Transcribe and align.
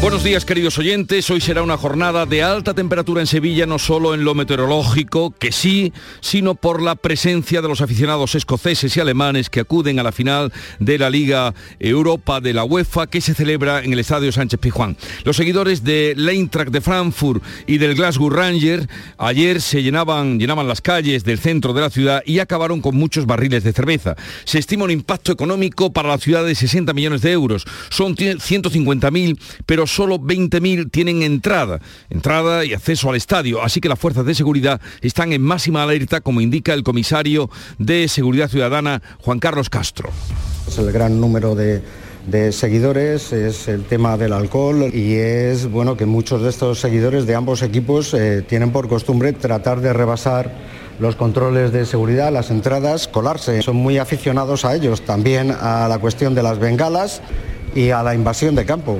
Buenos 0.00 0.24
días 0.24 0.46
queridos 0.46 0.78
oyentes, 0.78 1.28
hoy 1.28 1.42
será 1.42 1.62
una 1.62 1.76
jornada 1.76 2.24
de 2.24 2.42
alta 2.42 2.72
temperatura 2.72 3.20
en 3.20 3.26
Sevilla, 3.26 3.66
no 3.66 3.78
solo 3.78 4.14
en 4.14 4.24
lo 4.24 4.34
meteorológico, 4.34 5.34
que 5.38 5.52
sí, 5.52 5.92
sino 6.22 6.54
por 6.54 6.80
la 6.80 6.94
presencia 6.94 7.60
de 7.60 7.68
los 7.68 7.82
aficionados 7.82 8.34
escoceses 8.34 8.96
y 8.96 9.00
alemanes 9.00 9.50
que 9.50 9.60
acuden 9.60 9.98
a 9.98 10.02
la 10.02 10.10
final 10.10 10.54
de 10.78 10.96
la 10.96 11.10
Liga 11.10 11.52
Europa 11.78 12.40
de 12.40 12.54
la 12.54 12.64
UEFA 12.64 13.08
que 13.08 13.20
se 13.20 13.34
celebra 13.34 13.84
en 13.84 13.92
el 13.92 13.98
Estadio 13.98 14.32
Sánchez 14.32 14.58
Pizjuán. 14.58 14.96
Los 15.24 15.36
seguidores 15.36 15.84
de 15.84 16.12
Eintracht 16.12 16.70
de 16.70 16.80
Frankfurt 16.80 17.42
y 17.66 17.76
del 17.76 17.94
Glasgow 17.94 18.30
Ranger 18.30 18.88
ayer 19.18 19.60
se 19.60 19.82
llenaban, 19.82 20.38
llenaban 20.38 20.66
las 20.66 20.80
calles 20.80 21.24
del 21.24 21.38
centro 21.38 21.74
de 21.74 21.82
la 21.82 21.90
ciudad 21.90 22.22
y 22.24 22.38
acabaron 22.38 22.80
con 22.80 22.96
muchos 22.96 23.26
barriles 23.26 23.64
de 23.64 23.74
cerveza. 23.74 24.16
Se 24.44 24.58
estima 24.58 24.84
un 24.84 24.92
impacto 24.92 25.30
económico 25.30 25.92
para 25.92 26.08
la 26.08 26.16
ciudad 26.16 26.46
de 26.46 26.54
60 26.54 26.94
millones 26.94 27.20
de 27.20 27.32
euros. 27.32 27.66
Son 27.90 28.16
150.000, 28.16 29.38
pero 29.66 29.89
solo 29.90 30.18
20.000 30.18 30.90
tienen 30.90 31.22
entrada, 31.22 31.80
entrada 32.08 32.64
y 32.64 32.72
acceso 32.72 33.10
al 33.10 33.16
estadio, 33.16 33.62
así 33.62 33.80
que 33.80 33.88
las 33.88 33.98
fuerzas 33.98 34.24
de 34.24 34.34
seguridad 34.34 34.80
están 35.02 35.32
en 35.32 35.42
máxima 35.42 35.82
alerta, 35.82 36.20
como 36.20 36.40
indica 36.40 36.72
el 36.72 36.82
comisario 36.82 37.50
de 37.78 38.08
Seguridad 38.08 38.48
Ciudadana, 38.48 39.02
Juan 39.18 39.38
Carlos 39.38 39.68
Castro. 39.68 40.10
Es 40.66 40.78
el 40.78 40.92
gran 40.92 41.20
número 41.20 41.54
de, 41.54 41.82
seguidores, 42.52 43.32
es 43.32 43.66
el 43.66 43.84
tema 43.84 44.16
del 44.16 44.32
alcohol 44.32 44.90
y 44.94 45.14
es 45.14 45.68
bueno 45.68 45.96
que 45.96 46.06
muchos 46.06 46.42
de 46.42 46.50
estos 46.50 46.78
seguidores 46.78 47.26
de 47.26 47.34
ambos 47.34 47.62
equipos 47.62 48.14
eh, 48.14 48.44
tienen 48.46 48.70
por 48.70 48.88
costumbre 48.88 49.32
tratar 49.32 49.80
de 49.80 49.92
rebasar 49.92 50.54
los 51.00 51.16
controles 51.16 51.72
de 51.72 51.86
seguridad, 51.86 52.30
las 52.30 52.50
entradas, 52.50 53.08
colarse. 53.08 53.62
Son 53.62 53.76
muy 53.76 53.98
aficionados 53.98 54.64
a 54.64 54.76
ellos, 54.76 55.02
también 55.02 55.50
a 55.50 55.88
la 55.88 55.98
cuestión 55.98 56.34
de 56.34 56.42
las 56.42 56.58
bengalas 56.58 57.22
y 57.74 57.90
a 57.90 58.02
la 58.02 58.14
invasión 58.14 58.54
de 58.54 58.66
campo. 58.66 58.98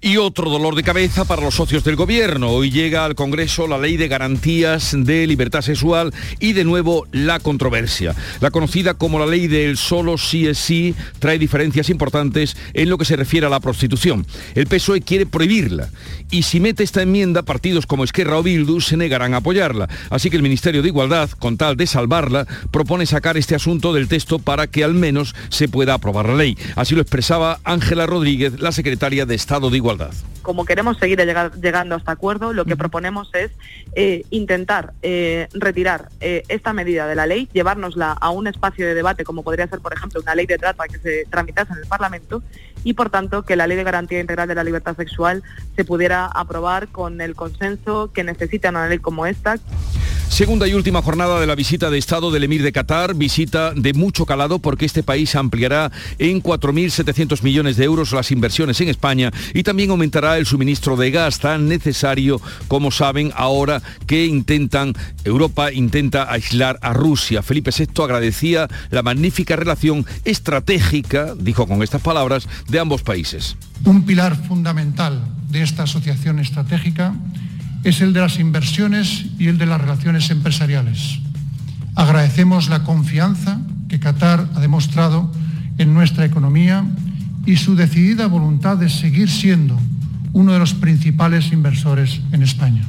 Y 0.00 0.16
otro 0.16 0.50
dolor 0.50 0.74
de 0.74 0.82
cabeza 0.82 1.24
para 1.24 1.42
los 1.42 1.54
socios 1.54 1.84
del 1.84 1.96
gobierno. 1.96 2.50
Hoy 2.50 2.70
llega 2.70 3.04
al 3.04 3.14
Congreso 3.14 3.66
la 3.66 3.78
ley 3.78 3.96
de 3.96 4.08
garantías 4.08 4.94
de 4.96 5.26
libertad 5.26 5.62
sexual 5.62 6.12
y 6.40 6.52
de 6.52 6.64
nuevo 6.64 7.06
la 7.12 7.40
controversia. 7.40 8.14
La 8.40 8.50
conocida 8.50 8.94
como 8.94 9.18
la 9.18 9.26
ley 9.26 9.48
del 9.48 9.76
solo 9.76 10.18
sí 10.18 10.46
es 10.46 10.58
sí 10.58 10.94
trae 11.18 11.38
diferencias 11.38 11.90
importantes 11.90 12.56
en 12.74 12.90
lo 12.90 12.98
que 12.98 13.04
se 13.04 13.16
refiere 13.16 13.46
a 13.46 13.50
la 13.50 13.60
prostitución. 13.60 14.26
El 14.54 14.66
PSOE 14.66 15.00
quiere 15.00 15.26
prohibirla 15.26 15.90
y 16.30 16.42
si 16.42 16.60
mete 16.60 16.84
esta 16.84 17.02
enmienda, 17.02 17.42
partidos 17.42 17.86
como 17.86 18.04
Esquerra 18.04 18.38
o 18.38 18.42
Bildu 18.42 18.80
se 18.80 18.96
negarán 18.96 19.34
a 19.34 19.38
apoyarla. 19.38 19.88
Así 20.10 20.30
que 20.30 20.36
el 20.36 20.42
Ministerio 20.42 20.82
de 20.82 20.88
Igualdad, 20.88 21.30
con 21.30 21.56
tal 21.56 21.76
de 21.76 21.86
salvarla, 21.86 22.46
propone 22.70 23.06
sacar 23.06 23.36
este 23.36 23.54
asunto 23.54 23.92
del 23.92 24.08
texto 24.08 24.38
para 24.38 24.66
que 24.66 24.84
al 24.84 24.94
menos 24.94 25.34
se 25.48 25.68
pueda 25.68 25.94
aprobar 25.94 26.28
la 26.28 26.34
ley. 26.34 26.56
Así 26.76 26.94
lo 26.94 27.00
expresaba 27.00 27.60
Ángela 27.64 28.06
Rodríguez, 28.06 28.60
la 28.60 28.72
secretaria 28.72 29.26
de 29.26 29.34
Estado 29.34 29.57
de 29.60 29.76
Igualdad. 29.76 30.12
Como 30.42 30.64
queremos 30.64 30.96
seguir 30.98 31.18
llegando 31.18 31.94
a 31.96 31.98
este 31.98 32.10
acuerdo, 32.10 32.52
lo 32.52 32.64
que 32.64 32.76
proponemos 32.76 33.30
es 33.34 33.50
eh, 33.94 34.24
intentar 34.30 34.94
eh, 35.02 35.48
retirar 35.52 36.08
eh, 36.20 36.44
esta 36.48 36.72
medida 36.72 37.06
de 37.06 37.14
la 37.16 37.26
ley, 37.26 37.48
llevárnosla 37.52 38.12
a 38.12 38.30
un 38.30 38.46
espacio 38.46 38.86
de 38.86 38.94
debate 38.94 39.24
como 39.24 39.42
podría 39.42 39.66
ser, 39.66 39.80
por 39.80 39.92
ejemplo, 39.92 40.20
una 40.20 40.34
ley 40.34 40.46
de 40.46 40.56
trata 40.56 40.86
que 40.86 40.98
se 40.98 41.24
tramitase 41.28 41.72
en 41.72 41.80
el 41.80 41.86
Parlamento 41.86 42.42
y, 42.84 42.94
por 42.94 43.10
tanto, 43.10 43.42
que 43.42 43.56
la 43.56 43.66
ley 43.66 43.76
de 43.76 43.84
garantía 43.84 44.20
integral 44.20 44.48
de 44.48 44.54
la 44.54 44.64
libertad 44.64 44.96
sexual 44.96 45.42
se 45.76 45.84
pudiera 45.84 46.26
aprobar 46.26 46.88
con 46.88 47.20
el 47.20 47.34
consenso 47.34 48.12
que 48.12 48.24
necesita 48.24 48.70
una 48.70 48.88
ley 48.88 49.00
como 49.00 49.26
esta. 49.26 49.56
Segunda 50.28 50.68
y 50.68 50.74
última 50.74 51.02
jornada 51.02 51.40
de 51.40 51.46
la 51.46 51.56
visita 51.56 51.90
de 51.90 51.98
Estado 51.98 52.30
del 52.30 52.44
Emir 52.44 52.62
de 52.62 52.70
Qatar, 52.70 53.14
visita 53.14 53.72
de 53.74 53.92
mucho 53.92 54.24
calado 54.24 54.60
porque 54.60 54.86
este 54.86 55.02
país 55.02 55.34
ampliará 55.34 55.90
en 56.18 56.40
4.700 56.42 57.42
millones 57.42 57.76
de 57.76 57.84
euros 57.84 58.12
las 58.12 58.30
inversiones 58.30 58.80
en 58.80 58.88
España 58.88 59.32
y 59.52 59.64
también 59.64 59.90
aumentará 59.90 60.38
el 60.38 60.46
suministro 60.46 60.96
de 60.96 61.10
gas 61.10 61.40
tan 61.40 61.66
necesario, 61.66 62.40
como 62.68 62.92
saben, 62.92 63.32
ahora 63.34 63.82
que 64.06 64.26
intentan, 64.26 64.94
Europa 65.24 65.72
intenta 65.72 66.30
aislar 66.30 66.78
a 66.82 66.92
Rusia. 66.92 67.42
Felipe 67.42 67.72
VI 67.76 68.04
agradecía 68.04 68.68
la 68.90 69.02
magnífica 69.02 69.56
relación 69.56 70.06
estratégica, 70.24 71.34
dijo 71.36 71.66
con 71.66 71.82
estas 71.82 72.02
palabras, 72.02 72.46
de 72.68 72.78
ambos 72.78 73.02
países. 73.02 73.56
Un 73.84 74.04
pilar 74.04 74.36
fundamental 74.46 75.20
de 75.50 75.62
esta 75.62 75.84
asociación 75.84 76.38
estratégica 76.38 77.14
es 77.88 78.02
el 78.02 78.12
de 78.12 78.20
las 78.20 78.38
inversiones 78.38 79.24
y 79.38 79.48
el 79.48 79.56
de 79.56 79.64
las 79.64 79.80
relaciones 79.80 80.30
empresariales. 80.30 81.20
Agradecemos 81.94 82.68
la 82.68 82.84
confianza 82.84 83.60
que 83.88 83.98
Qatar 83.98 84.46
ha 84.54 84.60
demostrado 84.60 85.32
en 85.78 85.94
nuestra 85.94 86.26
economía 86.26 86.84
y 87.46 87.56
su 87.56 87.76
decidida 87.76 88.26
voluntad 88.26 88.76
de 88.76 88.90
seguir 88.90 89.30
siendo 89.30 89.80
uno 90.34 90.52
de 90.52 90.58
los 90.58 90.74
principales 90.74 91.50
inversores 91.50 92.20
en 92.32 92.42
España. 92.42 92.82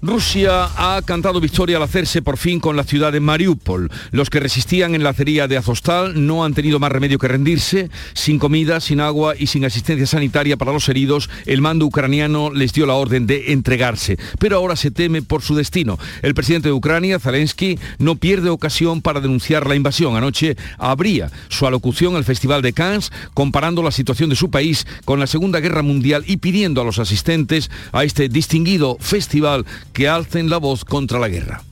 Rusia 0.00 0.68
ha 0.76 1.02
cantado 1.04 1.40
victoria 1.40 1.76
al 1.76 1.82
hacerse 1.82 2.22
por 2.22 2.36
fin 2.36 2.60
con 2.60 2.76
la 2.76 2.84
ciudad 2.84 3.10
de 3.10 3.18
Mariupol. 3.18 3.90
Los 4.12 4.30
que 4.30 4.38
resistían 4.38 4.94
en 4.94 5.02
la 5.02 5.10
acería 5.10 5.48
de 5.48 5.56
Azostal 5.56 6.24
no 6.24 6.44
han 6.44 6.54
tenido 6.54 6.78
más 6.78 6.92
remedio 6.92 7.18
que 7.18 7.26
rendirse. 7.26 7.90
Sin 8.14 8.38
comida, 8.38 8.78
sin 8.78 9.00
agua 9.00 9.34
y 9.36 9.48
sin 9.48 9.64
asistencia 9.64 10.06
sanitaria 10.06 10.56
para 10.56 10.72
los 10.72 10.88
heridos, 10.88 11.28
el 11.46 11.62
mando 11.62 11.84
ucraniano 11.84 12.52
les 12.52 12.72
dio 12.72 12.86
la 12.86 12.94
orden 12.94 13.26
de 13.26 13.52
entregarse. 13.52 14.18
Pero 14.38 14.56
ahora 14.56 14.76
se 14.76 14.92
teme 14.92 15.20
por 15.20 15.42
su 15.42 15.56
destino. 15.56 15.98
El 16.22 16.34
presidente 16.34 16.68
de 16.68 16.74
Ucrania, 16.74 17.18
Zelensky, 17.18 17.76
no 17.98 18.14
pierde 18.14 18.50
ocasión 18.50 19.02
para 19.02 19.20
denunciar 19.20 19.66
la 19.66 19.74
invasión. 19.74 20.16
Anoche 20.16 20.56
abría 20.78 21.32
su 21.48 21.66
alocución 21.66 22.14
al 22.14 22.24
Festival 22.24 22.62
de 22.62 22.72
Cannes 22.72 23.10
comparando 23.34 23.82
la 23.82 23.90
situación 23.90 24.30
de 24.30 24.36
su 24.36 24.48
país 24.48 24.86
con 25.04 25.18
la 25.18 25.26
Segunda 25.26 25.58
Guerra 25.58 25.82
Mundial 25.82 26.22
y 26.24 26.36
pidiendo 26.36 26.80
a 26.80 26.84
los 26.84 27.00
asistentes 27.00 27.68
a 27.90 28.04
este 28.04 28.28
distinguido 28.28 28.96
festival 29.00 29.66
que 29.98 30.08
alcen 30.08 30.48
la 30.48 30.58
voz 30.58 30.84
contra 30.84 31.18
la 31.18 31.28
guerra. 31.28 31.64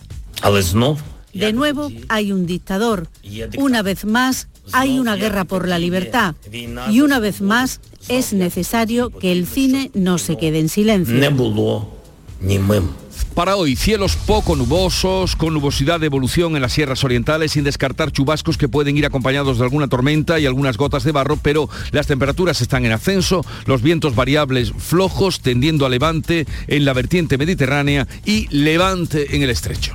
De 1.33 1.53
nuevo 1.53 1.93
hay 2.09 2.33
un 2.33 2.45
dictador. 2.45 3.07
Una 3.57 3.83
vez 3.83 4.05
más 4.05 4.49
hay 4.73 4.99
una 4.99 5.15
guerra 5.15 5.45
por 5.45 5.69
la 5.69 5.79
libertad. 5.79 6.35
Y 6.91 7.03
una 7.03 7.21
vez 7.21 7.41
más 7.41 7.81
es 8.09 8.33
necesario 8.33 9.11
que 9.11 9.31
el 9.31 9.47
cine 9.47 9.93
no 9.95 10.19
se 10.19 10.37
quede 10.37 10.59
en 10.59 10.69
silencio. 10.69 11.15
Para 13.35 13.57
hoy, 13.57 13.77
cielos 13.77 14.17
poco 14.17 14.57
nubosos, 14.57 15.37
con 15.37 15.53
nubosidad 15.53 16.01
de 16.01 16.07
evolución 16.07 16.57
en 16.57 16.63
las 16.63 16.73
sierras 16.73 17.05
orientales, 17.05 17.53
sin 17.53 17.65
descartar 17.65 18.11
chubascos 18.11 18.57
que 18.57 18.69
pueden 18.69 18.97
ir 18.97 19.05
acompañados 19.05 19.59
de 19.59 19.65
alguna 19.65 19.89
tormenta 19.89 20.39
y 20.39 20.47
algunas 20.47 20.79
gotas 20.79 21.05
de 21.05 21.13
barro, 21.13 21.37
pero 21.37 21.69
las 21.91 22.07
temperaturas 22.07 22.63
están 22.63 22.87
en 22.87 22.93
ascenso, 22.93 23.45
los 23.67 23.83
vientos 23.83 24.15
variables 24.15 24.73
flojos, 24.79 25.41
tendiendo 25.41 25.85
a 25.85 25.91
levante 25.91 26.47
en 26.67 26.85
la 26.85 26.95
vertiente 26.95 27.37
mediterránea 27.37 28.09
y 28.25 28.49
levante 28.49 29.37
en 29.37 29.43
el 29.43 29.51
estrecho. 29.51 29.95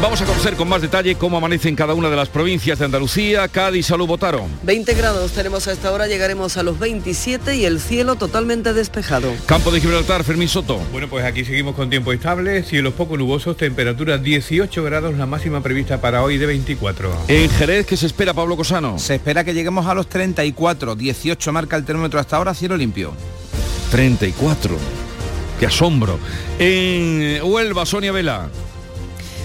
Vamos 0.00 0.22
a 0.22 0.26
conocer 0.26 0.54
con 0.54 0.68
más 0.68 0.80
detalle 0.80 1.16
cómo 1.16 1.38
amanece 1.38 1.68
en 1.68 1.74
cada 1.74 1.92
una 1.92 2.08
de 2.08 2.14
las 2.14 2.28
provincias 2.28 2.78
de 2.78 2.84
Andalucía. 2.84 3.48
Cádiz, 3.48 3.86
salud, 3.86 4.06
votaron. 4.06 4.48
20 4.62 4.94
grados 4.94 5.32
tenemos 5.32 5.66
a 5.66 5.72
esta 5.72 5.90
hora, 5.90 6.06
llegaremos 6.06 6.56
a 6.56 6.62
los 6.62 6.78
27 6.78 7.56
y 7.56 7.64
el 7.64 7.80
cielo 7.80 8.14
totalmente 8.14 8.72
despejado. 8.72 9.34
Campo 9.46 9.72
de 9.72 9.80
Gibraltar, 9.80 10.22
Fermín 10.22 10.48
Soto. 10.48 10.78
Bueno, 10.92 11.08
pues 11.08 11.24
aquí 11.24 11.44
seguimos 11.44 11.74
con 11.74 11.90
tiempo 11.90 12.12
estable, 12.12 12.62
cielos 12.62 12.94
poco 12.94 13.16
nubosos, 13.16 13.56
temperatura 13.56 14.18
18 14.18 14.84
grados, 14.84 15.16
la 15.16 15.26
máxima 15.26 15.60
prevista 15.64 16.00
para 16.00 16.22
hoy 16.22 16.38
de 16.38 16.46
24. 16.46 17.10
En 17.26 17.50
Jerez, 17.50 17.84
¿qué 17.84 17.96
se 17.96 18.06
espera, 18.06 18.32
Pablo 18.32 18.56
Cosano? 18.56 19.00
Se 19.00 19.16
espera 19.16 19.42
que 19.42 19.52
lleguemos 19.52 19.84
a 19.86 19.94
los 19.94 20.08
34, 20.08 20.94
18 20.94 21.52
marca 21.52 21.74
el 21.74 21.84
termómetro 21.84 22.20
hasta 22.20 22.36
ahora, 22.36 22.54
cielo 22.54 22.76
limpio. 22.76 23.14
34. 23.90 24.76
Qué 25.58 25.66
asombro. 25.66 26.20
En 26.60 27.40
Huelva, 27.42 27.84
Sonia 27.84 28.12
Vela. 28.12 28.48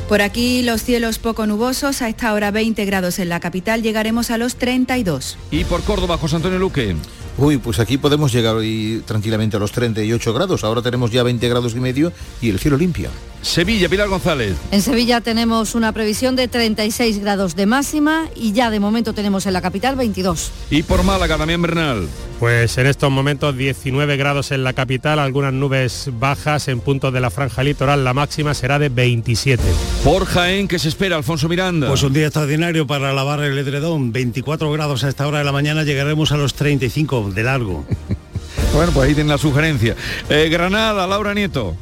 Por 0.08 0.22
aquí 0.22 0.62
los 0.62 0.84
cielos 0.84 1.18
poco 1.18 1.48
nubosos, 1.48 2.02
a 2.02 2.10
esta 2.10 2.34
hora 2.34 2.52
20 2.52 2.84
grados 2.86 3.20
en 3.20 3.30
la 3.30 3.40
capital, 3.40 3.82
llegaremos 3.82 4.32
a 4.32 4.38
los 4.38 4.56
32. 4.56 5.38
¿Y 5.50 5.64
por 5.64 5.82
Córdoba, 5.84 6.18
José 6.18 6.36
Antonio 6.36 6.60
Luque? 6.60 6.96
Uy, 7.38 7.58
pues 7.58 7.80
aquí 7.80 7.98
podemos 7.98 8.32
llegar 8.32 8.56
hoy 8.56 9.02
tranquilamente 9.06 9.58
a 9.58 9.60
los 9.60 9.72
38 9.72 10.34
grados. 10.34 10.64
Ahora 10.64 10.82
tenemos 10.82 11.12
ya 11.12 11.24
20 11.24 11.50
grados 11.50 11.74
y 11.74 11.80
medio 11.80 12.12
y 12.42 12.50
el 12.50 12.60
cielo 12.60 12.78
limpio. 12.78 13.10
Sevilla, 13.44 13.90
Pilar 13.90 14.08
González. 14.08 14.56
En 14.72 14.82
Sevilla 14.82 15.20
tenemos 15.20 15.76
una 15.76 15.92
previsión 15.92 16.38
de 16.38 16.48
36 16.48 17.20
grados 17.20 17.56
de 17.56 17.66
máxima 17.66 18.26
y 18.36 18.54
ya 18.54 18.72
de 18.72 18.80
momento 18.80 19.14
tenemos 19.14 19.46
en 19.46 19.54
la 19.54 19.62
capital 19.62 19.98
22. 19.98 20.52
Y 20.70 20.84
por 20.84 21.04
Málaga, 21.04 21.38
también 21.38 21.62
Bernal. 21.62 22.08
Pues 22.40 22.78
en 22.78 22.88
estos 22.88 23.12
momentos 23.12 23.56
19 23.56 24.18
grados 24.18 24.52
en 24.52 24.64
la 24.64 24.74
capital, 24.74 25.20
algunas 25.20 25.54
nubes 25.54 26.10
bajas 26.20 26.68
en 26.68 26.80
puntos 26.80 27.14
de 27.14 27.20
la 27.20 27.30
franja 27.30 27.64
litoral, 27.64 28.04
la 28.04 28.14
máxima 28.14 28.54
será 28.54 28.80
de 28.80 28.90
27. 28.90 29.62
Por 30.04 30.26
Jaén, 30.26 30.68
¿qué 30.68 30.80
se 30.80 30.90
espera, 30.90 31.16
Alfonso 31.16 31.48
Miranda? 31.48 31.88
Pues 31.88 32.04
un 32.04 32.14
día 32.14 32.26
extraordinario 32.26 32.88
para 32.88 33.14
lavar 33.14 33.42
el 33.44 33.58
edredón, 33.58 34.12
24 34.12 34.72
grados 34.72 35.04
a 35.04 35.10
esta 35.10 35.28
hora 35.28 35.40
de 35.40 35.44
la 35.44 35.52
mañana, 35.52 35.84
llegaremos 35.84 36.32
a 36.32 36.38
los 36.38 36.54
35 36.54 37.23
de 37.32 37.44
largo. 37.44 37.86
bueno, 38.74 38.92
pues 38.92 39.08
ahí 39.08 39.14
tienen 39.14 39.30
la 39.32 39.38
sugerencia. 39.38 39.96
Eh, 40.30 40.50
Granada, 40.50 41.08
Laura 41.08 41.34
Nieto. 41.34 41.76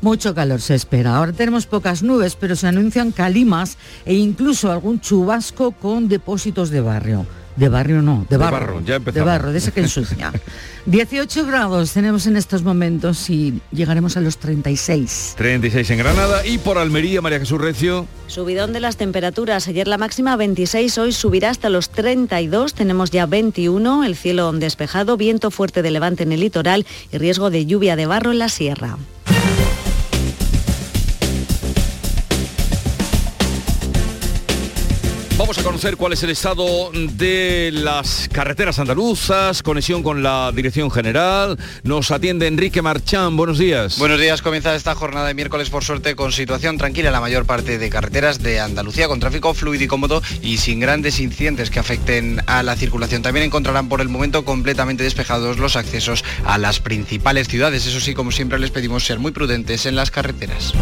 Mucho 0.00 0.34
calor 0.34 0.60
se 0.60 0.74
espera. 0.74 1.16
Ahora 1.16 1.32
tenemos 1.32 1.66
pocas 1.66 2.02
nubes, 2.02 2.36
pero 2.36 2.54
se 2.54 2.68
anuncian 2.68 3.10
calimas 3.10 3.78
e 4.04 4.14
incluso 4.14 4.70
algún 4.70 5.00
chubasco 5.00 5.72
con 5.72 6.08
depósitos 6.08 6.70
de 6.70 6.80
barrio. 6.80 7.26
De 7.58 7.68
barrio 7.68 8.02
no, 8.02 8.24
de 8.30 8.36
barro. 8.36 8.56
De 8.56 8.66
barro, 8.66 8.80
ya 8.84 8.94
empezamos. 8.96 9.14
De 9.14 9.30
barro, 9.32 9.52
de 9.52 9.58
ese 9.58 9.72
que 9.72 9.80
ensucia. 9.80 10.32
18 10.86 11.44
grados 11.44 11.92
tenemos 11.92 12.28
en 12.28 12.36
estos 12.36 12.62
momentos 12.62 13.28
y 13.30 13.60
llegaremos 13.72 14.16
a 14.16 14.20
los 14.20 14.38
36. 14.38 15.34
36 15.36 15.90
en 15.90 15.98
Granada 15.98 16.46
y 16.46 16.58
por 16.58 16.78
Almería, 16.78 17.20
María 17.20 17.40
Jesús 17.40 17.60
Recio. 17.60 18.06
Subidón 18.28 18.72
de 18.72 18.78
las 18.78 18.96
temperaturas. 18.96 19.66
Ayer 19.66 19.88
la 19.88 19.98
máxima 19.98 20.36
26, 20.36 20.98
hoy 20.98 21.12
subirá 21.12 21.50
hasta 21.50 21.68
los 21.68 21.90
32. 21.90 22.74
Tenemos 22.74 23.10
ya 23.10 23.26
21, 23.26 24.04
el 24.04 24.14
cielo 24.14 24.52
despejado, 24.52 25.16
viento 25.16 25.50
fuerte 25.50 25.82
de 25.82 25.90
levante 25.90 26.22
en 26.22 26.30
el 26.30 26.40
litoral 26.40 26.86
y 27.12 27.18
riesgo 27.18 27.50
de 27.50 27.66
lluvia 27.66 27.96
de 27.96 28.06
barro 28.06 28.30
en 28.30 28.38
la 28.38 28.48
sierra. 28.48 28.98
Vamos 35.38 35.56
a 35.56 35.62
conocer 35.62 35.96
cuál 35.96 36.12
es 36.14 36.22
el 36.24 36.30
estado 36.30 36.90
de 36.92 37.70
las 37.72 38.28
carreteras 38.32 38.80
andaluzas, 38.80 39.62
conexión 39.62 40.02
con 40.02 40.24
la 40.24 40.50
Dirección 40.52 40.90
General. 40.90 41.56
Nos 41.84 42.10
atiende 42.10 42.48
Enrique 42.48 42.82
Marchán. 42.82 43.36
Buenos 43.36 43.56
días. 43.56 44.00
Buenos 44.00 44.20
días. 44.20 44.42
Comienza 44.42 44.74
esta 44.74 44.96
jornada 44.96 45.28
de 45.28 45.34
miércoles, 45.34 45.70
por 45.70 45.84
suerte, 45.84 46.16
con 46.16 46.32
situación 46.32 46.76
tranquila 46.76 47.12
la 47.12 47.20
mayor 47.20 47.46
parte 47.46 47.78
de 47.78 47.88
carreteras 47.88 48.42
de 48.42 48.58
Andalucía, 48.58 49.06
con 49.06 49.20
tráfico 49.20 49.54
fluido 49.54 49.84
y 49.84 49.86
cómodo 49.86 50.22
y 50.42 50.56
sin 50.56 50.80
grandes 50.80 51.20
incidentes 51.20 51.70
que 51.70 51.78
afecten 51.78 52.42
a 52.46 52.64
la 52.64 52.74
circulación. 52.74 53.22
También 53.22 53.46
encontrarán 53.46 53.88
por 53.88 54.00
el 54.00 54.08
momento 54.08 54.44
completamente 54.44 55.04
despejados 55.04 55.58
los 55.58 55.76
accesos 55.76 56.24
a 56.46 56.58
las 56.58 56.80
principales 56.80 57.46
ciudades. 57.46 57.86
Eso 57.86 58.00
sí, 58.00 58.12
como 58.12 58.32
siempre, 58.32 58.58
les 58.58 58.72
pedimos 58.72 59.04
ser 59.04 59.20
muy 59.20 59.30
prudentes 59.30 59.86
en 59.86 59.94
las 59.94 60.10
carreteras. 60.10 60.74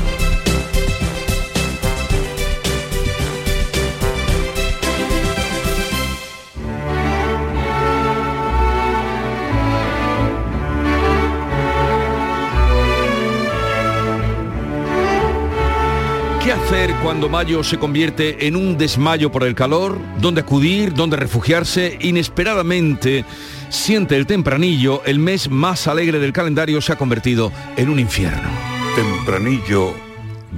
¿Qué 16.46 16.52
hacer 16.52 16.94
cuando 17.02 17.28
mayo 17.28 17.64
se 17.64 17.76
convierte 17.76 18.46
en 18.46 18.54
un 18.54 18.78
desmayo 18.78 19.32
por 19.32 19.42
el 19.42 19.56
calor? 19.56 19.98
¿Dónde 20.20 20.42
acudir? 20.42 20.94
¿Dónde 20.94 21.16
refugiarse? 21.16 21.98
Inesperadamente, 22.00 23.24
siente 23.68 24.14
el 24.14 24.26
tempranillo, 24.26 25.02
el 25.06 25.18
mes 25.18 25.50
más 25.50 25.88
alegre 25.88 26.20
del 26.20 26.32
calendario 26.32 26.80
se 26.80 26.92
ha 26.92 26.98
convertido 26.98 27.50
en 27.76 27.88
un 27.88 27.98
infierno. 27.98 28.48
Tempranillo 28.94 29.92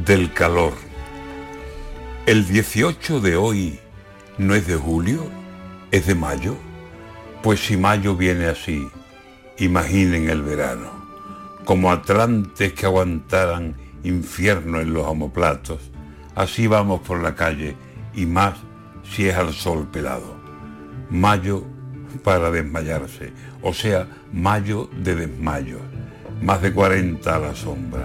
del 0.05 0.31
calor. 0.35 0.75
¿El 2.27 2.47
18 2.47 3.21
de 3.21 3.37
hoy 3.37 3.81
no 4.37 4.55
es 4.55 4.67
de 4.67 4.77
julio? 4.77 5.27
¿Es 5.91 6.05
de 6.05 6.15
mayo? 6.15 6.55
Pues 7.43 7.61
si 7.61 7.79
mayo 7.79 8.15
viene 8.15 8.45
así, 8.45 8.87
imaginen 9.57 10.29
el 10.29 10.43
verano, 10.43 10.91
como 11.65 11.91
atlantes 11.91 12.75
que 12.75 12.85
aguantaran 12.85 13.88
infierno 14.05 14.81
en 14.81 14.93
los 14.93 15.07
homoplatos, 15.07 15.91
así 16.35 16.67
vamos 16.67 17.01
por 17.01 17.23
la 17.23 17.35
calle 17.35 17.77
y 18.15 18.27
más 18.27 18.55
si 19.03 19.29
es 19.29 19.37
al 19.37 19.53
sol 19.53 19.89
pelado. 19.91 20.37
Mayo 21.11 21.65
para 22.23 22.51
desmayarse, 22.51 23.33
o 23.63 23.73
sea, 23.73 24.07
mayo 24.33 24.89
de 25.03 25.15
desmayo, 25.15 25.79
más 26.43 26.63
de 26.63 26.73
40 26.73 27.35
a 27.35 27.39
la 27.39 27.55
sombra. 27.55 28.05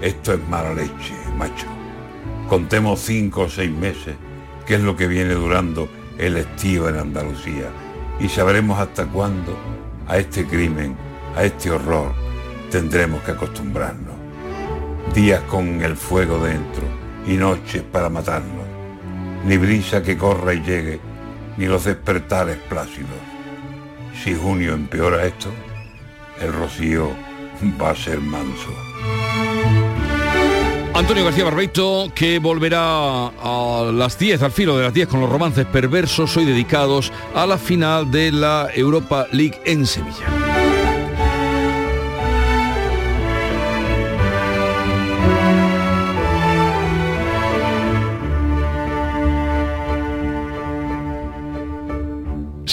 Esto 0.00 0.34
es 0.34 0.48
mala 0.48 0.74
leche, 0.74 1.14
macho. 1.36 1.66
Contemos 2.48 3.00
cinco 3.00 3.42
o 3.42 3.48
seis 3.48 3.70
meses, 3.70 4.16
que 4.66 4.74
es 4.74 4.80
lo 4.80 4.96
que 4.96 5.06
viene 5.06 5.34
durando 5.34 5.88
el 6.18 6.36
estío 6.36 6.88
en 6.88 6.96
Andalucía, 6.96 7.68
y 8.18 8.28
sabremos 8.28 8.78
hasta 8.78 9.06
cuándo 9.06 9.56
a 10.06 10.18
este 10.18 10.46
crimen, 10.46 10.96
a 11.36 11.44
este 11.44 11.70
horror, 11.70 12.12
tendremos 12.70 13.22
que 13.22 13.32
acostumbrarnos 13.32 14.09
días 15.14 15.42
con 15.42 15.82
el 15.82 15.96
fuego 15.96 16.38
dentro 16.38 16.82
y 17.26 17.32
noches 17.34 17.82
para 17.82 18.08
matarnos, 18.08 18.66
ni 19.44 19.56
brisa 19.56 20.02
que 20.02 20.16
corra 20.16 20.54
y 20.54 20.62
llegue, 20.62 21.00
ni 21.56 21.66
los 21.66 21.84
despertares 21.84 22.58
plácidos. 22.68 23.10
Si 24.22 24.34
junio 24.34 24.74
empeora 24.74 25.24
esto, 25.24 25.50
el 26.40 26.52
rocío 26.52 27.10
va 27.80 27.90
a 27.90 27.96
ser 27.96 28.20
manso. 28.20 28.70
Antonio 30.94 31.24
García 31.24 31.44
Barbeito, 31.44 32.12
que 32.14 32.38
volverá 32.38 33.28
a 33.28 33.90
las 33.92 34.18
10, 34.18 34.42
al 34.42 34.52
filo 34.52 34.76
de 34.76 34.84
las 34.84 34.92
10, 34.92 35.08
con 35.08 35.20
los 35.20 35.30
romances 35.30 35.66
perversos 35.66 36.36
hoy 36.36 36.44
dedicados 36.44 37.12
a 37.34 37.46
la 37.46 37.58
final 37.58 38.10
de 38.10 38.32
la 38.32 38.68
Europa 38.74 39.26
League 39.32 39.60
en 39.64 39.86
Sevilla. 39.86 40.49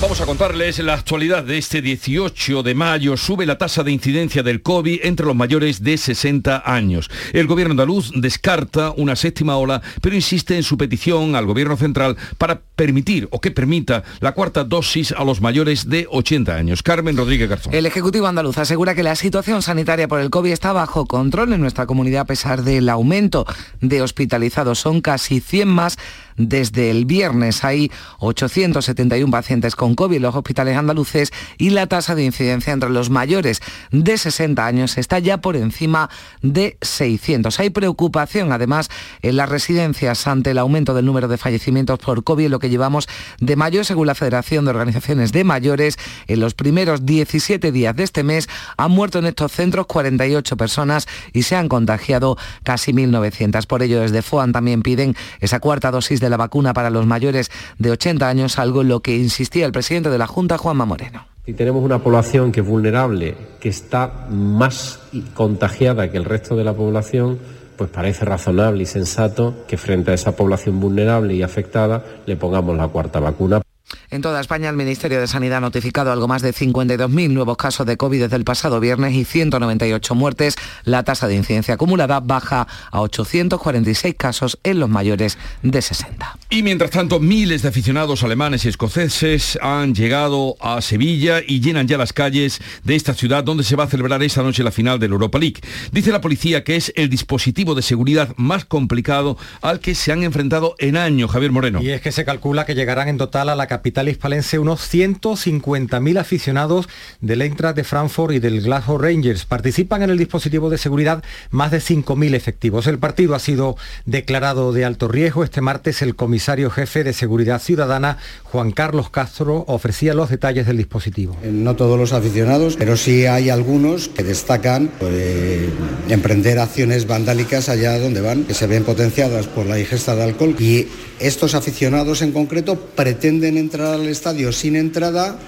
Vamos 0.00 0.20
a 0.20 0.26
contarles 0.26 0.78
la 0.78 0.94
actualidad 0.94 1.42
de 1.42 1.58
este 1.58 1.82
18 1.82 2.62
de 2.62 2.74
mayo. 2.76 3.16
Sube 3.16 3.44
la 3.46 3.58
tasa 3.58 3.82
de 3.82 3.90
incidencia 3.90 4.44
del 4.44 4.62
COVID 4.62 5.00
entre 5.02 5.26
los 5.26 5.34
mayores 5.34 5.82
de 5.82 5.98
60 5.98 6.62
años. 6.64 7.10
El 7.32 7.48
gobierno 7.48 7.72
andaluz 7.72 8.12
descarta 8.14 8.92
una 8.92 9.16
séptima 9.16 9.56
ola, 9.56 9.82
pero 10.00 10.14
insiste 10.14 10.54
en 10.54 10.62
su 10.62 10.78
petición 10.78 11.34
al 11.34 11.46
gobierno 11.46 11.76
central 11.76 12.16
para 12.38 12.60
permitir 12.76 13.26
o 13.32 13.40
que 13.40 13.50
permita 13.50 14.04
la 14.20 14.30
cuarta 14.34 14.62
dosis 14.62 15.10
a 15.10 15.24
los 15.24 15.40
mayores 15.40 15.88
de 15.88 16.06
80 16.08 16.54
años. 16.54 16.84
Carmen 16.84 17.16
Rodríguez 17.16 17.48
Garzón. 17.48 17.74
El 17.74 17.84
Ejecutivo 17.84 18.28
andaluz 18.28 18.56
asegura 18.58 18.94
que 18.94 19.02
la 19.02 19.16
situación 19.16 19.62
sanitaria 19.62 20.06
por 20.06 20.20
el 20.20 20.30
COVID 20.30 20.52
está 20.52 20.72
bajo 20.72 21.06
control 21.06 21.54
en 21.54 21.60
nuestra 21.60 21.86
comunidad 21.86 22.20
a 22.20 22.26
pesar 22.26 22.62
del 22.62 22.88
aumento 22.88 23.46
de 23.80 24.00
hospitalizados. 24.00 24.78
Son 24.78 25.00
casi 25.00 25.40
100 25.40 25.66
más 25.66 25.98
desde 26.38 26.90
el 26.90 27.04
viernes. 27.04 27.64
Hay 27.64 27.90
871 28.20 29.30
pacientes 29.30 29.76
con 29.76 29.94
COVID 29.94 30.16
en 30.16 30.22
los 30.22 30.34
hospitales 30.34 30.76
andaluces 30.76 31.32
y 31.58 31.70
la 31.70 31.86
tasa 31.86 32.14
de 32.14 32.24
incidencia 32.24 32.72
entre 32.72 32.88
los 32.90 33.10
mayores 33.10 33.60
de 33.90 34.16
60 34.16 34.64
años 34.64 34.96
está 34.96 35.18
ya 35.18 35.38
por 35.38 35.56
encima 35.56 36.08
de 36.40 36.78
600. 36.80 37.60
Hay 37.60 37.70
preocupación 37.70 38.52
además 38.52 38.88
en 39.22 39.36
las 39.36 39.48
residencias 39.48 40.26
ante 40.26 40.52
el 40.52 40.58
aumento 40.58 40.94
del 40.94 41.04
número 41.04 41.28
de 41.28 41.36
fallecimientos 41.36 41.98
por 41.98 42.24
COVID, 42.24 42.48
lo 42.48 42.58
que 42.58 42.70
llevamos 42.70 43.08
de 43.40 43.56
mayo, 43.56 43.84
según 43.84 44.06
la 44.06 44.14
Federación 44.14 44.64
de 44.64 44.70
Organizaciones 44.70 45.32
de 45.32 45.44
Mayores, 45.44 45.98
en 46.26 46.40
los 46.40 46.54
primeros 46.54 47.04
17 47.04 47.72
días 47.72 47.96
de 47.96 48.04
este 48.04 48.22
mes 48.22 48.48
han 48.76 48.92
muerto 48.92 49.18
en 49.18 49.26
estos 49.26 49.52
centros 49.52 49.86
48 49.86 50.56
personas 50.56 51.08
y 51.32 51.42
se 51.42 51.56
han 51.56 51.68
contagiado 51.68 52.36
casi 52.62 52.92
1.900. 52.92 53.66
Por 53.66 53.82
ello, 53.82 54.00
desde 54.00 54.22
FOAN 54.22 54.52
también 54.52 54.82
piden 54.82 55.16
esa 55.40 55.60
cuarta 55.60 55.90
dosis 55.90 56.20
de 56.20 56.27
la 56.30 56.36
vacuna 56.36 56.72
para 56.72 56.90
los 56.90 57.06
mayores 57.06 57.50
de 57.78 57.90
80 57.90 58.28
años, 58.28 58.58
algo 58.58 58.82
en 58.82 58.88
lo 58.88 59.00
que 59.00 59.16
insistía 59.16 59.66
el 59.66 59.72
presidente 59.72 60.10
de 60.10 60.18
la 60.18 60.26
Junta, 60.26 60.58
Juanma 60.58 60.84
Moreno. 60.84 61.26
Si 61.46 61.54
tenemos 61.54 61.82
una 61.82 61.98
población 62.00 62.52
que 62.52 62.60
es 62.60 62.66
vulnerable, 62.66 63.34
que 63.58 63.70
está 63.70 64.26
más 64.28 65.00
contagiada 65.34 66.10
que 66.10 66.18
el 66.18 66.26
resto 66.26 66.56
de 66.56 66.64
la 66.64 66.74
población, 66.74 67.38
pues 67.78 67.88
parece 67.88 68.24
razonable 68.24 68.82
y 68.82 68.86
sensato 68.86 69.64
que 69.66 69.78
frente 69.78 70.10
a 70.10 70.14
esa 70.14 70.36
población 70.36 70.80
vulnerable 70.80 71.34
y 71.34 71.42
afectada 71.42 72.04
le 72.26 72.36
pongamos 72.36 72.76
la 72.76 72.88
cuarta 72.88 73.20
vacuna. 73.20 73.62
En 74.10 74.22
toda 74.22 74.40
España, 74.40 74.70
el 74.70 74.76
Ministerio 74.76 75.20
de 75.20 75.26
Sanidad 75.26 75.58
ha 75.58 75.60
notificado 75.60 76.10
algo 76.10 76.28
más 76.28 76.40
de 76.40 76.54
52.000 76.54 77.28
nuevos 77.28 77.58
casos 77.58 77.86
de 77.86 77.98
COVID 77.98 78.22
desde 78.22 78.36
el 78.36 78.44
pasado 78.44 78.80
viernes 78.80 79.12
y 79.12 79.26
198 79.26 80.14
muertes. 80.14 80.56
La 80.84 81.02
tasa 81.02 81.28
de 81.28 81.34
incidencia 81.34 81.74
acumulada 81.74 82.20
baja 82.20 82.66
a 82.90 83.02
846 83.02 84.14
casos 84.14 84.58
en 84.64 84.80
los 84.80 84.88
mayores 84.88 85.36
de 85.62 85.82
60. 85.82 86.38
Y 86.48 86.62
mientras 86.62 86.90
tanto, 86.90 87.20
miles 87.20 87.60
de 87.60 87.68
aficionados 87.68 88.22
alemanes 88.22 88.64
y 88.64 88.68
escoceses 88.68 89.58
han 89.60 89.94
llegado 89.94 90.56
a 90.62 90.80
Sevilla 90.80 91.42
y 91.46 91.60
llenan 91.60 91.86
ya 91.86 91.98
las 91.98 92.14
calles 92.14 92.62
de 92.84 92.96
esta 92.96 93.12
ciudad 93.12 93.44
donde 93.44 93.62
se 93.62 93.76
va 93.76 93.84
a 93.84 93.88
celebrar 93.88 94.22
esta 94.22 94.42
noche 94.42 94.62
la 94.62 94.70
final 94.70 94.98
del 94.98 95.12
Europa 95.12 95.38
League. 95.38 95.60
Dice 95.92 96.12
la 96.12 96.22
policía 96.22 96.64
que 96.64 96.76
es 96.76 96.94
el 96.96 97.10
dispositivo 97.10 97.74
de 97.74 97.82
seguridad 97.82 98.32
más 98.38 98.64
complicado 98.64 99.36
al 99.60 99.80
que 99.80 99.94
se 99.94 100.12
han 100.12 100.22
enfrentado 100.22 100.76
en 100.78 100.96
años. 100.96 101.30
Javier 101.30 101.52
Moreno. 101.52 101.82
Y 101.82 101.90
es 101.90 102.00
que 102.00 102.10
se 102.10 102.24
calcula 102.24 102.64
que 102.64 102.74
llegarán 102.74 103.08
en 103.08 103.18
total 103.18 103.50
a 103.50 103.54
la 103.54 103.66
capital 103.66 103.97
hispalense 104.06 104.60
unos 104.60 104.80
150.000 104.92 106.20
aficionados 106.20 106.88
del 107.20 107.42
Eintracht 107.42 107.74
de 107.74 107.82
Frankfurt 107.82 108.34
y 108.34 108.38
del 108.38 108.60
Glasgow 108.60 108.98
Rangers. 108.98 109.46
Participan 109.46 110.02
en 110.02 110.10
el 110.10 110.18
dispositivo 110.18 110.70
de 110.70 110.78
seguridad 110.78 111.24
más 111.50 111.72
de 111.72 111.78
5.000 111.78 112.34
efectivos. 112.34 112.86
El 112.86 112.98
partido 112.98 113.34
ha 113.34 113.38
sido 113.38 113.76
declarado 114.04 114.72
de 114.72 114.84
alto 114.84 115.08
riesgo. 115.08 115.42
Este 115.42 115.60
martes 115.62 116.02
el 116.02 116.14
comisario 116.14 116.70
jefe 116.70 117.02
de 117.02 117.12
Seguridad 117.12 117.60
Ciudadana, 117.60 118.18
Juan 118.44 118.70
Carlos 118.70 119.10
Castro, 119.10 119.64
ofrecía 119.66 120.14
los 120.14 120.30
detalles 120.30 120.66
del 120.66 120.76
dispositivo. 120.76 121.36
Eh, 121.42 121.50
no 121.50 121.74
todos 121.74 121.98
los 121.98 122.12
aficionados, 122.12 122.76
pero 122.76 122.96
sí 122.96 123.26
hay 123.26 123.50
algunos 123.50 124.08
que 124.08 124.22
destacan 124.22 124.90
pues, 124.98 125.70
emprender 126.08 126.58
acciones 126.58 127.06
vandálicas 127.06 127.68
allá 127.68 127.98
donde 127.98 128.20
van, 128.20 128.44
que 128.44 128.54
se 128.54 128.66
ven 128.66 128.84
potenciadas 128.84 129.46
por 129.46 129.66
la 129.66 129.78
ingesta 129.78 130.14
de 130.14 130.24
alcohol 130.24 130.54
y 130.58 130.88
estos 131.20 131.54
aficionados 131.54 132.22
en 132.22 132.32
concreto 132.32 132.76
pretenden 132.76 133.56
entrar 133.56 133.87
al 133.94 134.08
estadio 134.08 134.52
sin 134.52 134.76
entrada 134.76 135.38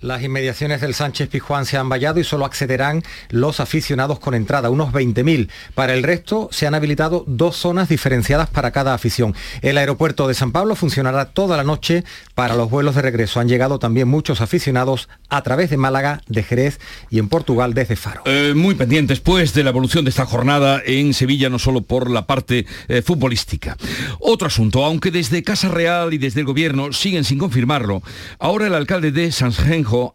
las 0.00 0.22
inmediaciones 0.22 0.80
del 0.80 0.94
Sánchez 0.94 1.28
Pizjuán 1.28 1.66
se 1.66 1.76
han 1.76 1.88
vallado 1.88 2.20
y 2.20 2.24
solo 2.24 2.44
accederán 2.44 3.02
los 3.30 3.60
aficionados 3.60 4.18
con 4.18 4.34
entrada, 4.34 4.70
unos 4.70 4.92
20.000. 4.92 5.48
Para 5.74 5.94
el 5.94 6.02
resto 6.02 6.48
se 6.52 6.66
han 6.66 6.74
habilitado 6.74 7.24
dos 7.26 7.56
zonas 7.56 7.88
diferenciadas 7.88 8.48
para 8.48 8.70
cada 8.70 8.94
afición. 8.94 9.34
El 9.62 9.78
aeropuerto 9.78 10.28
de 10.28 10.34
San 10.34 10.52
Pablo 10.52 10.76
funcionará 10.76 11.26
toda 11.26 11.56
la 11.56 11.64
noche 11.64 12.04
para 12.34 12.54
los 12.54 12.70
vuelos 12.70 12.94
de 12.94 13.02
regreso. 13.02 13.40
Han 13.40 13.48
llegado 13.48 13.78
también 13.78 14.08
muchos 14.08 14.40
aficionados 14.40 15.08
a 15.28 15.42
través 15.42 15.70
de 15.70 15.76
Málaga, 15.76 16.22
de 16.28 16.42
Jerez 16.42 16.78
y 17.10 17.18
en 17.18 17.28
Portugal 17.28 17.74
desde 17.74 17.96
Faro. 17.96 18.22
Eh, 18.26 18.52
muy 18.54 18.74
pendientes 18.74 19.20
pues 19.20 19.54
de 19.54 19.64
la 19.64 19.70
evolución 19.70 20.04
de 20.04 20.10
esta 20.10 20.26
jornada 20.26 20.82
en 20.84 21.14
Sevilla, 21.14 21.48
no 21.48 21.58
solo 21.58 21.82
por 21.82 22.10
la 22.10 22.26
parte 22.26 22.66
eh, 22.88 23.02
futbolística. 23.02 23.76
Otro 24.20 24.48
asunto, 24.48 24.84
aunque 24.84 25.10
desde 25.10 25.42
Casa 25.42 25.68
Real 25.68 26.12
y 26.14 26.18
desde 26.18 26.40
el 26.40 26.46
Gobierno 26.46 26.92
siguen 26.92 27.24
sin 27.24 27.38
confirmarlo, 27.38 28.02
ahora 28.38 28.66
el 28.66 28.74
alcalde 28.74 29.12
de 29.12 29.32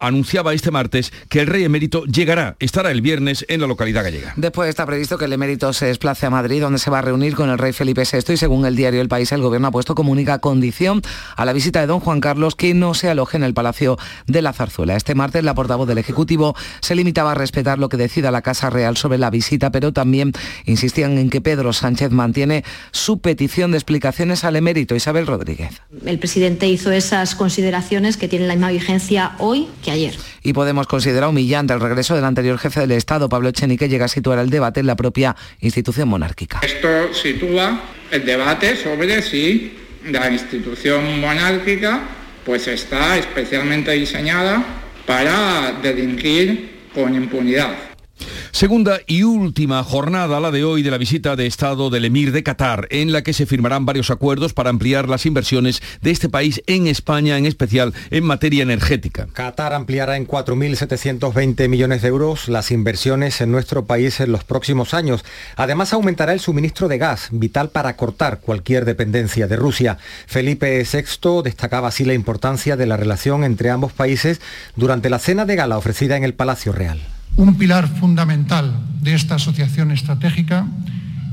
Anunciaba 0.00 0.52
este 0.52 0.70
martes 0.70 1.12
que 1.28 1.40
el 1.40 1.46
rey 1.46 1.64
emérito 1.64 2.04
llegará, 2.04 2.56
estará 2.58 2.90
el 2.90 3.00
viernes 3.00 3.44
en 3.48 3.60
la 3.60 3.66
localidad 3.66 4.04
gallega. 4.04 4.34
Después 4.36 4.68
está 4.68 4.84
previsto 4.84 5.16
que 5.16 5.24
el 5.24 5.32
emérito 5.32 5.72
se 5.72 5.86
desplace 5.86 6.26
a 6.26 6.30
Madrid, 6.30 6.60
donde 6.60 6.78
se 6.78 6.90
va 6.90 6.98
a 6.98 7.02
reunir 7.02 7.34
con 7.34 7.48
el 7.48 7.58
rey 7.58 7.72
Felipe 7.72 8.02
VI 8.10 8.34
y 8.34 8.36
según 8.36 8.66
el 8.66 8.76
diario 8.76 9.00
El 9.00 9.08
País, 9.08 9.32
el 9.32 9.40
gobierno 9.40 9.68
ha 9.68 9.70
puesto 9.70 9.94
como 9.94 10.12
única 10.12 10.38
condición 10.40 11.00
a 11.36 11.44
la 11.44 11.52
visita 11.52 11.80
de 11.80 11.86
don 11.86 12.00
Juan 12.00 12.20
Carlos 12.20 12.54
que 12.54 12.74
no 12.74 12.94
se 12.94 13.08
aloje 13.08 13.36
en 13.36 13.44
el 13.44 13.54
Palacio 13.54 13.98
de 14.26 14.42
la 14.42 14.52
Zarzuela. 14.52 14.96
Este 14.96 15.14
martes 15.14 15.42
la 15.42 15.54
portavoz 15.54 15.88
del 15.88 15.98
Ejecutivo 15.98 16.54
se 16.80 16.94
limitaba 16.94 17.32
a 17.32 17.34
respetar 17.34 17.78
lo 17.78 17.88
que 17.88 17.96
decida 17.96 18.30
la 18.30 18.42
Casa 18.42 18.68
Real 18.68 18.96
sobre 18.96 19.18
la 19.18 19.30
visita, 19.30 19.72
pero 19.72 19.92
también 19.92 20.32
insistían 20.66 21.16
en 21.18 21.30
que 21.30 21.40
Pedro 21.40 21.72
Sánchez 21.72 22.10
mantiene 22.10 22.64
su 22.90 23.20
petición 23.20 23.70
de 23.70 23.78
explicaciones 23.78 24.44
al 24.44 24.56
emérito 24.56 24.94
Isabel 24.94 25.26
Rodríguez. 25.26 25.80
El 26.04 26.18
presidente 26.18 26.68
hizo 26.68 26.92
esas 26.92 27.34
consideraciones 27.34 28.16
que 28.16 28.28
tienen 28.28 28.48
la 28.48 28.54
misma 28.54 28.70
vigencia 28.70 29.32
hoy 29.38 29.61
que 29.82 29.90
ayer. 29.90 30.14
Y 30.42 30.52
podemos 30.52 30.86
considerar 30.86 31.28
humillante 31.28 31.72
el 31.74 31.80
regreso 31.80 32.14
del 32.14 32.24
anterior 32.24 32.58
jefe 32.58 32.80
del 32.80 32.92
Estado, 32.92 33.28
Pablo 33.28 33.48
Echenique, 33.48 33.88
llega 33.88 34.06
a 34.06 34.08
situar 34.08 34.38
el 34.38 34.50
debate 34.50 34.80
en 34.80 34.86
la 34.86 34.96
propia 34.96 35.36
institución 35.60 36.08
monárquica. 36.08 36.60
Esto 36.62 37.12
sitúa 37.14 37.80
el 38.10 38.24
debate 38.24 38.76
sobre 38.76 39.22
si 39.22 39.74
la 40.10 40.30
institución 40.30 41.20
monárquica 41.20 42.00
pues 42.44 42.66
está 42.66 43.16
especialmente 43.16 43.92
diseñada 43.92 44.64
para 45.06 45.72
delinquir 45.82 46.88
con 46.94 47.14
impunidad. 47.14 47.91
Segunda 48.52 49.00
y 49.06 49.22
última 49.22 49.82
jornada, 49.82 50.38
la 50.38 50.50
de 50.50 50.64
hoy, 50.64 50.82
de 50.82 50.90
la 50.90 50.98
visita 50.98 51.36
de 51.36 51.46
Estado 51.46 51.90
del 51.90 52.04
Emir 52.04 52.32
de 52.32 52.42
Qatar, 52.42 52.86
en 52.90 53.10
la 53.12 53.22
que 53.22 53.32
se 53.32 53.46
firmarán 53.46 53.86
varios 53.86 54.10
acuerdos 54.10 54.52
para 54.52 54.70
ampliar 54.70 55.08
las 55.08 55.26
inversiones 55.26 55.82
de 56.00 56.10
este 56.10 56.28
país 56.28 56.62
en 56.66 56.86
España, 56.86 57.38
en 57.38 57.46
especial 57.46 57.94
en 58.10 58.24
materia 58.24 58.62
energética. 58.62 59.26
Qatar 59.32 59.72
ampliará 59.72 60.16
en 60.16 60.26
4.720 60.26 61.68
millones 61.68 62.02
de 62.02 62.08
euros 62.08 62.48
las 62.48 62.70
inversiones 62.70 63.40
en 63.40 63.50
nuestro 63.50 63.84
país 63.86 64.20
en 64.20 64.32
los 64.32 64.44
próximos 64.44 64.94
años. 64.94 65.24
Además, 65.56 65.92
aumentará 65.92 66.32
el 66.32 66.40
suministro 66.40 66.88
de 66.88 66.98
gas, 66.98 67.28
vital 67.32 67.70
para 67.70 67.96
cortar 67.96 68.40
cualquier 68.40 68.84
dependencia 68.84 69.46
de 69.46 69.56
Rusia. 69.56 69.98
Felipe 70.26 70.84
VI 70.84 71.42
destacaba 71.42 71.88
así 71.88 72.04
la 72.04 72.14
importancia 72.14 72.76
de 72.76 72.86
la 72.86 72.96
relación 72.96 73.44
entre 73.44 73.70
ambos 73.70 73.92
países 73.92 74.40
durante 74.76 75.10
la 75.10 75.18
cena 75.18 75.44
de 75.44 75.56
gala 75.56 75.78
ofrecida 75.78 76.16
en 76.16 76.24
el 76.24 76.34
Palacio 76.34 76.72
Real. 76.72 77.00
Un 77.36 77.54
pilar 77.56 77.88
fundamental 77.88 78.72
de 79.00 79.14
esta 79.14 79.36
asociación 79.36 79.90
estratégica 79.90 80.66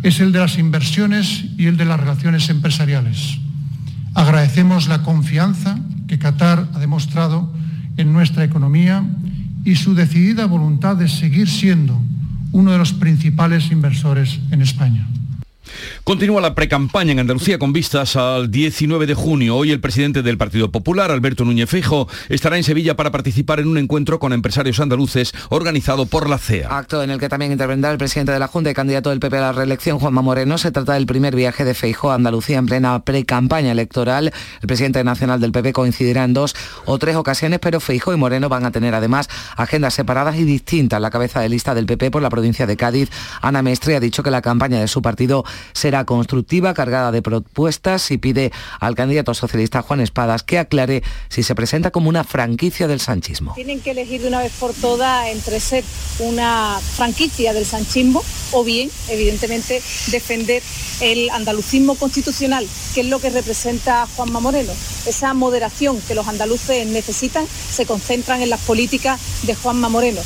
es 0.01 0.19
el 0.19 0.31
de 0.31 0.39
las 0.39 0.57
inversiones 0.57 1.45
y 1.57 1.67
el 1.67 1.77
de 1.77 1.85
las 1.85 1.99
relaciones 1.99 2.49
empresariales. 2.49 3.37
Agradecemos 4.13 4.87
la 4.87 5.03
confianza 5.03 5.77
que 6.07 6.17
Qatar 6.17 6.67
ha 6.73 6.79
demostrado 6.79 7.53
en 7.97 8.13
nuestra 8.13 8.43
economía 8.43 9.03
y 9.65 9.75
su 9.75 9.93
decidida 9.93 10.45
voluntad 10.45 10.95
de 10.95 11.09
seguir 11.09 11.49
siendo 11.49 11.99
uno 12.51 12.71
de 12.71 12.77
los 12.77 12.93
principales 12.93 13.71
inversores 13.71 14.39
en 14.51 14.61
España. 14.61 15.07
Continúa 16.03 16.41
la 16.41 16.55
precampaña 16.55 17.11
en 17.11 17.19
Andalucía 17.19 17.59
con 17.59 17.73
vistas 17.73 18.15
al 18.15 18.49
19 18.49 19.05
de 19.05 19.13
junio. 19.13 19.55
Hoy 19.55 19.71
el 19.71 19.79
presidente 19.79 20.21
del 20.21 20.37
Partido 20.37 20.71
Popular, 20.71 21.11
Alberto 21.11 21.45
Núñez 21.45 21.69
Feijo, 21.69 22.07
estará 22.29 22.57
en 22.57 22.63
Sevilla 22.63 22.95
para 22.95 23.11
participar 23.11 23.59
en 23.59 23.67
un 23.67 23.77
encuentro 23.77 24.19
con 24.19 24.33
empresarios 24.33 24.79
andaluces 24.79 25.33
organizado 25.49 26.05
por 26.05 26.29
la 26.29 26.37
CEA. 26.37 26.67
Acto 26.75 27.03
en 27.03 27.11
el 27.11 27.19
que 27.19 27.29
también 27.29 27.51
intervendrá 27.51 27.91
el 27.91 27.97
presidente 27.97 28.31
de 28.31 28.39
la 28.39 28.47
Junta 28.47 28.71
y 28.71 28.73
candidato 28.73 29.09
del 29.11 29.19
PP 29.19 29.37
a 29.37 29.41
la 29.41 29.51
reelección, 29.51 29.99
Juanma 29.99 30.21
Moreno. 30.21 30.57
Se 30.57 30.71
trata 30.71 30.93
del 30.93 31.05
primer 31.05 31.35
viaje 31.35 31.63
de 31.65 31.73
Feijo 31.73 32.11
a 32.11 32.15
Andalucía 32.15 32.57
en 32.57 32.65
plena 32.65 32.99
precampaña 33.03 33.71
electoral. 33.71 34.33
El 34.61 34.67
presidente 34.67 35.03
nacional 35.03 35.39
del 35.39 35.51
PP 35.51 35.73
coincidirá 35.73 36.23
en 36.23 36.33
dos 36.33 36.55
o 36.85 36.97
tres 36.97 37.15
ocasiones, 37.15 37.59
pero 37.59 37.79
Feijo 37.79 38.13
y 38.13 38.17
Moreno 38.17 38.49
van 38.49 38.65
a 38.65 38.71
tener 38.71 38.95
además 38.95 39.29
agendas 39.55 39.93
separadas 39.93 40.37
y 40.37 40.43
distintas. 40.43 41.01
La 41.01 41.11
cabeza 41.11 41.39
de 41.39 41.49
lista 41.49 41.75
del 41.75 41.85
PP 41.85 42.11
por 42.11 42.21
la 42.21 42.29
provincia 42.29 42.65
de 42.65 42.77
Cádiz, 42.77 43.09
Ana 43.41 43.61
Mestre, 43.61 43.95
ha 43.95 43.99
dicho 43.99 44.23
que 44.23 44.31
la 44.31 44.41
campaña 44.41 44.79
de 44.79 44.87
su 44.87 45.01
partido 45.01 45.45
será 45.73 46.05
constructiva, 46.05 46.73
cargada 46.73 47.11
de 47.11 47.21
propuestas 47.21 48.11
y 48.11 48.17
pide 48.17 48.51
al 48.79 48.95
candidato 48.95 49.33
socialista 49.33 49.81
Juan 49.81 50.01
Espadas 50.01 50.43
que 50.43 50.59
aclare 50.59 51.03
si 51.29 51.43
se 51.43 51.55
presenta 51.55 51.91
como 51.91 52.09
una 52.09 52.23
franquicia 52.23 52.87
del 52.87 52.99
sanchismo. 52.99 53.53
Tienen 53.55 53.81
que 53.81 53.91
elegir 53.91 54.21
de 54.21 54.27
una 54.27 54.39
vez 54.39 54.51
por 54.59 54.73
todas 54.73 55.27
entre 55.27 55.59
ser 55.59 55.83
una 56.19 56.79
franquicia 56.95 57.53
del 57.53 57.65
sanchismo 57.65 58.23
o 58.51 58.63
bien, 58.63 58.89
evidentemente, 59.09 59.81
defender 60.07 60.63
el 61.01 61.29
andalucismo 61.29 61.95
constitucional, 61.95 62.67
que 62.93 63.01
es 63.01 63.07
lo 63.07 63.19
que 63.19 63.29
representa 63.29 64.07
Juanma 64.15 64.39
Moreno. 64.39 64.73
Esa 65.05 65.33
moderación 65.33 66.01
que 66.01 66.15
los 66.15 66.27
andaluces 66.27 66.85
necesitan 66.87 67.45
se 67.47 67.85
concentran 67.85 68.41
en 68.41 68.49
las 68.49 68.61
políticas 68.61 69.19
de 69.43 69.55
Juanma 69.55 69.89
Moreno. 69.89 70.21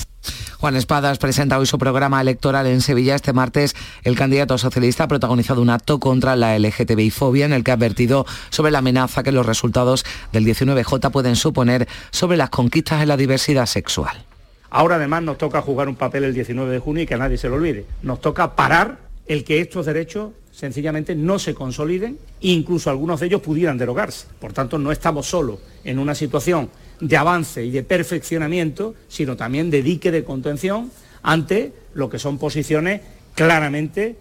Juan 0.64 0.78
Espadas 0.78 1.18
presenta 1.18 1.60
hoy 1.60 1.66
su 1.66 1.78
programa 1.78 2.22
electoral 2.22 2.68
en 2.68 2.80
Sevilla. 2.80 3.16
Este 3.16 3.34
martes 3.34 3.76
el 4.06 4.16
candidato 4.16 4.58
socialista 4.58 5.04
ha 5.04 5.08
protagonizado 5.10 5.62
un 5.62 5.70
acto 5.70 6.00
contra 6.00 6.38
la 6.38 6.58
LGTBI-fobia 6.58 7.44
en 7.44 7.52
el 7.52 7.66
que 7.66 7.72
ha 7.72 7.74
advertido 7.74 8.26
sobre 8.50 8.72
la 8.72 8.78
amenaza 8.78 9.24
que 9.24 9.34
los 9.34 9.46
resultados 9.46 10.06
del 10.32 10.46
19J 10.46 11.12
pueden 11.12 11.36
suponer 11.36 11.90
sobre 12.12 12.38
las 12.38 12.50
conquistas 12.50 13.02
en 13.02 13.10
la 13.10 13.18
diversidad 13.18 13.66
sexual. 13.66 14.24
Ahora 14.70 14.96
además 14.96 15.24
nos 15.24 15.38
toca 15.38 15.62
jugar 15.62 15.90
un 15.90 15.98
papel 15.98 16.24
el 16.24 16.34
19 16.34 16.72
de 16.72 16.80
junio 16.80 17.04
y 17.04 17.08
que 17.08 17.16
a 17.16 17.18
nadie 17.18 17.38
se 17.38 17.50
lo 17.50 17.56
olvide. 17.56 17.86
Nos 18.02 18.22
toca 18.22 18.56
parar 18.56 19.00
el 19.28 19.44
que 19.44 19.60
estos 19.60 19.86
derechos 19.86 20.30
sencillamente 20.54 21.16
no 21.16 21.40
se 21.40 21.54
consoliden 21.54 22.18
e 22.40 22.52
incluso 22.52 22.90
algunos 22.90 23.20
de 23.20 23.26
ellos 23.26 23.42
pudieran 23.42 23.78
derogarse. 23.78 24.28
Por 24.40 24.54
tanto, 24.54 24.78
no 24.78 24.92
estamos 24.92 25.26
solo 25.28 25.60
en 25.84 26.00
una 26.00 26.16
situación 26.16 26.70
de 27.02 27.18
avance 27.18 27.66
y 27.66 27.72
de 27.72 27.84
perfeccionamiento, 27.84 28.94
sino 29.08 29.36
también 29.36 29.72
de 29.72 29.82
dique 29.82 30.12
de 30.12 30.24
contención 30.24 30.92
ante 31.24 31.74
lo 31.96 32.10
que 32.10 32.20
son 32.20 32.38
posiciones 32.38 33.02
claramente 33.34 34.18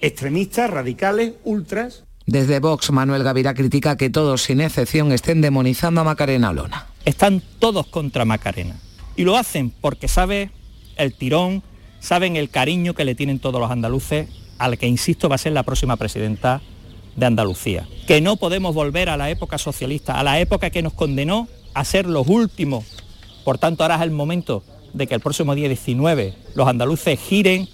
extremistas, 0.00 0.70
radicales, 0.70 1.34
ultras. 1.44 2.04
Desde 2.26 2.58
Vox, 2.60 2.90
Manuel 2.90 3.22
Gavira 3.22 3.52
critica 3.52 3.96
que 3.96 4.08
todos, 4.08 4.42
sin 4.42 4.62
excepción, 4.62 5.12
estén 5.12 5.42
demonizando 5.42 6.00
a 6.00 6.04
Macarena 6.04 6.50
Olona. 6.50 6.86
Están 7.04 7.42
todos 7.58 7.86
contra 7.86 8.24
Macarena. 8.24 8.76
Y 9.16 9.24
lo 9.24 9.36
hacen 9.36 9.70
porque 9.70 10.08
sabe 10.08 10.50
el 10.96 11.12
tirón, 11.14 11.62
saben 12.00 12.36
el 12.36 12.48
cariño 12.48 12.94
que 12.94 13.04
le 13.04 13.14
tienen 13.14 13.38
todos 13.38 13.60
los 13.60 13.70
andaluces 13.70 14.28
al 14.64 14.78
que, 14.78 14.86
insisto, 14.86 15.28
va 15.28 15.36
a 15.36 15.38
ser 15.38 15.52
la 15.52 15.62
próxima 15.62 15.96
presidenta 15.96 16.60
de 17.16 17.26
Andalucía. 17.26 17.86
Que 18.06 18.20
no 18.20 18.36
podemos 18.36 18.74
volver 18.74 19.08
a 19.08 19.16
la 19.16 19.30
época 19.30 19.58
socialista, 19.58 20.18
a 20.18 20.24
la 20.24 20.40
época 20.40 20.70
que 20.70 20.82
nos 20.82 20.92
condenó 20.92 21.48
a 21.74 21.84
ser 21.84 22.06
los 22.06 22.26
últimos. 22.28 22.84
Por 23.44 23.58
tanto, 23.58 23.84
ahora 23.84 23.96
es 23.96 24.02
el 24.02 24.10
momento 24.10 24.62
de 24.92 25.06
que 25.06 25.14
el 25.14 25.20
próximo 25.20 25.54
día 25.54 25.68
19 25.68 26.34
los 26.54 26.68
andaluces 26.68 27.18
giren 27.18 27.68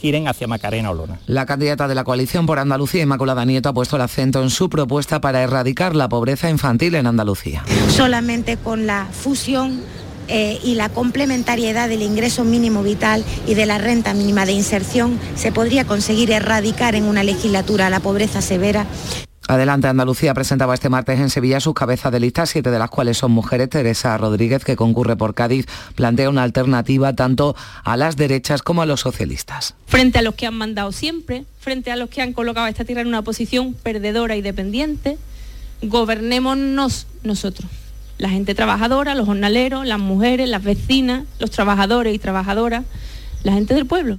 giren 0.00 0.28
hacia 0.28 0.46
Macarena 0.46 0.90
Olona. 0.90 1.20
La 1.26 1.46
candidata 1.46 1.88
de 1.88 1.94
la 1.94 2.04
coalición 2.04 2.44
por 2.44 2.58
Andalucía, 2.58 3.02
Inmaculada 3.02 3.44
Nieto, 3.46 3.70
ha 3.70 3.72
puesto 3.72 3.96
el 3.96 4.02
acento 4.02 4.42
en 4.42 4.50
su 4.50 4.68
propuesta 4.68 5.20
para 5.20 5.42
erradicar 5.42 5.96
la 5.96 6.10
pobreza 6.10 6.50
infantil 6.50 6.94
en 6.96 7.06
Andalucía. 7.06 7.64
Solamente 7.88 8.58
con 8.58 8.86
la 8.86 9.06
fusión 9.10 9.80
eh, 10.28 10.58
y 10.62 10.74
la 10.74 10.88
complementariedad 10.88 11.88
del 11.88 12.02
ingreso 12.02 12.44
mínimo 12.44 12.82
vital 12.82 13.24
y 13.46 13.54
de 13.54 13.66
la 13.66 13.78
renta 13.78 14.14
mínima 14.14 14.46
de 14.46 14.52
inserción 14.52 15.18
se 15.36 15.52
podría 15.52 15.84
conseguir 15.84 16.30
erradicar 16.30 16.94
en 16.94 17.04
una 17.04 17.22
legislatura 17.22 17.90
la 17.90 18.00
pobreza 18.00 18.40
severa. 18.40 18.86
Adelante 19.46 19.88
Andalucía 19.88 20.32
presentaba 20.32 20.72
este 20.72 20.88
martes 20.88 21.20
en 21.20 21.28
Sevilla 21.28 21.60
sus 21.60 21.74
cabezas 21.74 22.10
de 22.10 22.18
lista, 22.18 22.46
siete 22.46 22.70
de 22.70 22.78
las 22.78 22.88
cuales 22.88 23.18
son 23.18 23.30
mujeres. 23.30 23.68
Teresa 23.68 24.16
Rodríguez, 24.16 24.64
que 24.64 24.74
concurre 24.74 25.16
por 25.16 25.34
Cádiz, 25.34 25.66
plantea 25.94 26.30
una 26.30 26.42
alternativa 26.42 27.14
tanto 27.14 27.54
a 27.84 27.96
las 27.98 28.16
derechas 28.16 28.62
como 28.62 28.80
a 28.80 28.86
los 28.86 29.00
socialistas. 29.00 29.74
Frente 29.86 30.18
a 30.18 30.22
los 30.22 30.34
que 30.34 30.46
han 30.46 30.54
mandado 30.54 30.92
siempre, 30.92 31.44
frente 31.60 31.90
a 31.92 31.96
los 31.96 32.08
que 32.08 32.22
han 32.22 32.32
colocado 32.32 32.66
a 32.66 32.70
esta 32.70 32.86
tierra 32.86 33.02
en 33.02 33.08
una 33.08 33.20
posición 33.20 33.74
perdedora 33.74 34.34
y 34.36 34.40
dependiente, 34.40 35.18
gobernémonos 35.82 37.06
nosotros 37.22 37.68
la 38.24 38.30
gente 38.30 38.54
trabajadora, 38.54 39.14
los 39.14 39.26
jornaleros, 39.26 39.86
las 39.86 39.98
mujeres, 39.98 40.48
las 40.48 40.64
vecinas, 40.64 41.24
los 41.38 41.50
trabajadores 41.50 42.14
y 42.14 42.18
trabajadoras, 42.18 42.86
la 43.42 43.52
gente 43.52 43.74
del 43.74 43.84
pueblo. 43.84 44.18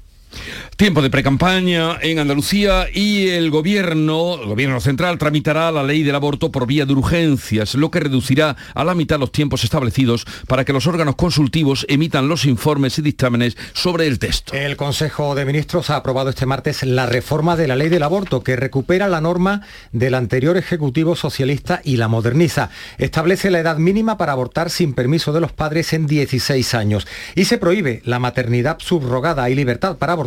Tiempo 0.77 1.01
de 1.01 1.10
precampaña 1.10 1.98
en 2.01 2.20
Andalucía 2.20 2.88
y 2.94 3.30
el 3.30 3.50
gobierno, 3.50 4.36
el 4.42 4.48
gobierno 4.48 4.82
central 4.82 5.18
tramitará 5.18 5.72
la 5.72 5.84
ley 5.84 6.04
del 6.04 6.15
aborto 6.15 6.51
por 6.51 6.68
vía 6.68 6.86
de 6.86 6.92
urgencias, 6.92 7.75
lo 7.75 7.89
que 7.89 8.01
reducirá 8.01 8.58
a 8.74 8.84
la 8.84 8.94
mitad 8.94 9.18
los 9.18 9.32
tiempos 9.32 9.63
establecidos 9.63 10.25
para 10.48 10.65
que 10.65 10.74
los 10.74 10.86
órganos 10.86 11.15
consultivos 11.15 11.86
emitan 11.88 12.27
los 12.27 12.44
informes 12.46 13.00
y 13.00 13.01
dictámenes 13.01 13.56
sobre 13.74 14.08
el 14.08 14.20
texto. 14.20 14.54
El 14.54 14.75
Consejo 14.75 15.34
de 15.34 15.46
Ministros 15.46 15.89
ha 15.89 15.96
aprobado 15.96 16.30
este 16.30 16.46
martes 16.46 16.84
la 16.84 17.06
reforma 17.06 17.56
de 17.56 17.70
la 17.70 17.77
ley 17.77 17.88
del 17.88 18.04
aborto 18.04 18.44
que 18.44 18.58
recupera 18.58 19.08
la 19.08 19.22
norma 19.22 19.62
del 19.94 20.13
anterior 20.13 20.58
Ejecutivo 20.58 21.15
Socialista 21.15 21.80
y 21.86 21.96
la 21.96 22.10
moderniza. 22.10 22.70
Establece 22.98 23.50
la 23.50 23.60
edad 23.60 23.77
mínima 23.77 24.18
para 24.18 24.34
abortar 24.34 24.70
sin 24.70 24.94
permiso 24.94 25.32
de 25.32 25.39
los 25.39 25.54
padres 25.54 25.94
en 25.94 26.06
16 26.06 26.74
años 26.74 27.08
y 27.34 27.46
se 27.46 27.58
prohíbe 27.58 28.01
la 28.04 28.20
maternidad 28.20 28.77
subrogada 28.80 29.50
y 29.50 29.56
libertad 29.56 29.98
para 29.98 30.12
abortar 30.12 30.25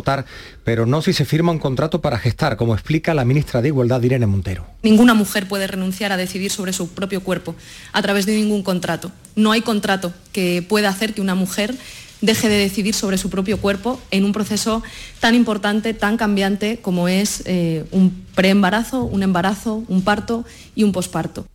pero 0.63 0.85
no 0.85 1.01
si 1.01 1.13
se 1.13 1.25
firma 1.25 1.51
un 1.51 1.59
contrato 1.59 2.01
para 2.01 2.17
gestar, 2.17 2.57
como 2.57 2.73
explica 2.73 3.13
la 3.13 3.25
ministra 3.25 3.61
de 3.61 3.69
Igualdad, 3.69 4.01
Irene 4.01 4.25
Montero. 4.25 4.65
Ninguna 4.83 5.13
mujer 5.13 5.47
puede 5.47 5.67
renunciar 5.67 6.11
a 6.11 6.17
decidir 6.17 6.51
sobre 6.51 6.73
su 6.73 6.89
propio 6.89 7.21
cuerpo 7.21 7.55
a 7.91 8.01
través 8.01 8.25
de 8.25 8.35
ningún 8.35 8.63
contrato. 8.63 9.11
No 9.35 9.51
hay 9.51 9.61
contrato 9.61 10.13
que 10.31 10.63
pueda 10.67 10.89
hacer 10.89 11.13
que 11.13 11.21
una 11.21 11.35
mujer 11.35 11.75
deje 12.21 12.49
de 12.49 12.57
decidir 12.57 12.93
sobre 12.93 13.17
su 13.17 13.29
propio 13.29 13.59
cuerpo 13.59 13.99
en 14.11 14.25
un 14.25 14.33
proceso 14.33 14.83
tan 15.19 15.35
importante, 15.35 15.93
tan 15.93 16.17
cambiante 16.17 16.79
como 16.81 17.07
es 17.07 17.43
eh, 17.45 17.85
un 17.91 18.25
preembarazo, 18.35 19.03
un 19.03 19.23
embarazo, 19.23 19.83
un 19.87 20.01
parto 20.01 20.45
y 20.75 20.83
un 20.83 20.91
posparto. 20.91 21.45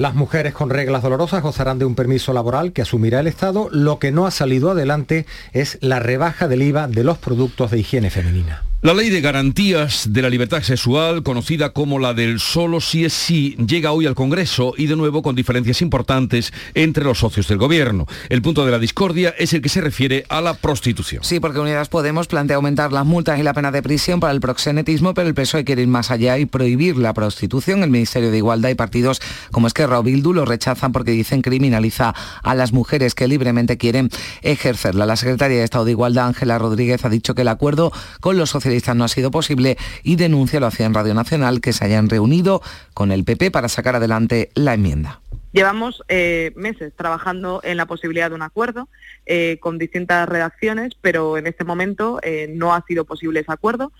Las 0.00 0.14
mujeres 0.14 0.54
con 0.54 0.70
reglas 0.70 1.02
dolorosas 1.02 1.42
gozarán 1.42 1.78
de 1.78 1.84
un 1.84 1.94
permiso 1.94 2.32
laboral 2.32 2.72
que 2.72 2.80
asumirá 2.80 3.20
el 3.20 3.26
Estado. 3.26 3.68
Lo 3.70 3.98
que 3.98 4.12
no 4.12 4.26
ha 4.26 4.30
salido 4.30 4.70
adelante 4.70 5.26
es 5.52 5.76
la 5.82 5.98
rebaja 5.98 6.48
del 6.48 6.62
IVA 6.62 6.88
de 6.88 7.04
los 7.04 7.18
productos 7.18 7.70
de 7.70 7.80
higiene 7.80 8.08
femenina. 8.08 8.62
La 8.82 8.94
ley 8.94 9.10
de 9.10 9.20
garantías 9.20 10.10
de 10.10 10.22
la 10.22 10.30
libertad 10.30 10.62
sexual, 10.62 11.22
conocida 11.22 11.74
como 11.74 11.98
la 11.98 12.14
del 12.14 12.40
solo 12.40 12.80
sí 12.80 13.04
es 13.04 13.12
sí, 13.12 13.54
llega 13.56 13.92
hoy 13.92 14.06
al 14.06 14.14
Congreso 14.14 14.72
y 14.74 14.86
de 14.86 14.96
nuevo 14.96 15.20
con 15.20 15.36
diferencias 15.36 15.82
importantes 15.82 16.50
entre 16.72 17.04
los 17.04 17.18
socios 17.18 17.46
del 17.46 17.58
Gobierno. 17.58 18.06
El 18.30 18.40
punto 18.40 18.64
de 18.64 18.70
la 18.70 18.78
discordia 18.78 19.34
es 19.36 19.52
el 19.52 19.60
que 19.60 19.68
se 19.68 19.82
refiere 19.82 20.24
a 20.30 20.40
la 20.40 20.54
prostitución. 20.54 21.22
Sí, 21.22 21.40
porque 21.40 21.58
Unidas 21.58 21.90
Podemos 21.90 22.26
plantea 22.26 22.56
aumentar 22.56 22.90
las 22.90 23.04
multas 23.04 23.38
y 23.38 23.42
la 23.42 23.52
pena 23.52 23.70
de 23.70 23.82
prisión 23.82 24.18
para 24.18 24.32
el 24.32 24.40
proxenetismo, 24.40 25.12
pero 25.12 25.28
el 25.28 25.34
PSOE 25.34 25.66
quiere 25.66 25.82
ir 25.82 25.88
más 25.88 26.10
allá 26.10 26.38
y 26.38 26.46
prohibir 26.46 26.96
la 26.96 27.12
prostitución. 27.12 27.82
El 27.82 27.90
Ministerio 27.90 28.30
de 28.30 28.38
Igualdad 28.38 28.70
y 28.70 28.76
partidos 28.76 29.20
como 29.50 29.66
Esquerra 29.66 29.98
o 29.98 30.02
Bildu 30.02 30.32
lo 30.32 30.46
rechazan 30.46 30.92
porque 30.92 31.10
dicen 31.10 31.42
criminaliza 31.42 32.14
a 32.42 32.54
las 32.54 32.72
mujeres 32.72 33.14
que 33.14 33.28
libremente 33.28 33.76
quieren 33.76 34.08
ejercerla. 34.40 35.04
La 35.04 35.16
secretaria 35.16 35.58
de 35.58 35.64
Estado 35.64 35.84
de 35.84 35.90
Igualdad, 35.90 36.28
Ángela 36.28 36.58
Rodríguez, 36.58 37.04
ha 37.04 37.10
dicho 37.10 37.34
que 37.34 37.42
el 37.42 37.48
acuerdo 37.48 37.92
con 38.20 38.38
los 38.38 38.48
socios 38.48 38.69
no 38.94 39.04
ha 39.04 39.08
sido 39.08 39.30
posible 39.30 39.76
y 40.02 40.16
denuncia, 40.16 40.60
lo 40.60 40.66
hacía 40.66 40.86
en 40.86 40.94
Radio 40.94 41.14
Nacional, 41.14 41.60
que 41.60 41.72
se 41.72 41.84
hayan 41.84 42.08
reunido 42.08 42.62
con 42.94 43.12
el 43.12 43.24
PP 43.24 43.50
para 43.50 43.68
sacar 43.68 43.96
adelante 43.96 44.50
la 44.54 44.74
enmienda. 44.74 45.20
Llevamos 45.52 46.04
eh, 46.08 46.52
meses 46.54 46.92
trabajando 46.94 47.60
en 47.64 47.76
la 47.76 47.86
posibilidad 47.86 48.28
de 48.30 48.36
un 48.36 48.42
acuerdo 48.42 48.88
eh, 49.26 49.58
con 49.60 49.78
distintas 49.78 50.28
redacciones, 50.28 50.94
pero 51.00 51.38
en 51.38 51.48
este 51.48 51.64
momento 51.64 52.20
eh, 52.22 52.48
no 52.54 52.72
ha 52.72 52.84
sido 52.86 53.04
posible 53.04 53.40
ese 53.40 53.52
acuerdo. 53.52 53.92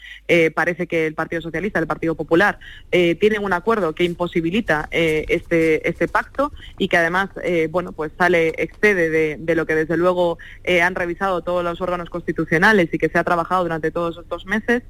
parece 0.55 0.87
que 0.87 1.07
el 1.07 1.15
Partido 1.15 1.43
Socialista, 1.43 1.81
el 1.81 1.87
Partido 1.87 2.15
Popular, 2.15 2.59
tienen 2.91 3.45
un 3.45 3.53
acuerdo 3.53 3.95
que 3.95 4.05
imposibilita 4.05 4.89
este, 4.91 5.89
este 5.89 6.09
pacto 6.09 6.53
y 6.79 6.89
que 6.89 6.97
además, 6.97 7.31
bueno, 7.71 7.93
pues 7.93 8.13
sale, 8.17 8.53
excede 8.59 9.11
de, 9.11 9.37
de 9.39 9.55
lo 9.55 9.67
que 9.67 9.75
desde 9.75 9.97
luego 9.97 10.39
han 10.83 10.95
revisado 10.95 11.43
todos 11.43 11.65
los 11.65 11.81
órganos 11.81 12.11
constitucionales 12.11 12.89
y 12.93 12.99
que 12.99 13.09
se 13.09 13.19
ha 13.19 13.25
trabajado 13.25 13.65
durante 13.65 13.91
todos 13.91 14.19
estos 14.19 14.47
meses. 14.47 14.83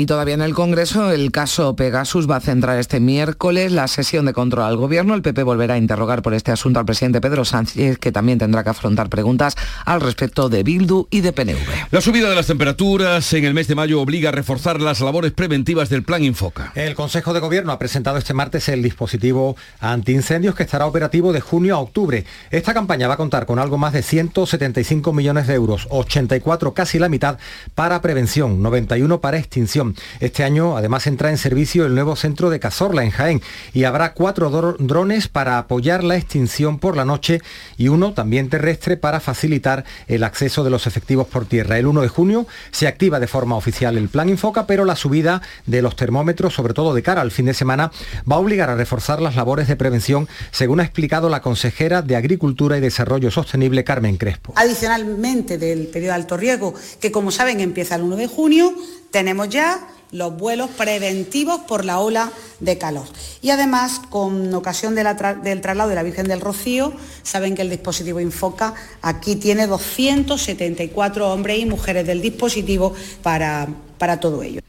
Y 0.00 0.06
todavía 0.06 0.32
en 0.32 0.40
el 0.40 0.54
Congreso 0.54 1.10
el 1.10 1.30
caso 1.30 1.76
Pegasus 1.76 2.26
va 2.26 2.36
a 2.36 2.40
centrar 2.40 2.78
este 2.78 3.00
miércoles 3.00 3.70
la 3.70 3.86
sesión 3.86 4.24
de 4.24 4.32
control 4.32 4.64
al 4.64 4.78
Gobierno. 4.78 5.12
El 5.12 5.20
PP 5.20 5.42
volverá 5.42 5.74
a 5.74 5.76
interrogar 5.76 6.22
por 6.22 6.32
este 6.32 6.50
asunto 6.50 6.80
al 6.80 6.86
presidente 6.86 7.20
Pedro 7.20 7.44
Sánchez, 7.44 7.98
que 7.98 8.10
también 8.10 8.38
tendrá 8.38 8.64
que 8.64 8.70
afrontar 8.70 9.10
preguntas 9.10 9.56
al 9.84 10.00
respecto 10.00 10.48
de 10.48 10.62
Bildu 10.62 11.06
y 11.10 11.20
de 11.20 11.34
PNV. 11.34 11.88
La 11.90 12.00
subida 12.00 12.30
de 12.30 12.34
las 12.34 12.46
temperaturas 12.46 13.30
en 13.34 13.44
el 13.44 13.52
mes 13.52 13.68
de 13.68 13.74
mayo 13.74 14.00
obliga 14.00 14.30
a 14.30 14.32
reforzar 14.32 14.80
las 14.80 15.02
labores 15.02 15.32
preventivas 15.32 15.90
del 15.90 16.02
Plan 16.02 16.24
Infoca. 16.24 16.72
El 16.76 16.94
Consejo 16.94 17.34
de 17.34 17.40
Gobierno 17.40 17.70
ha 17.70 17.78
presentado 17.78 18.16
este 18.16 18.32
martes 18.32 18.70
el 18.70 18.82
dispositivo 18.82 19.54
antiincendios 19.80 20.54
que 20.54 20.62
estará 20.62 20.86
operativo 20.86 21.34
de 21.34 21.42
junio 21.42 21.76
a 21.76 21.78
octubre. 21.78 22.24
Esta 22.50 22.72
campaña 22.72 23.06
va 23.06 23.14
a 23.14 23.18
contar 23.18 23.44
con 23.44 23.58
algo 23.58 23.76
más 23.76 23.92
de 23.92 24.02
175 24.02 25.12
millones 25.12 25.46
de 25.46 25.52
euros, 25.52 25.86
84 25.90 26.72
casi 26.72 26.98
la 26.98 27.10
mitad 27.10 27.36
para 27.74 28.00
prevención, 28.00 28.62
91 28.62 29.20
para 29.20 29.36
extinción 29.36 29.89
este 30.20 30.44
año 30.44 30.76
además 30.76 31.06
entra 31.06 31.30
en 31.30 31.38
servicio 31.38 31.86
el 31.86 31.94
nuevo 31.94 32.16
centro 32.16 32.50
de 32.50 32.60
Cazorla 32.60 33.04
en 33.04 33.10
Jaén 33.10 33.42
y 33.72 33.84
habrá 33.84 34.12
cuatro 34.12 34.50
drones 34.78 35.28
para 35.28 35.58
apoyar 35.58 36.04
la 36.04 36.16
extinción 36.16 36.78
por 36.78 36.96
la 36.96 37.04
noche 37.04 37.40
y 37.76 37.88
uno 37.88 38.12
también 38.12 38.48
terrestre 38.48 38.96
para 38.96 39.20
facilitar 39.20 39.84
el 40.06 40.24
acceso 40.24 40.64
de 40.64 40.70
los 40.70 40.86
efectivos 40.86 41.26
por 41.26 41.46
tierra. 41.46 41.78
El 41.78 41.86
1 41.86 42.02
de 42.02 42.08
junio 42.08 42.46
se 42.70 42.86
activa 42.86 43.20
de 43.20 43.26
forma 43.26 43.56
oficial 43.56 43.96
el 43.96 44.08
plan 44.08 44.28
Infoca, 44.28 44.66
pero 44.66 44.84
la 44.84 44.96
subida 44.96 45.42
de 45.66 45.82
los 45.82 45.96
termómetros, 45.96 46.54
sobre 46.54 46.74
todo 46.74 46.94
de 46.94 47.02
cara 47.02 47.20
al 47.20 47.30
fin 47.30 47.46
de 47.46 47.54
semana, 47.54 47.90
va 48.30 48.36
a 48.36 48.38
obligar 48.38 48.70
a 48.70 48.76
reforzar 48.76 49.20
las 49.20 49.36
labores 49.36 49.68
de 49.68 49.76
prevención, 49.76 50.28
según 50.50 50.80
ha 50.80 50.84
explicado 50.84 51.28
la 51.28 51.42
consejera 51.42 52.02
de 52.02 52.16
Agricultura 52.16 52.76
y 52.76 52.80
Desarrollo 52.80 53.30
Sostenible, 53.30 53.84
Carmen 53.84 54.16
Crespo. 54.16 54.52
Adicionalmente 54.56 55.58
del 55.58 55.86
periodo 55.86 56.12
de 56.12 56.20
alto 56.20 56.36
riesgo, 56.36 56.74
que 57.00 57.12
como 57.12 57.30
saben 57.30 57.60
empieza 57.60 57.96
el 57.96 58.02
1 58.02 58.16
de 58.16 58.26
junio, 58.26 58.74
tenemos 59.10 59.48
ya 59.48 59.86
los 60.12 60.36
vuelos 60.36 60.70
preventivos 60.70 61.60
por 61.60 61.84
la 61.84 62.00
ola 62.00 62.32
de 62.58 62.78
calor. 62.78 63.06
Y 63.42 63.50
además, 63.50 64.00
con 64.10 64.52
ocasión 64.54 64.94
del 64.94 65.60
traslado 65.60 65.88
de 65.88 65.94
la 65.94 66.02
Virgen 66.02 66.26
del 66.26 66.40
Rocío, 66.40 66.92
saben 67.22 67.54
que 67.54 67.62
el 67.62 67.70
dispositivo 67.70 68.20
Infoca 68.20 68.74
aquí 69.02 69.36
tiene 69.36 69.66
274 69.66 71.32
hombres 71.32 71.58
y 71.58 71.66
mujeres 71.66 72.06
del 72.06 72.20
dispositivo 72.20 72.94
para, 73.22 73.68
para 73.98 74.18
todo 74.18 74.42
ello. 74.42 74.60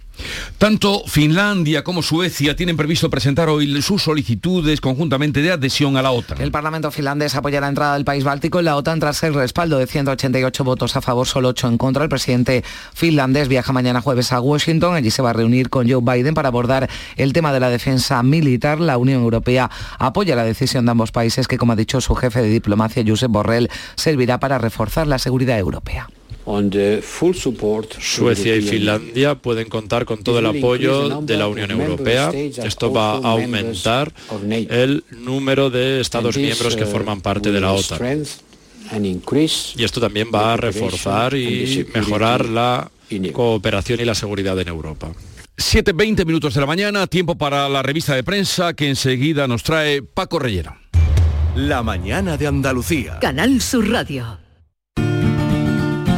Tanto 0.58 1.04
Finlandia 1.08 1.84
como 1.84 2.02
Suecia 2.04 2.56
tienen 2.56 2.78
previsto 2.78 3.10
presentar 3.10 3.50
hoy 3.50 3.82
sus 3.82 4.04
solicitudes 4.04 4.82
conjuntamente 4.82 5.42
de 5.42 5.52
adhesión 5.52 5.98
a 5.98 6.02
la 6.02 6.12
OTAN. 6.12 6.42
El 6.42 6.52
Parlamento 6.52 6.92
finlandés 6.92 7.36
apoya 7.36 7.62
la 7.62 7.68
entrada 7.68 7.96
del 7.96 8.06
país 8.06 8.24
báltico 8.24 8.60
en 8.60 8.66
la 8.66 8.76
OTAN 8.76 9.00
tras 9.00 9.24
el 9.24 9.34
respaldo 9.34 9.78
de 9.78 9.88
188 9.88 10.64
votos 10.64 10.96
a 10.96 11.02
favor, 11.02 11.28
solo 11.28 11.50
8 11.50 11.68
en 11.68 11.78
contra. 11.78 12.04
El 12.04 12.10
presidente 12.10 12.64
finlandés 12.94 13.48
viaja 13.48 13.74
mañana 13.74 14.02
jueves 14.02 14.32
a 14.32 14.40
Washington. 14.40 14.96
Allí 14.96 15.12
se 15.12 15.22
va 15.22 15.32
a 15.32 15.34
reunir 15.34 15.70
con 15.70 15.90
Joe 15.90 16.02
Biden 16.02 16.34
para 16.34 16.50
abordar 16.50 16.90
el 17.16 17.34
tema 17.34 17.54
de 17.54 17.60
la 17.60 17.70
defensa 17.70 18.22
militar. 18.24 18.80
La 18.80 18.98
Unión 18.98 19.22
Europea 19.22 19.70
apoya 19.98 20.36
la 20.36 20.44
decisión 20.44 20.86
de 20.86 20.92
ambos 20.92 21.12
países 21.12 21.48
que, 21.48 21.58
como 21.58 21.74
ha 21.74 21.76
dicho 21.76 22.02
su 22.02 22.16
jefe 22.16 22.42
de 22.42 22.50
diplomacia, 22.50 23.04
Josep 23.06 23.32
Borrell, 23.32 23.70
servirá 23.96 24.40
para 24.40 24.58
reforzar 24.58 25.08
la 25.08 25.20
seguridad 25.20 25.58
europea. 25.58 26.08
Suecia 28.00 28.56
y 28.56 28.62
Finlandia 28.62 29.36
pueden 29.36 29.70
contar 29.70 30.06
con 30.06 30.24
todo 30.24 30.40
el 30.40 30.46
apoyo 30.46 31.22
de 31.22 31.38
la 31.38 31.48
Unión 31.48 31.72
Europea. 31.72 32.32
Esto 32.32 32.92
va 32.92 33.14
a 33.14 33.32
aumentar 33.32 34.12
el 34.70 35.04
número 35.12 35.70
de 35.70 36.02
Estados 36.02 36.38
miembros 36.38 36.76
que 36.76 36.86
forman 36.86 37.22
parte 37.22 37.52
de 37.52 37.62
la 37.62 37.74
OTAN. 37.74 38.24
Y 39.78 39.84
esto 39.84 40.02
también 40.02 40.30
va 40.34 40.54
a 40.54 40.58
reforzar 40.58 41.36
y 41.36 41.88
mejorar 41.94 42.46
la 42.46 42.92
cooperación 43.32 44.00
y 44.00 44.06
la 44.06 44.16
seguridad 44.16 44.60
en 44.60 44.68
Europa. 44.68 45.12
7.20 45.58 46.26
minutos 46.26 46.56
de 46.56 46.62
la 46.62 46.66
mañana, 46.66 47.06
tiempo 47.08 47.38
para 47.38 47.70
la 47.70 47.84
revista 47.84 48.16
de 48.16 48.24
prensa 48.24 48.74
que 48.74 48.90
enseguida 48.90 49.48
nos 49.48 49.64
trae 49.64 50.02
Paco 50.02 50.40
Reyero. 50.40 50.76
La 51.56 51.84
mañana 51.84 52.38
de 52.38 52.48
Andalucía. 52.48 53.20
Canal 53.20 53.62
Sur 53.62 53.90
Radio. 53.90 54.41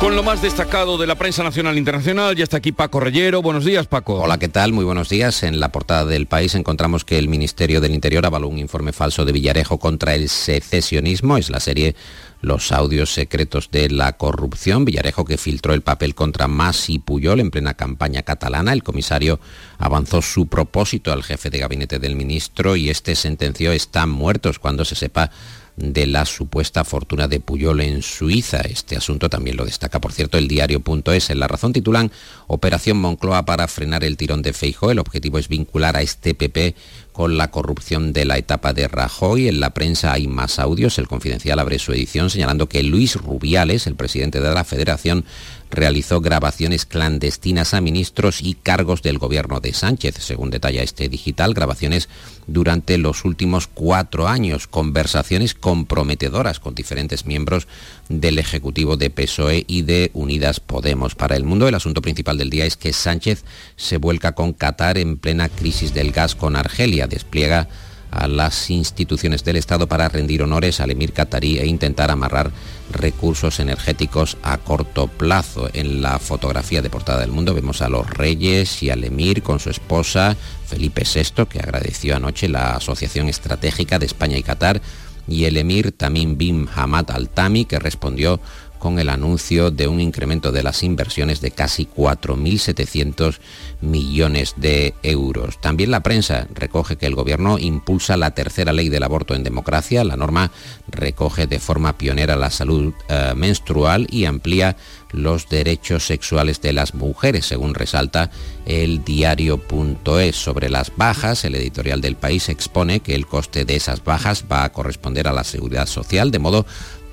Con 0.00 0.14
lo 0.14 0.22
más 0.22 0.40
destacado 0.40 0.96
de 0.96 1.08
la 1.08 1.16
prensa 1.16 1.42
nacional 1.42 1.74
e 1.74 1.78
internacional, 1.78 2.36
ya 2.36 2.44
está 2.44 2.58
aquí 2.58 2.70
Paco 2.70 3.00
Reyero. 3.00 3.42
Buenos 3.42 3.64
días, 3.64 3.88
Paco. 3.88 4.14
Hola, 4.20 4.38
¿qué 4.38 4.46
tal? 4.46 4.72
Muy 4.72 4.84
buenos 4.84 5.08
días. 5.08 5.42
En 5.42 5.58
la 5.58 5.72
portada 5.72 6.04
del 6.04 6.26
país 6.26 6.54
encontramos 6.54 7.04
que 7.04 7.18
el 7.18 7.28
Ministerio 7.28 7.80
del 7.80 7.94
Interior 7.94 8.24
avaló 8.24 8.46
un 8.46 8.58
informe 8.58 8.92
falso 8.92 9.24
de 9.24 9.32
Villarejo 9.32 9.78
contra 9.78 10.14
el 10.14 10.28
secesionismo. 10.28 11.36
Es 11.36 11.50
la 11.50 11.58
serie 11.58 11.96
Los 12.40 12.70
audios 12.70 13.12
secretos 13.12 13.72
de 13.72 13.90
la 13.90 14.12
corrupción. 14.12 14.84
Villarejo 14.84 15.24
que 15.24 15.36
filtró 15.36 15.74
el 15.74 15.82
papel 15.82 16.14
contra 16.14 16.46
Mas 16.46 16.88
y 16.90 17.00
Puyol 17.00 17.40
en 17.40 17.50
plena 17.50 17.74
campaña 17.74 18.22
catalana. 18.22 18.72
El 18.72 18.84
comisario 18.84 19.40
avanzó 19.78 20.22
su 20.22 20.46
propósito 20.46 21.12
al 21.12 21.24
jefe 21.24 21.50
de 21.50 21.58
gabinete 21.58 21.98
del 21.98 22.14
ministro 22.14 22.76
y 22.76 22.88
este 22.88 23.16
sentenció 23.16 23.72
están 23.72 24.10
muertos 24.10 24.60
cuando 24.60 24.84
se 24.84 24.94
sepa 24.94 25.32
de 25.78 26.06
la 26.06 26.24
supuesta 26.24 26.84
fortuna 26.84 27.28
de 27.28 27.40
Puyol 27.40 27.80
en 27.80 28.02
Suiza. 28.02 28.60
Este 28.60 28.96
asunto 28.96 29.30
también 29.30 29.56
lo 29.56 29.64
destaca, 29.64 30.00
por 30.00 30.12
cierto, 30.12 30.36
el 30.36 30.48
diario.es. 30.48 31.30
En 31.30 31.40
la 31.40 31.48
razón 31.48 31.72
titulan 31.72 32.10
Operación 32.48 32.98
Moncloa 32.98 33.44
para 33.44 33.68
frenar 33.68 34.02
el 34.04 34.16
tirón 34.16 34.42
de 34.42 34.52
Feijo. 34.52 34.90
El 34.90 34.98
objetivo 34.98 35.38
es 35.38 35.48
vincular 35.48 35.96
a 35.96 36.02
este 36.02 36.34
PP 36.34 36.74
con 37.12 37.36
la 37.36 37.50
corrupción 37.50 38.12
de 38.12 38.24
la 38.24 38.38
etapa 38.38 38.72
de 38.72 38.88
Rajoy. 38.88 39.48
En 39.48 39.60
la 39.60 39.70
prensa 39.70 40.12
hay 40.12 40.26
más 40.26 40.58
audios. 40.58 40.98
El 40.98 41.08
Confidencial 41.08 41.58
abre 41.58 41.78
su 41.78 41.92
edición 41.92 42.30
señalando 42.30 42.68
que 42.68 42.82
Luis 42.82 43.14
Rubiales, 43.16 43.86
el 43.86 43.94
presidente 43.94 44.40
de 44.40 44.52
la 44.52 44.64
Federación, 44.64 45.24
realizó 45.70 46.20
grabaciones 46.20 46.86
clandestinas 46.86 47.74
a 47.74 47.80
ministros 47.80 48.40
y 48.42 48.54
cargos 48.54 49.02
del 49.02 49.18
gobierno 49.18 49.60
de 49.60 49.72
Sánchez, 49.72 50.16
según 50.18 50.50
detalla 50.50 50.82
este 50.82 51.08
digital, 51.08 51.54
grabaciones 51.54 52.08
durante 52.46 52.98
los 52.98 53.24
últimos 53.24 53.66
cuatro 53.66 54.28
años, 54.28 54.66
conversaciones 54.66 55.54
comprometedoras 55.54 56.60
con 56.60 56.74
diferentes 56.74 57.26
miembros 57.26 57.68
del 58.08 58.38
Ejecutivo 58.38 58.96
de 58.96 59.10
PSOE 59.10 59.64
y 59.66 59.82
de 59.82 60.10
Unidas 60.14 60.60
Podemos. 60.60 61.14
Para 61.14 61.36
el 61.36 61.44
mundo, 61.44 61.68
el 61.68 61.74
asunto 61.74 62.02
principal 62.02 62.38
del 62.38 62.50
día 62.50 62.64
es 62.64 62.76
que 62.76 62.92
Sánchez 62.92 63.44
se 63.76 63.98
vuelca 63.98 64.32
con 64.32 64.52
Qatar 64.52 64.98
en 64.98 65.18
plena 65.18 65.48
crisis 65.48 65.92
del 65.94 66.12
gas 66.12 66.34
con 66.34 66.56
Argelia, 66.56 67.06
despliega 67.06 67.68
a 68.10 68.28
las 68.28 68.70
instituciones 68.70 69.44
del 69.44 69.56
Estado 69.56 69.86
para 69.86 70.08
rendir 70.08 70.42
honores 70.42 70.80
al 70.80 70.90
emir 70.90 71.12
catarí 71.12 71.58
e 71.58 71.66
intentar 71.66 72.10
amarrar 72.10 72.50
recursos 72.90 73.60
energéticos 73.60 74.36
a 74.42 74.58
corto 74.58 75.08
plazo. 75.08 75.68
En 75.72 76.02
la 76.02 76.18
fotografía 76.18 76.82
de 76.82 76.90
portada 76.90 77.20
del 77.20 77.30
mundo 77.30 77.54
vemos 77.54 77.82
a 77.82 77.88
los 77.88 78.08
reyes 78.08 78.82
y 78.82 78.90
al 78.90 79.04
emir 79.04 79.42
con 79.42 79.60
su 79.60 79.70
esposa 79.70 80.36
Felipe 80.66 81.02
VI, 81.02 81.46
que 81.46 81.60
agradeció 81.60 82.16
anoche 82.16 82.48
la 82.48 82.76
Asociación 82.76 83.28
Estratégica 83.28 83.98
de 83.98 84.06
España 84.06 84.36
y 84.36 84.42
Qatar, 84.42 84.80
y 85.26 85.44
el 85.44 85.56
emir 85.58 85.92
Tamim 85.92 86.38
bin 86.38 86.68
Hamad 86.74 87.10
Al 87.10 87.28
Tami, 87.28 87.66
que 87.66 87.78
respondió 87.78 88.40
con 88.78 88.98
el 88.98 89.08
anuncio 89.08 89.70
de 89.70 89.88
un 89.88 90.00
incremento 90.00 90.52
de 90.52 90.62
las 90.62 90.82
inversiones 90.82 91.40
de 91.40 91.50
casi 91.50 91.86
4.700 91.86 93.38
millones 93.80 94.54
de 94.56 94.94
euros. 95.02 95.60
También 95.60 95.90
la 95.90 96.02
prensa 96.02 96.46
recoge 96.54 96.96
que 96.96 97.06
el 97.06 97.14
Gobierno 97.14 97.58
impulsa 97.58 98.16
la 98.16 98.32
tercera 98.32 98.72
ley 98.72 98.88
del 98.88 99.02
aborto 99.02 99.34
en 99.34 99.44
democracia. 99.44 100.04
La 100.04 100.16
norma 100.16 100.50
recoge 100.88 101.46
de 101.46 101.58
forma 101.58 101.98
pionera 101.98 102.36
la 102.36 102.50
salud 102.50 102.92
eh, 103.08 103.32
menstrual 103.36 104.06
y 104.10 104.24
amplía 104.24 104.76
los 105.12 105.48
derechos 105.48 106.06
sexuales 106.06 106.60
de 106.60 106.72
las 106.72 106.94
mujeres, 106.94 107.46
según 107.46 107.74
resalta 107.74 108.30
el 108.66 109.04
diario.es. 109.04 110.36
Sobre 110.36 110.68
las 110.68 110.92
bajas, 110.96 111.44
el 111.44 111.54
editorial 111.54 112.00
del 112.00 112.16
país 112.16 112.48
expone 112.48 113.00
que 113.00 113.14
el 113.14 113.26
coste 113.26 113.64
de 113.64 113.76
esas 113.76 114.04
bajas 114.04 114.44
va 114.50 114.64
a 114.64 114.72
corresponder 114.72 115.28
a 115.28 115.32
la 115.32 115.44
seguridad 115.44 115.86
social, 115.86 116.30
de 116.30 116.38
modo 116.38 116.66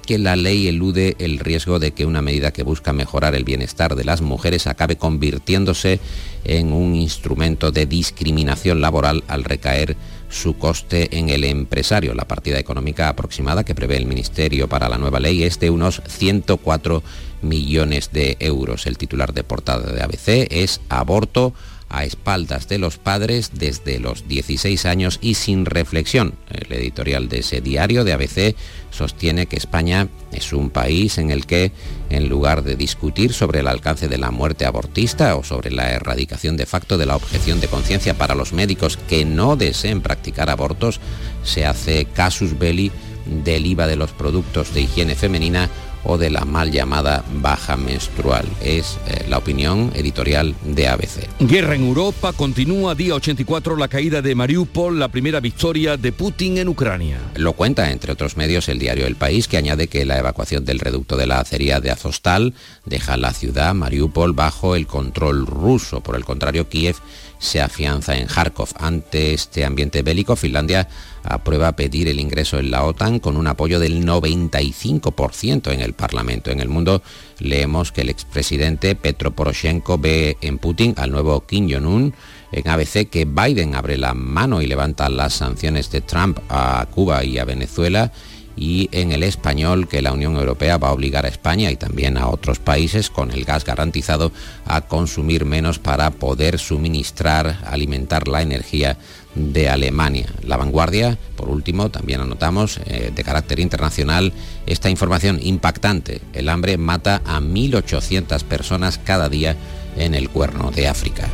que 0.05 0.17
la 0.17 0.35
ley 0.35 0.67
elude 0.67 1.15
el 1.19 1.39
riesgo 1.39 1.79
de 1.79 1.91
que 1.91 2.05
una 2.05 2.21
medida 2.21 2.51
que 2.51 2.63
busca 2.63 2.93
mejorar 2.93 3.35
el 3.35 3.43
bienestar 3.43 3.95
de 3.95 4.05
las 4.05 4.21
mujeres 4.21 4.67
acabe 4.67 4.95
convirtiéndose 4.95 5.99
en 6.43 6.71
un 6.73 6.95
instrumento 6.95 7.71
de 7.71 7.85
discriminación 7.85 8.81
laboral 8.81 9.23
al 9.27 9.43
recaer 9.43 9.97
su 10.29 10.57
coste 10.57 11.17
en 11.17 11.29
el 11.29 11.43
empresario. 11.43 12.13
La 12.13 12.27
partida 12.27 12.59
económica 12.59 13.09
aproximada 13.09 13.63
que 13.63 13.75
prevé 13.75 13.97
el 13.97 14.05
Ministerio 14.05 14.67
para 14.67 14.89
la 14.89 14.97
nueva 14.97 15.19
ley 15.19 15.43
es 15.43 15.59
de 15.59 15.69
unos 15.69 16.01
104 16.07 17.03
millones 17.41 18.11
de 18.11 18.37
euros. 18.39 18.85
El 18.85 18.97
titular 18.97 19.33
de 19.33 19.43
portada 19.43 19.91
de 19.91 20.01
ABC 20.01 20.47
es 20.51 20.81
aborto 20.89 21.53
a 21.95 22.03
espaldas 22.03 22.67
de 22.67 22.77
los 22.77 22.97
padres 22.97 23.51
desde 23.53 23.99
los 23.99 24.27
16 24.27 24.85
años 24.85 25.17
y 25.21 25.35
sin 25.35 25.65
reflexión. 25.65 26.35
El 26.51 26.71
editorial 26.73 27.29
de 27.29 27.39
ese 27.39 27.61
diario 27.61 28.03
de 28.03 28.11
ABC 28.11 28.55
sostiene 28.91 29.45
que 29.45 29.55
España 29.55 30.09
es 30.33 30.51
un 30.51 30.71
país 30.71 31.17
en 31.17 31.31
el 31.31 31.45
que, 31.45 31.71
en 32.09 32.27
lugar 32.27 32.63
de 32.63 32.75
discutir 32.75 33.31
sobre 33.31 33.61
el 33.61 33.67
alcance 33.67 34.09
de 34.09 34.17
la 34.17 34.31
muerte 34.31 34.65
abortista 34.65 35.37
o 35.37 35.43
sobre 35.43 35.71
la 35.71 35.91
erradicación 35.91 36.57
de 36.57 36.65
facto 36.65 36.97
de 36.97 37.05
la 37.05 37.15
objeción 37.15 37.61
de 37.61 37.67
conciencia 37.67 38.13
para 38.13 38.35
los 38.35 38.51
médicos 38.51 38.97
que 38.97 39.23
no 39.23 39.55
deseen 39.55 40.01
practicar 40.01 40.49
abortos, 40.49 40.99
se 41.43 41.65
hace 41.65 42.05
casus 42.05 42.59
belli 42.59 42.91
del 43.25 43.65
IVA 43.65 43.87
de 43.87 43.95
los 43.95 44.11
productos 44.11 44.73
de 44.73 44.81
higiene 44.81 45.15
femenina 45.15 45.69
o 46.05 46.17
de 46.17 46.29
la 46.29 46.45
mal 46.45 46.71
llamada 46.71 47.23
baja 47.41 47.75
menstrual. 47.77 48.45
Es 48.61 48.97
eh, 49.07 49.25
la 49.27 49.37
opinión 49.37 49.91
editorial 49.95 50.55
de 50.63 50.87
ABC. 50.87 51.27
Guerra 51.39 51.75
en 51.75 51.85
Europa, 51.85 52.33
continúa 52.33 52.95
día 52.95 53.15
84 53.15 53.75
la 53.75 53.87
caída 53.87 54.21
de 54.21 54.35
Mariupol, 54.35 54.99
la 54.99 55.09
primera 55.09 55.39
victoria 55.39 55.97
de 55.97 56.11
Putin 56.11 56.57
en 56.57 56.69
Ucrania. 56.69 57.19
Lo 57.35 57.53
cuenta, 57.53 57.91
entre 57.91 58.11
otros 58.11 58.37
medios, 58.37 58.69
el 58.69 58.79
diario 58.79 59.07
El 59.07 59.15
País, 59.15 59.47
que 59.47 59.57
añade 59.57 59.87
que 59.87 60.05
la 60.05 60.19
evacuación 60.19 60.65
del 60.65 60.79
reducto 60.79 61.17
de 61.17 61.27
la 61.27 61.39
acería 61.39 61.79
de 61.79 61.91
Azostal 61.91 62.53
deja 62.85 63.17
la 63.17 63.33
ciudad, 63.33 63.73
Mariupol, 63.73 64.33
bajo 64.33 64.75
el 64.75 64.87
control 64.87 65.45
ruso. 65.45 66.01
Por 66.01 66.15
el 66.15 66.25
contrario, 66.25 66.69
Kiev 66.69 66.95
se 67.39 67.61
afianza 67.61 68.17
en 68.17 68.27
Kharkov. 68.27 68.69
Ante 68.79 69.33
este 69.33 69.65
ambiente 69.65 70.01
bélico, 70.01 70.35
Finlandia 70.35 70.87
aprueba 71.23 71.75
pedir 71.75 72.07
el 72.07 72.19
ingreso 72.19 72.59
en 72.59 72.71
la 72.71 72.83
OTAN 72.83 73.19
con 73.19 73.37
un 73.37 73.47
apoyo 73.47 73.79
del 73.79 74.05
95% 74.05 75.71
en 75.73 75.81
el 75.81 75.93
Parlamento. 75.93 76.51
En 76.51 76.59
el 76.59 76.69
mundo 76.69 77.01
leemos 77.39 77.91
que 77.91 78.01
el 78.01 78.09
expresidente 78.09 78.95
Petro 78.95 79.31
Poroshenko 79.31 79.97
ve 79.97 80.37
en 80.41 80.57
Putin 80.57 80.93
al 80.97 81.11
nuevo 81.11 81.45
Kim 81.45 81.69
Jong-un. 81.69 82.13
En 82.51 82.69
ABC 82.69 83.09
que 83.09 83.25
Biden 83.25 83.75
abre 83.75 83.97
la 83.97 84.13
mano 84.13 84.61
y 84.61 84.67
levanta 84.67 85.09
las 85.09 85.33
sanciones 85.33 85.91
de 85.91 86.01
Trump 86.01 86.39
a 86.49 86.85
Cuba 86.91 87.23
y 87.25 87.37
a 87.37 87.45
Venezuela 87.45 88.11
y 88.57 88.89
en 88.91 89.11
el 89.11 89.23
español 89.23 89.87
que 89.87 90.01
la 90.01 90.13
Unión 90.13 90.35
Europea 90.35 90.77
va 90.77 90.89
a 90.89 90.93
obligar 90.93 91.25
a 91.25 91.29
España 91.29 91.71
y 91.71 91.75
también 91.75 92.17
a 92.17 92.27
otros 92.27 92.59
países 92.59 93.09
con 93.09 93.31
el 93.31 93.45
gas 93.45 93.65
garantizado 93.65 94.31
a 94.65 94.81
consumir 94.81 95.45
menos 95.45 95.79
para 95.79 96.11
poder 96.11 96.59
suministrar, 96.59 97.59
alimentar 97.65 98.27
la 98.27 98.41
energía 98.41 98.97
de 99.35 99.69
Alemania. 99.69 100.27
La 100.43 100.57
vanguardia, 100.57 101.17
por 101.35 101.49
último, 101.49 101.89
también 101.89 102.21
anotamos 102.21 102.79
eh, 102.85 103.11
de 103.13 103.23
carácter 103.23 103.59
internacional 103.59 104.31
esta 104.65 104.89
información 104.89 105.39
impactante. 105.41 106.21
El 106.33 106.49
hambre 106.49 106.77
mata 106.77 107.21
a 107.25 107.41
1.800 107.41 108.43
personas 108.43 108.97
cada 108.97 109.29
día 109.29 109.55
en 109.97 110.15
el 110.15 110.29
cuerno 110.29 110.71
de 110.71 110.87
África. 110.87 111.29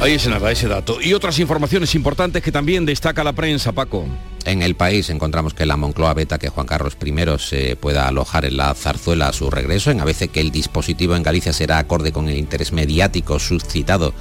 Ahí 0.00 0.12
es 0.12 0.28
nada, 0.28 0.52
ese 0.52 0.68
dato. 0.68 1.00
Y 1.02 1.12
otras 1.12 1.40
informaciones 1.40 1.94
importantes 1.96 2.40
que 2.40 2.52
también 2.52 2.86
destaca 2.86 3.24
la 3.24 3.32
prensa, 3.32 3.72
Paco. 3.72 4.06
En 4.44 4.62
el 4.62 4.76
país 4.76 5.10
encontramos 5.10 5.54
que 5.54 5.66
la 5.66 5.76
Moncloa 5.76 6.14
veta 6.14 6.38
que 6.38 6.50
Juan 6.50 6.68
Carlos 6.68 6.96
I 7.04 7.12
se 7.38 7.74
pueda 7.74 8.06
alojar 8.06 8.44
en 8.44 8.56
la 8.56 8.72
zarzuela 8.74 9.28
a 9.28 9.32
su 9.32 9.50
regreso. 9.50 9.90
En 9.90 10.00
ABC 10.00 10.30
que 10.30 10.40
el 10.40 10.52
dispositivo 10.52 11.16
en 11.16 11.24
Galicia 11.24 11.52
será 11.52 11.78
acorde 11.78 12.12
con 12.12 12.28
el 12.28 12.38
interés 12.38 12.72
mediático 12.72 13.40
suscitado 13.40 14.14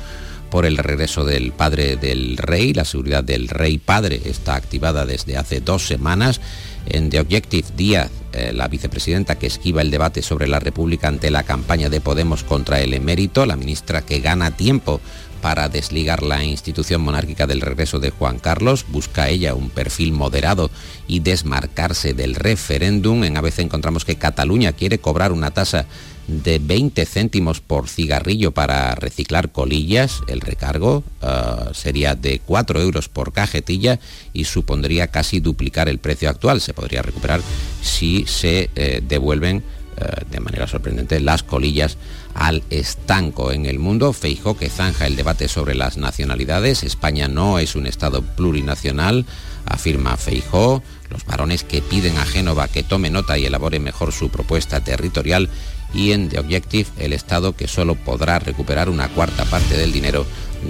por 0.49 0.65
el 0.65 0.77
regreso 0.77 1.25
del 1.25 1.51
padre 1.51 1.95
del 1.95 2.37
rey. 2.37 2.73
La 2.73 2.83
seguridad 2.83 3.23
del 3.23 3.47
rey 3.47 3.77
padre 3.77 4.19
está 4.25 4.55
activada 4.55 5.05
desde 5.05 5.37
hace 5.37 5.61
dos 5.61 5.85
semanas. 5.85 6.41
En 6.87 7.09
The 7.09 7.19
Objective 7.19 7.67
Díaz, 7.75 8.09
eh, 8.33 8.51
la 8.53 8.67
vicepresidenta 8.67 9.35
que 9.35 9.47
esquiva 9.47 9.81
el 9.81 9.91
debate 9.91 10.21
sobre 10.21 10.47
la 10.47 10.59
República 10.59 11.07
ante 11.07 11.31
la 11.31 11.43
campaña 11.43 11.89
de 11.89 12.01
Podemos 12.01 12.43
contra 12.43 12.79
el 12.79 12.93
emérito, 12.93 13.45
la 13.45 13.57
ministra 13.57 14.01
que 14.01 14.19
gana 14.19 14.51
tiempo 14.51 15.01
para 15.37 15.69
desligar 15.69 16.23
la 16.23 16.43
institución 16.43 17.01
monárquica 17.01 17.47
del 17.47 17.61
regreso 17.61 17.99
de 17.99 18.09
Juan 18.09 18.39
Carlos, 18.39 18.85
busca 18.89 19.29
ella 19.29 19.53
un 19.53 19.69
perfil 19.69 20.11
moderado 20.11 20.69
y 21.07 21.19
desmarcarse 21.19 22.13
del 22.13 22.35
referéndum. 22.35 23.23
En 23.23 23.37
ABC 23.37 23.59
encontramos 23.59 24.05
que 24.05 24.15
Cataluña 24.15 24.73
quiere 24.73 24.99
cobrar 24.99 25.31
una 25.31 25.51
tasa 25.51 25.85
de 26.27 26.59
20 26.59 27.05
céntimos 27.05 27.61
por 27.61 27.87
cigarrillo 27.87 28.51
para 28.51 28.93
reciclar 28.95 29.51
colillas. 29.51 30.21
El 30.27 30.41
recargo 30.41 31.03
ah, 31.21 31.69
sería 31.73 32.15
de 32.15 32.39
4 32.39 32.81
euros 32.81 33.09
por 33.09 33.31
cajetilla 33.31 33.99
y 34.33 34.43
supondría 34.43 35.07
casi 35.07 35.39
duplicar 35.39 35.89
el 35.89 35.99
precio 35.99 36.29
actual. 36.29 36.61
Se 36.61 36.73
podría 36.73 37.01
recuperar 37.01 37.41
si 37.81 38.25
se 38.27 38.69
eh, 38.75 39.01
devuelven 39.07 39.63
eh, 39.97 40.25
de 40.29 40.39
manera 40.39 40.67
sorprendente 40.67 41.19
las 41.19 41.43
colillas 41.43 41.97
al 42.37 42.63
estanco 42.69 43.51
en 43.51 43.65
el 43.65 43.79
mundo. 43.79 44.13
Feijó 44.13 44.55
que 44.55 44.69
zanja 44.69 45.07
el 45.07 45.15
debate 45.15 45.47
sobre 45.47 45.75
las 45.75 45.97
nacionalidades. 45.97 46.83
España 46.83 47.27
no 47.27 47.59
es 47.59 47.75
un 47.75 47.87
Estado 47.87 48.21
plurinacional, 48.21 49.25
afirma 49.65 50.15
Feijó. 50.17 50.83
Los 51.09 51.25
varones 51.25 51.63
que 51.63 51.81
piden 51.81 52.17
a 52.17 52.25
Génova 52.25 52.67
que 52.67 52.83
tome 52.83 53.09
nota 53.09 53.37
y 53.37 53.45
elabore 53.45 53.79
mejor 53.79 54.11
su 54.11 54.29
propuesta 54.29 54.81
territorial 54.81 55.49
y 55.93 56.11
en 56.11 56.29
The 56.29 56.39
Objective 56.39 56.89
el 56.99 57.13
Estado 57.13 57.55
que 57.55 57.67
solo 57.67 57.95
podrá 57.95 58.39
recuperar 58.39 58.89
una 58.89 59.07
cuarta 59.09 59.45
parte 59.45 59.77
del 59.77 59.91
dinero 59.91 60.25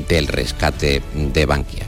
del 0.07 0.27
rescate 0.27 1.01
de 1.13 1.45
Bankia. 1.45 1.85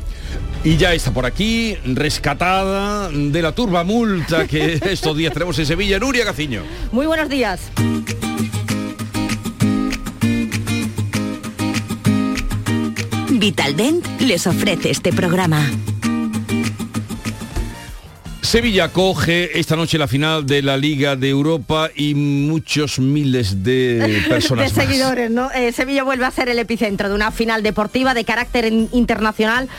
Y 0.64 0.76
ya 0.76 0.94
está 0.94 1.12
por 1.12 1.26
aquí, 1.26 1.78
rescatada 1.86 3.10
de 3.10 3.42
la 3.42 3.54
turba 3.54 3.86
multa 3.86 4.46
que 4.46 4.74
estos 4.92 5.16
días 5.16 5.32
tenemos 5.32 5.58
en 5.60 5.66
Sevilla, 5.66 6.00
Nuria 6.00 6.26
Gaciño. 6.26 6.64
Muy 6.92 7.06
buenos 7.06 7.30
días. 7.30 7.62
Vitaldent 13.40 14.06
les 14.20 14.46
ofrece 14.48 14.90
este 14.90 15.14
programa. 15.14 15.66
Sevilla 18.42 18.90
coge 18.90 19.58
esta 19.60 19.76
noche 19.78 19.98
la 19.98 20.08
final 20.08 20.46
de 20.46 20.62
la 20.62 20.76
Liga 20.76 21.16
de 21.16 21.30
Europa 21.30 21.90
y 21.96 22.16
muchos 22.16 23.00
miles 23.00 23.64
de 23.64 24.24
personas. 24.30 24.74
de 24.74 24.82
seguidores, 24.82 25.32
¿no? 25.32 25.52
Eh, 25.52 25.72
Sevilla 25.72 26.04
vuelve 26.04 26.26
a 26.26 26.32
ser 26.32 26.50
el 26.50 26.60
epicentro 26.60 27.08
de 27.08 27.16
una 27.16 27.32
final 27.32 27.64
deportiva 27.64 28.14
de 28.14 28.26
carácter 28.26 28.66
internacional 28.92 29.70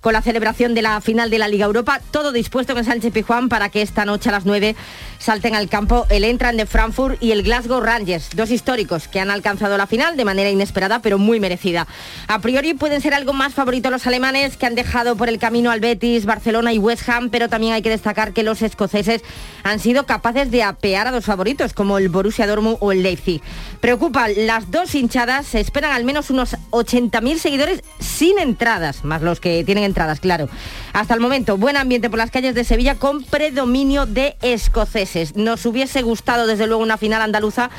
con 0.00 0.12
la 0.12 0.22
celebración 0.22 0.74
de 0.74 0.82
la 0.82 1.00
final 1.00 1.30
de 1.30 1.38
la 1.38 1.48
Liga 1.48 1.66
Europa. 1.66 2.00
Todo 2.10 2.32
dispuesto 2.32 2.76
en 2.76 2.84
Sánchez 2.84 3.12
Pijuán 3.12 3.48
para 3.48 3.68
que 3.68 3.82
esta 3.82 4.04
noche 4.04 4.28
a 4.28 4.32
las 4.32 4.46
9 4.46 4.74
salten 5.18 5.54
al 5.54 5.68
campo 5.68 6.06
el 6.08 6.24
Entran 6.24 6.56
de 6.56 6.66
Frankfurt 6.66 7.22
y 7.22 7.32
el 7.32 7.42
Glasgow 7.42 7.80
Rangers, 7.80 8.30
dos 8.34 8.50
históricos 8.50 9.08
que 9.08 9.20
han 9.20 9.30
alcanzado 9.30 9.76
la 9.76 9.86
final 9.86 10.16
de 10.16 10.24
manera 10.24 10.50
inesperada 10.50 11.02
pero 11.02 11.18
muy 11.18 11.40
merecida. 11.40 11.86
A 12.28 12.40
priori 12.40 12.74
pueden 12.74 13.00
ser 13.00 13.14
algo 13.14 13.32
más 13.32 13.54
favoritos 13.54 13.92
los 13.92 14.06
alemanes 14.06 14.56
que 14.56 14.66
han 14.66 14.74
dejado 14.74 15.16
por 15.16 15.28
el 15.28 15.38
camino 15.38 15.70
al 15.70 15.80
Betis, 15.80 16.24
Barcelona 16.24 16.72
y 16.72 16.78
West 16.78 17.08
Ham, 17.08 17.30
pero 17.30 17.48
también 17.48 17.74
hay 17.74 17.82
que 17.82 17.90
destacar 17.90 18.32
que 18.32 18.42
los 18.42 18.62
escoceses 18.62 19.22
han 19.62 19.80
sido 19.80 20.06
capaces 20.06 20.50
de 20.50 20.62
apear 20.62 21.06
a 21.06 21.12
dos 21.12 21.24
favoritos 21.26 21.74
como 21.74 21.98
el 21.98 22.08
Borussia 22.08 22.46
Dortmund 22.46 22.78
o 22.80 22.92
el 22.92 23.02
Leipzig. 23.02 23.42
Preocupan 23.80 24.32
las 24.46 24.70
dos 24.70 24.94
hinchadas, 24.94 25.46
se 25.46 25.60
esperan 25.60 25.92
al 25.92 26.04
menos 26.04 26.30
unos 26.30 26.56
80.000 26.70 27.38
seguidores 27.38 27.82
sin 27.98 28.38
entradas, 28.38 29.04
más 29.04 29.22
los 29.22 29.40
que 29.40 29.64
tienen 29.64 29.89
entradas, 29.90 30.20
claro. 30.20 30.48
Hasta 30.92 31.14
el 31.14 31.20
momento, 31.20 31.58
buen 31.58 31.76
ambiente 31.76 32.08
por 32.08 32.18
las 32.18 32.30
calles 32.30 32.54
de 32.54 32.64
Sevilla 32.64 32.94
con 32.94 33.22
predominio 33.22 34.06
de 34.06 34.36
escoceses. 34.40 35.36
Nos 35.36 35.66
hubiese 35.66 36.02
gustado 36.02 36.46
desde 36.46 36.66
luego 36.66 36.82
una 36.82 36.96
final 36.96 37.20
andaluza, 37.20 37.70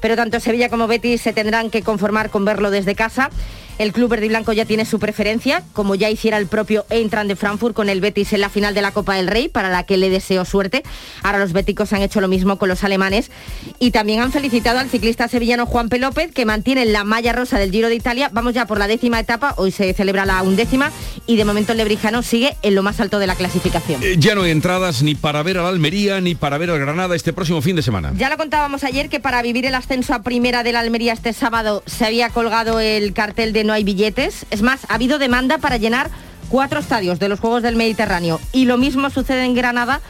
pero 0.00 0.16
tanto 0.16 0.40
Sevilla 0.40 0.68
como 0.68 0.86
Betis 0.86 1.20
se 1.20 1.32
tendrán 1.32 1.70
que 1.70 1.82
conformar 1.82 2.30
con 2.30 2.44
verlo 2.44 2.70
desde 2.70 2.94
casa. 2.94 3.30
El 3.78 3.92
club 3.92 4.10
verde 4.10 4.26
y 4.26 4.28
blanco 4.28 4.52
ya 4.52 4.64
tiene 4.64 4.84
su 4.84 4.98
preferencia, 4.98 5.62
como 5.72 5.94
ya 5.94 6.10
hiciera 6.10 6.36
el 6.36 6.46
propio 6.48 6.84
Eintracht 6.90 7.28
de 7.28 7.36
Frankfurt 7.36 7.74
con 7.74 7.88
el 7.88 8.00
Betis 8.00 8.32
en 8.32 8.40
la 8.40 8.48
final 8.48 8.74
de 8.74 8.82
la 8.82 8.90
Copa 8.90 9.14
del 9.14 9.28
Rey, 9.28 9.48
para 9.48 9.70
la 9.70 9.84
que 9.84 9.96
le 9.96 10.10
deseo 10.10 10.44
suerte. 10.44 10.82
Ahora 11.22 11.38
los 11.38 11.52
béticos 11.52 11.92
han 11.92 12.02
hecho 12.02 12.20
lo 12.20 12.26
mismo 12.26 12.58
con 12.58 12.68
los 12.68 12.82
alemanes 12.82 13.30
y 13.78 13.92
también 13.92 14.20
han 14.20 14.32
felicitado 14.32 14.80
al 14.80 14.90
ciclista 14.90 15.28
sevillano 15.28 15.64
Juan 15.64 15.88
P. 15.88 15.98
López, 15.98 16.32
que 16.32 16.44
mantiene 16.44 16.86
la 16.86 17.04
malla 17.04 17.32
rosa 17.32 17.58
del 17.58 17.70
Giro 17.70 17.88
de 17.88 17.94
Italia. 17.94 18.30
Vamos 18.32 18.54
ya 18.54 18.66
por 18.66 18.78
la 18.78 18.88
décima 18.88 19.20
etapa, 19.20 19.54
hoy 19.56 19.70
se 19.70 19.94
celebra 19.94 20.26
la 20.26 20.42
undécima 20.42 20.90
y 21.26 21.36
de 21.36 21.44
momento 21.44 21.72
el 21.72 21.78
lebrijano 21.78 22.22
sigue 22.22 22.56
en 22.62 22.74
lo 22.74 22.82
más 22.82 22.98
alto 22.98 23.20
de 23.20 23.28
la 23.28 23.36
clasificación. 23.36 24.02
Eh, 24.02 24.16
ya 24.18 24.34
no 24.34 24.42
hay 24.42 24.50
entradas 24.50 25.02
ni 25.02 25.14
para 25.14 25.42
ver 25.44 25.58
al 25.58 25.66
Almería 25.66 26.20
ni 26.20 26.34
para 26.34 26.58
ver 26.58 26.70
al 26.70 26.80
Granada 26.80 27.14
este 27.14 27.32
próximo 27.32 27.62
fin 27.62 27.76
de 27.76 27.82
semana. 27.82 28.12
Ya 28.16 28.28
lo 28.28 28.36
contábamos 28.36 28.82
ayer 28.82 29.08
que 29.08 29.20
para 29.20 29.40
vivir 29.42 29.66
el 29.66 29.74
ascenso 29.76 30.14
a 30.14 30.22
primera 30.22 30.64
de 30.64 30.72
la 30.72 30.80
Almería 30.80 31.12
este 31.12 31.32
sábado 31.32 31.84
se 31.86 32.04
había 32.04 32.30
colgado 32.30 32.80
el 32.80 33.12
cartel 33.12 33.52
de 33.52 33.67
no 33.68 33.74
hay 33.74 33.84
billetes. 33.84 34.46
Es 34.50 34.62
más, 34.62 34.80
ha 34.88 34.94
habido 34.94 35.18
demanda 35.18 35.58
para 35.58 35.76
llenar 35.76 36.10
cuatro 36.48 36.80
estadios 36.80 37.18
de 37.18 37.28
los 37.28 37.38
Juegos 37.38 37.62
del 37.62 37.76
Mediterráneo. 37.76 38.40
Y 38.50 38.64
lo 38.64 38.78
mismo 38.78 39.10
sucede 39.10 39.44
en 39.44 39.54
Granada, 39.54 40.00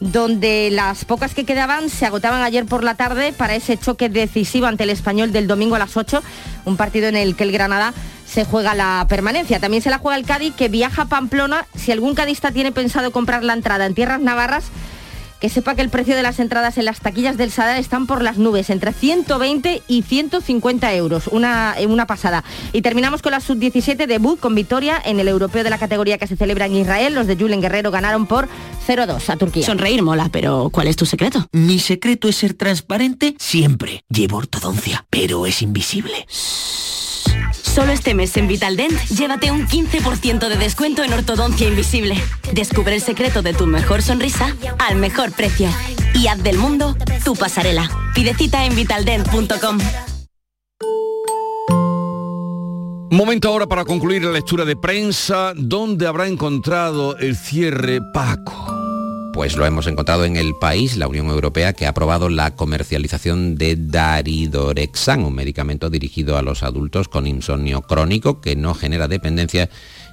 donde 0.00 0.70
las 0.72 1.04
pocas 1.04 1.32
que 1.32 1.44
quedaban 1.44 1.88
se 1.88 2.04
agotaban 2.04 2.42
ayer 2.42 2.66
por 2.66 2.82
la 2.82 2.96
tarde 2.96 3.32
para 3.32 3.54
ese 3.54 3.78
choque 3.78 4.08
decisivo 4.08 4.66
ante 4.66 4.82
el 4.82 4.90
español 4.90 5.30
del 5.30 5.46
domingo 5.46 5.76
a 5.76 5.78
las 5.78 5.96
8, 5.96 6.20
un 6.64 6.76
partido 6.76 7.06
en 7.06 7.14
el 7.14 7.36
que 7.36 7.44
el 7.44 7.52
Granada 7.52 7.94
se 8.26 8.44
juega 8.44 8.74
la 8.74 9.06
permanencia. 9.08 9.60
También 9.60 9.84
se 9.84 9.90
la 9.90 9.98
juega 9.98 10.18
el 10.18 10.26
Cádiz, 10.26 10.52
que 10.56 10.68
viaja 10.68 11.02
a 11.02 11.06
Pamplona. 11.06 11.64
Si 11.76 11.92
algún 11.92 12.16
cadista 12.16 12.50
tiene 12.50 12.72
pensado 12.72 13.12
comprar 13.12 13.44
la 13.44 13.52
entrada 13.52 13.86
en 13.86 13.94
tierras 13.94 14.20
navarras, 14.20 14.64
que 15.40 15.48
sepa 15.48 15.74
que 15.74 15.82
el 15.82 15.90
precio 15.90 16.16
de 16.16 16.22
las 16.22 16.38
entradas 16.40 16.78
en 16.78 16.84
las 16.84 17.00
taquillas 17.00 17.36
del 17.36 17.50
Sadar 17.50 17.78
están 17.78 18.06
por 18.06 18.22
las 18.22 18.38
nubes, 18.38 18.70
entre 18.70 18.92
120 18.92 19.82
y 19.88 20.02
150 20.02 20.94
euros, 20.94 21.26
una, 21.28 21.74
una 21.86 22.06
pasada. 22.06 22.44
Y 22.72 22.82
terminamos 22.82 23.22
con 23.22 23.32
la 23.32 23.40
sub-17 23.40 24.06
debut 24.06 24.40
con 24.40 24.54
victoria 24.54 25.00
en 25.04 25.20
el 25.20 25.28
europeo 25.28 25.64
de 25.64 25.70
la 25.70 25.78
categoría 25.78 26.18
que 26.18 26.26
se 26.26 26.36
celebra 26.36 26.66
en 26.66 26.76
Israel. 26.76 27.14
Los 27.14 27.26
de 27.26 27.36
Julen 27.36 27.60
Guerrero 27.60 27.90
ganaron 27.90 28.26
por 28.26 28.48
0-2 28.86 29.28
a 29.28 29.36
Turquía. 29.36 29.66
Sonreír 29.66 30.02
mola, 30.02 30.28
pero 30.30 30.70
¿cuál 30.70 30.88
es 30.88 30.96
tu 30.96 31.06
secreto? 31.06 31.46
Mi 31.52 31.78
secreto 31.78 32.28
es 32.28 32.36
ser 32.36 32.54
transparente 32.54 33.34
siempre. 33.38 34.02
Llevo 34.08 34.38
ortodoncia, 34.38 35.06
pero 35.10 35.46
es 35.46 35.62
invisible. 35.62 36.26
Solo 37.76 37.92
este 37.92 38.14
mes 38.14 38.34
en 38.38 38.48
Vitaldent, 38.48 38.98
llévate 39.10 39.50
un 39.50 39.66
15% 39.68 40.48
de 40.48 40.56
descuento 40.56 41.04
en 41.04 41.12
ortodoncia 41.12 41.68
invisible. 41.68 42.16
Descubre 42.54 42.94
el 42.94 43.02
secreto 43.02 43.42
de 43.42 43.52
tu 43.52 43.66
mejor 43.66 44.00
sonrisa 44.00 44.56
al 44.78 44.96
mejor 44.96 45.30
precio. 45.32 45.68
Y 46.14 46.26
haz 46.28 46.42
del 46.42 46.56
mundo 46.56 46.96
tu 47.22 47.36
pasarela. 47.36 47.90
Pide 48.14 48.32
cita 48.32 48.64
en 48.64 48.74
vitaldent.com. 48.74 49.78
Momento 53.10 53.48
ahora 53.50 53.66
para 53.66 53.84
concluir 53.84 54.24
la 54.24 54.32
lectura 54.32 54.64
de 54.64 54.74
prensa. 54.76 55.52
¿Dónde 55.54 56.06
habrá 56.06 56.28
encontrado 56.28 57.18
el 57.18 57.36
cierre 57.36 58.00
Paco? 58.14 58.85
Pues 59.36 59.54
lo 59.54 59.66
hemos 59.66 59.86
encontrado 59.86 60.24
en 60.24 60.36
el 60.36 60.54
país, 60.54 60.96
la 60.96 61.08
Unión 61.08 61.26
Europea, 61.28 61.74
que 61.74 61.84
ha 61.84 61.90
aprobado 61.90 62.30
la 62.30 62.56
comercialización 62.56 63.56
de 63.56 63.76
Daridorexan, 63.76 65.24
un 65.24 65.34
medicamento 65.34 65.90
dirigido 65.90 66.38
a 66.38 66.42
los 66.42 66.62
adultos 66.62 67.08
con 67.08 67.26
insomnio 67.26 67.82
crónico 67.82 68.40
que 68.40 68.56
no 68.56 68.72
genera 68.72 69.08
dependencia 69.08 69.68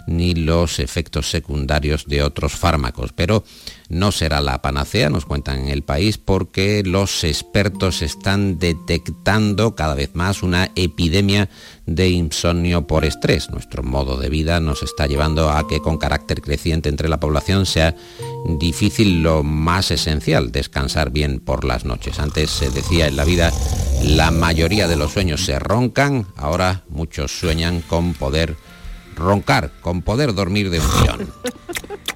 ni 0.08 0.36
los 0.36 0.80
efectos 0.80 1.30
secundarios 1.30 2.06
de 2.06 2.22
otros 2.22 2.52
fármacos. 2.52 3.14
Pero 3.14 3.46
no 3.94 4.12
será 4.12 4.42
la 4.42 4.62
panacea, 4.62 5.10
nos 5.10 5.26
cuentan 5.26 5.60
en 5.60 5.70
el 5.70 5.84
país, 5.84 6.18
porque 6.18 6.84
los 6.86 7.24
expertos 7.24 8.02
están 8.02 8.60
detectando 8.60 9.76
cada 9.76 9.96
vez 9.96 10.12
más 10.14 10.44
una 10.44 10.72
epidemia 10.76 11.50
de 11.86 12.10
insomnio 12.10 12.88
por 12.88 13.06
estrés. 13.06 13.50
Nuestro 13.50 13.84
modo 13.84 14.18
de 14.18 14.30
vida 14.30 14.60
nos 14.60 14.84
está 14.84 15.08
llevando 15.08 15.50
a 15.50 15.68
que 15.68 15.80
con 15.80 15.98
carácter 15.98 16.42
creciente 16.42 16.90
entre 16.90 17.10
la 17.10 17.20
población 17.20 17.66
sea 17.66 17.96
difícil 18.60 19.24
lo 19.24 19.44
más 19.44 19.92
esencial, 19.92 20.52
descansar 20.52 21.12
bien 21.12 21.40
por 21.40 21.64
las 21.64 21.86
noches. 21.86 22.20
Antes 22.20 22.52
se 22.52 22.70
decía 22.70 23.08
en 23.08 23.16
la 23.16 23.26
vida 23.26 23.52
la 24.04 24.32
mayoría 24.32 24.88
de 24.88 24.96
los 24.96 25.14
sueños 25.14 25.46
se 25.46 25.60
roncan, 25.60 26.28
ahora 26.36 26.84
muchos 26.90 27.32
sueñan 27.32 27.82
con 27.82 28.14
poder 28.14 28.56
roncar, 29.16 29.72
con 29.82 30.02
poder 30.02 30.34
dormir 30.34 30.70
de 30.70 30.80
un 30.80 30.88
tirón. 31.00 31.34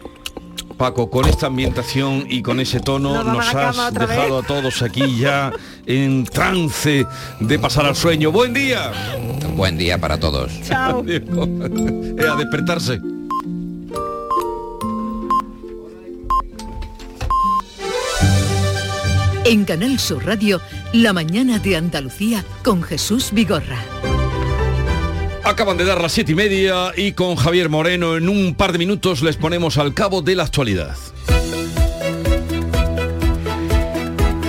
Paco, 0.78 1.10
con 1.10 1.26
esta 1.28 1.48
ambientación 1.48 2.26
y 2.30 2.42
con 2.42 2.60
ese 2.60 2.80
tono 2.80 3.24
nos 3.24 3.54
has 3.54 3.94
dejado 3.94 4.40
a 4.40 4.44
todos 4.44 4.82
aquí 4.84 5.18
ya 5.18 5.52
en 5.86 6.24
trance 6.26 7.06
de 7.40 7.60
pasar 7.60 7.86
al 7.88 7.96
sueño. 7.96 8.32
Buen 8.32 8.54
día. 8.54 8.92
Buen 9.56 9.78
día 9.78 9.98
para 9.98 10.20
todos. 10.20 10.52
Chao. 10.63 11.00
a 11.04 12.36
despertarse. 12.36 13.00
En 19.46 19.63
Canal 19.63 19.98
Sur 19.98 20.26
Radio, 20.26 20.62
La 20.94 21.13
mañana 21.13 21.58
de 21.58 21.78
Andalucía 21.78 22.44
con 22.63 22.84
Jesús 22.84 23.32
Vigorra. 23.32 24.07
Acaban 25.58 25.78
de 25.78 25.86
dar 25.86 26.00
las 26.00 26.12
siete 26.12 26.34
y 26.34 26.36
media 26.36 26.91
y 26.96 27.13
con 27.13 27.36
Javier 27.36 27.67
Moreno 27.67 28.15
en 28.15 28.30
un 28.30 28.54
par 28.54 28.74
de 28.74 28.78
minutos 28.78 29.24
les 29.24 29.38
ponemos 29.38 29.80
al 29.80 29.96
cabo 29.96 30.22
de 30.22 30.36
la 30.36 30.43
actualidad. 30.43 30.96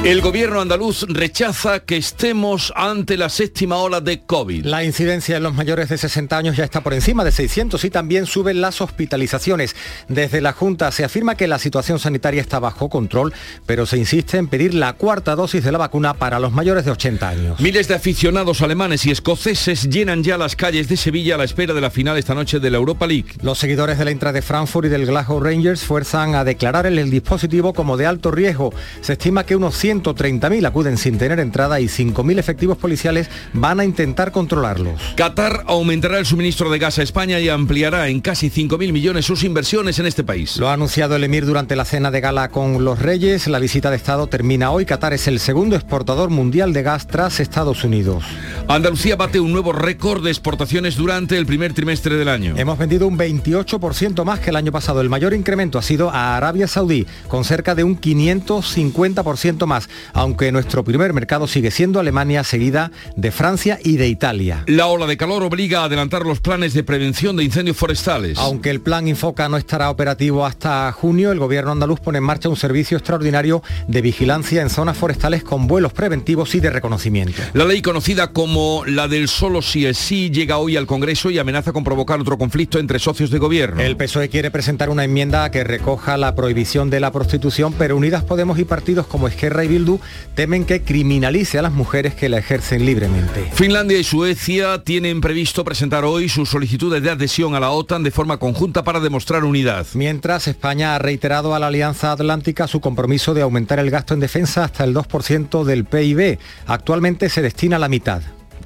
El 0.05 0.21
gobierno 0.21 0.61
andaluz 0.61 1.05
rechaza 1.09 1.81
que 1.81 1.97
estemos 1.97 2.73
ante 2.77 3.17
la 3.17 3.29
séptima 3.29 3.79
ola 3.79 4.01
de 4.01 4.21
COVID. 4.21 4.65
La 4.65 4.85
incidencia 4.85 5.37
en 5.37 5.43
los 5.43 5.55
mayores 5.55 5.89
de 5.89 5.99
60 5.99 6.39
años 6.39 6.57
ya 6.57 6.65
está 6.65 6.83
por 6.83 6.95
encima 6.95 7.25
de 7.25 7.33
600 7.33 7.85
y 7.85 7.91
también 7.91 8.25
suben 8.25 8.61
las 8.61 8.81
hospitalizaciones. 8.81 9.75
Desde 10.09 10.41
la 10.41 10.53
Junta 10.53 10.93
se 10.93 11.05
afirma 11.05 11.35
que 11.35 11.49
la 11.49 11.59
situación 11.59 11.99
sanitaria 11.99 12.41
está 12.41 12.61
bajo 12.61 12.89
control, 12.89 13.35
pero 13.67 13.87
se 13.87 13.99
insiste 13.99 14.39
en 14.39 14.47
pedir 14.47 14.73
la 14.73 14.93
cuarta 14.93 15.35
dosis 15.35 15.65
de 15.65 15.73
la 15.73 15.79
vacuna 15.79 16.15
para 16.15 16.39
los 16.39 16.53
mayores 16.53 16.85
de 16.85 16.93
80 16.93 17.29
años. 17.29 17.61
Miles 17.61 17.89
de 17.89 17.97
aficionados 17.97 18.63
alemanes 18.63 19.05
y 19.05 19.11
escoceses 19.11 19.91
llenan 19.91 20.23
ya 20.23 20.39
las 20.39 20.55
calles 20.55 20.89
de 20.89 20.97
Sevilla 20.97 21.35
a 21.35 21.39
la 21.39 21.45
espera 21.45 21.75
de 21.75 21.81
la 21.81 21.91
final 21.91 22.17
esta 22.17 22.37
noche 22.37 22.61
de 22.61 22.71
la 22.71 22.79
Europa 22.79 23.07
League. 23.09 23.33
Los 23.43 23.59
seguidores 23.59 23.99
de 23.99 24.05
la 24.05 24.13
Intra 24.13 24.33
de 24.33 24.43
Frankfurt 24.43 24.87
y 24.87 24.91
del 24.91 25.07
Glasgow 25.07 25.41
Rangers 25.41 25.83
fuerzan 25.83 26.37
a 26.37 26.45
declarar 26.45 26.87
el 26.87 27.11
dispositivo 27.11 27.75
como 27.75 27.97
de 27.97 28.07
alto 28.07 28.31
riesgo. 28.31 28.73
Se 29.01 29.15
estima 29.15 29.45
que 29.45 29.57
unos 29.57 29.75
130.000 29.89 30.67
acuden 30.67 30.99
sin 30.99 31.17
tener 31.17 31.41
entrada 31.41 31.81
y 31.81 31.87
5.000 31.87 32.39
efectivos 32.39 32.77
policiales 32.77 33.31
van 33.55 33.81
a 33.81 33.85
intentar 33.85 34.33
controlarlos. 34.33 35.01
Qatar 35.17 35.65
aumentará 35.67 36.19
el 36.19 36.27
suministro 36.27 36.71
de 36.71 36.79
gas 36.79 36.99
a 36.99 37.03
España 37.03 37.41
y 37.41 37.49
ampliará 37.49 38.09
en 38.09 38.21
casi 38.21 38.51
5.000 38.51 38.93
millones 38.93 39.25
sus 39.25 39.45
inversiones 39.45 39.99
en 39.99 40.07
este 40.07 40.25
país. 40.25 40.59
Lo 40.59 40.69
ha 40.69 40.75
anunciado 40.75 41.17
el 41.17 41.25
Emir 41.25 41.47
durante 41.47 41.77
la 41.77 41.85
cena 41.85 42.11
de 42.11 42.21
gala 42.21 42.51
con 42.51 42.85
los 42.85 42.99
reyes. 42.99 43.47
La 43.49 43.59
visita 43.59 43.91
de 43.91 43.97
Estado 43.97 44.27
termina 44.27 44.71
hoy. 44.71 44.85
Qatar 44.85 45.15
es 45.15 45.27
el 45.27 45.41
segundo 45.41 45.77
exportador 45.77 46.31
mundial 46.31 46.73
de 46.73 46.83
gas 46.83 47.07
tras 47.07 47.41
Estados 47.41 47.85
Unidos. 47.85 48.25
Andalucía 48.69 49.17
bate 49.17 49.41
un 49.41 49.53
nuevo 49.53 49.73
récord 49.73 50.23
de 50.23 50.31
exportaciones 50.31 50.97
durante 50.97 51.39
el 51.39 51.47
primer 51.47 51.73
trimestre 51.73 52.17
del 52.17 52.29
año. 52.29 52.55
Hemos 52.57 52.77
vendido 52.77 53.07
un 53.07 53.17
28% 53.17 54.25
más 54.25 54.41
que 54.41 54.51
el 54.51 54.57
año 54.57 54.73
pasado. 54.73 55.01
El 55.01 55.09
mayor 55.09 55.33
incremento 55.33 55.79
ha 55.79 55.83
sido 55.83 56.11
a 56.11 56.37
Arabia 56.37 56.69
Saudí, 56.69 57.07
con 57.29 57.45
cerca 57.45 57.75
de 57.75 57.85
un 57.85 57.99
550% 57.99 59.67
más, 59.67 59.78
aunque 60.13 60.53
nuestro 60.53 60.85
primer 60.85 61.13
mercado 61.13 61.47
sigue 61.47 61.71
siendo 61.71 62.01
Alemania, 62.01 62.45
seguida 62.45 62.91
de 63.17 63.31
Francia 63.31 63.79
y 63.83 63.97
de 63.97 64.09
Italia. 64.09 64.65
La 64.67 64.87
ola 64.87 65.07
de 65.07 65.17
calor 65.17 65.43
obliga 65.43 65.81
a 65.81 65.85
adelantar 65.85 66.25
los 66.25 66.41
planes 66.41 66.75
de 66.75 66.85
prevención 66.85 67.37
de 67.37 67.45
incendios 67.45 67.77
forestales. 67.77 68.39
Aunque 68.39 68.71
el 68.71 68.81
plan 68.81 69.09
Infoca 69.09 69.49
no 69.49 69.57
estará 69.57 69.91
operativo 69.91 70.47
hasta 70.47 70.91
junio, 70.93 71.33
el 71.33 71.39
gobierno 71.39 71.73
andaluz 71.73 72.01
pone 72.01 72.19
en 72.19 72.25
marcha 72.25 72.49
un 72.49 72.57
servicio 72.57 72.97
extraordinario 72.97 73.63
de 73.87 74.01
vigilancia 74.01 74.63
en 74.63 74.71
zonas 74.71 74.97
forestales 74.97 75.45
con 75.45 75.67
vuelos 75.67 75.93
preventivos 75.93 76.55
y 76.55 76.61
de 76.61 76.71
reconocimiento. 76.71 77.43
La 77.53 77.65
ley 77.65 77.83
conocida 77.83 78.33
como 78.33 78.85
la 78.87 79.09
del 79.09 79.29
solo 79.29 79.63
sí 79.63 79.87
es 79.87 79.99
sí 79.99 80.31
llega 80.31 80.59
hoy 80.59 80.77
al 80.77 80.87
Congreso 80.87 81.31
y 81.31 81.39
amenaza 81.39 81.73
con 81.73 81.85
provocar 81.85 82.21
otro 82.21 82.39
conflicto 82.39 82.79
entre 82.79 82.99
socios 82.99 83.31
de 83.31 83.39
gobierno. 83.39 83.81
El 83.81 83.97
PSOE 83.97 84.29
quiere 84.29 84.51
presentar 84.51 84.91
una 84.91 85.05
enmienda 85.05 85.51
que 85.51 85.65
recoja 85.65 86.17
la 86.17 86.35
prohibición 86.35 86.91
de 86.91 87.01
la 87.01 87.13
prostitución, 87.13 87.75
pero 87.77 87.97
Unidas 87.97 88.25
Podemos 88.25 88.59
y 88.59 88.65
partidos 88.65 89.07
como 89.07 89.29
Esquerra 89.29 89.65
y 89.65 89.68
Bildu 89.69 90.01
temen 90.35 90.65
que 90.65 90.83
criminalice 90.83 91.59
a 91.59 91.63
las 91.63 91.73
mujeres 91.73 92.15
que 92.15 92.29
la 92.29 92.39
ejercen 92.39 92.85
libremente. 92.85 93.49
Finlandia 93.53 93.99
y 93.99 94.05
Suecia 94.05 94.83
tienen 94.83 95.21
previsto 95.21 95.65
presentar 95.65 96.05
hoy 96.05 96.29
sus 96.29 96.49
solicitudes 96.49 97.03
de 97.03 97.11
adhesión 97.11 97.55
a 97.55 97.61
la 97.61 97.71
OTAN 97.71 98.03
de 98.03 98.11
forma 98.11 98.39
conjunta 98.39 98.83
para 98.83 99.01
demostrar 99.01 99.45
unidad. 99.45 99.87
Mientras 99.95 100.49
España 100.49 100.95
ha 100.95 100.99
reiterado 100.99 101.55
a 101.55 101.59
la 101.59 101.69
Alianza 101.69 102.13
Atlántica 102.13 102.67
su 102.67 102.81
compromiso 102.81 103.35
de 103.35 103.43
aumentar 103.43 103.79
el 103.79 103.91
gasto 103.91 104.15
en 104.15 104.21
defensa 104.21 104.65
hasta 104.65 104.85
el 104.85 104.95
2% 104.95 105.65
del 105.65 105.85
PIB. 105.85 106.39
Actualmente 106.67 107.29
se 107.29 107.43
destina 107.43 107.79
la 107.79 107.89
mitad. 107.89 108.23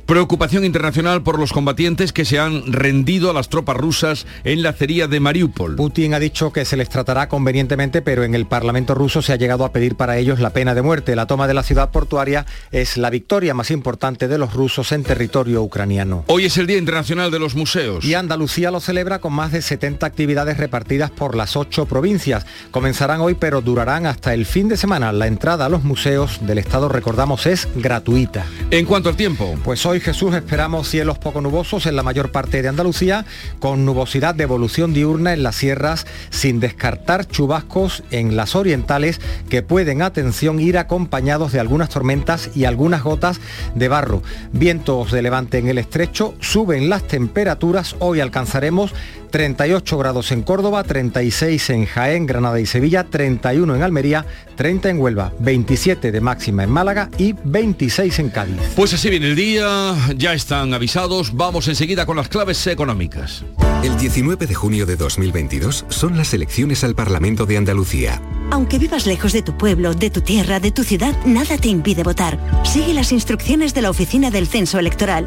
Preocupación 0.07 0.65
internacional 0.65 1.23
por 1.23 1.39
los 1.39 1.53
combatientes 1.53 2.13
que 2.13 2.25
se 2.25 2.41
han 2.41 2.73
rendido 2.73 3.31
a 3.31 3.33
las 3.33 3.49
tropas 3.49 3.77
rusas 3.77 4.27
en 4.43 4.63
la 4.63 4.71
acería 4.71 5.07
de 5.07 5.21
Mariupol. 5.21 5.77
Putin 5.77 6.13
ha 6.15 6.19
dicho 6.19 6.53
que 6.53 6.65
se 6.65 6.77
les 6.77 6.89
tratará 6.89 7.29
convenientemente, 7.29 8.03
pero 8.03 8.25
en 8.25 8.35
el 8.35 8.47
Parlamento 8.47 8.95
ruso 8.95 9.23
se 9.23 9.33
ha 9.33 9.37
llegado 9.37 9.65
a 9.65 9.73
pedir 9.73 9.95
para 9.95 10.19
ellos 10.19 10.41
la 10.41 10.51
pena 10.51 10.75
de 10.75 10.83
muerte. 10.83 11.15
La 11.15 11.27
toma 11.27 11.47
de 11.47 11.55
la 11.55 11.63
ciudad 11.63 11.91
portuaria 11.91 12.47
es 12.73 12.97
la 12.97 13.11
victoria 13.11 13.55
más 13.55 13.71
importante 13.71 14.27
de 14.27 14.39
los 14.39 14.53
rusos 14.55 14.91
en 14.91 15.05
territorio 15.05 15.63
ucraniano. 15.63 16.25
Hoy 16.27 16.47
es 16.47 16.59
el 16.59 16.67
Día 16.67 16.79
Internacional 16.79 17.31
de 17.31 17.39
los 17.39 17.55
Museos. 17.55 18.05
Y 18.05 18.15
Andalucía 18.15 18.73
lo 18.73 18.81
celebra 18.81 19.21
con 19.21 19.33
más 19.33 19.53
de 19.53 19.63
70 19.63 20.05
actividades 20.05 20.57
repartidas 20.57 21.13
por 21.13 21.37
las 21.37 21.57
ocho 21.57 21.87
provincias. 21.87 22.45
Comenzarán 22.73 23.21
hoy, 23.21 23.35
pero 23.35 23.61
durarán 23.61 24.07
hasta 24.07 24.35
el 24.35 24.47
fin 24.47 24.69
de 24.69 24.77
semana. 24.77 25.13
La 25.13 25.29
entrada 25.29 25.67
a 25.67 25.69
los 25.69 25.85
museos 25.85 26.41
del 26.43 26.59
Estado, 26.59 26.89
recordamos, 26.89 27.47
es 27.47 27.69
gratuita. 27.77 28.45
En 28.73 28.85
cuanto 28.85 29.09
al 29.09 29.17
tiempo. 29.17 29.57
Pues 29.63 29.87
hoy 29.87 29.92
Jesús 30.01 30.35
esperamos 30.35 30.89
cielos 30.89 31.19
poco 31.19 31.41
nubosos 31.41 31.87
en 31.87 31.97
la 31.97 32.03
mayor 32.03 32.31
parte 32.31 32.63
de 32.63 32.69
Andalucía, 32.69 33.25
con 33.59 33.85
nubosidad 33.85 34.35
de 34.35 34.45
evolución 34.45 34.95
diurna 34.95 35.33
en 35.33 35.43
las 35.43 35.57
sierras, 35.57 36.07
sin 36.31 36.61
descartar 36.61 37.27
chubascos 37.27 38.03
en 38.11 38.37
las 38.37 38.55
orientales 38.55 39.21
que 39.49 39.63
pueden, 39.63 40.03
atención, 40.03 40.61
ir 40.61 40.79
acompañados 40.79 41.53
de 41.53 41.61
algunas 41.61 41.89
tormentas 41.89 42.51
y 42.55 42.65
algunas 42.65 43.03
gotas 43.03 43.41
de 43.75 43.89
barro. 43.89 44.23
Vientos 44.53 45.13
de 45.13 45.23
levante 45.23 45.59
en 45.59 45.69
el 45.69 45.79
estrecho, 45.79 46.35
suben 46.41 46.89
las 46.89 47.07
temperaturas, 47.07 47.97
hoy 47.99 48.21
alcanzaremos 48.21 48.95
38 49.33 49.99
grados 49.99 50.31
en 50.31 50.43
Córdoba, 50.43 50.85
36 50.85 51.71
en 51.71 51.87
Jaén, 51.87 52.27
Granada 52.27 52.61
y 52.61 52.67
Sevilla, 52.67 53.05
31 53.05 53.75
en 53.75 53.83
Almería, 53.83 54.27
30 54.57 54.91
en 54.91 55.01
Huelva, 55.01 55.33
27 55.41 56.13
de 56.13 56.21
máxima 56.21 56.63
en 56.63 56.71
Málaga 56.71 57.11
y 57.19 57.35
26 57.43 58.19
en 58.21 58.29
Cádiz. 58.29 58.61
Pues 58.77 58.93
así 58.93 59.11
viene 59.11 59.29
el 59.29 59.35
día, 59.35 59.97
ya 60.17 60.35
están 60.35 60.75
avisados, 60.75 61.35
vamos 61.35 61.67
enseguida 61.67 62.07
con 62.07 62.17
las 62.17 62.29
claves 62.29 62.65
económicas. 62.67 63.45
El 63.83 63.97
19 63.97 64.47
de 64.47 64.55
junio 64.55 64.87
de 64.87 64.97
2022 64.97 65.87
son 65.89 66.17
las 66.17 66.33
elecciones 66.35 66.85
al 66.85 66.95
Parlamento 66.95 67.47
de 67.47 67.57
Andalucía. 67.57 68.21
Aunque 68.51 68.79
vivas 68.79 69.07
lejos 69.07 69.33
de 69.33 69.41
tu 69.41 69.57
pueblo, 69.57 69.95
de 69.95 70.11
tu 70.11 70.21
tierra, 70.21 70.61
de 70.61 70.71
tu 70.71 70.85
ciudad, 70.85 71.17
nada 71.25 71.57
te 71.57 71.69
impide 71.69 72.03
votar. 72.03 72.39
Sigue 72.65 72.93
las 72.93 73.11
instrucciones 73.13 73.73
de 73.73 73.81
la 73.81 73.91
Oficina 73.91 74.31
del 74.31 74.47
Censo 74.47 74.79
Electoral. 74.79 75.27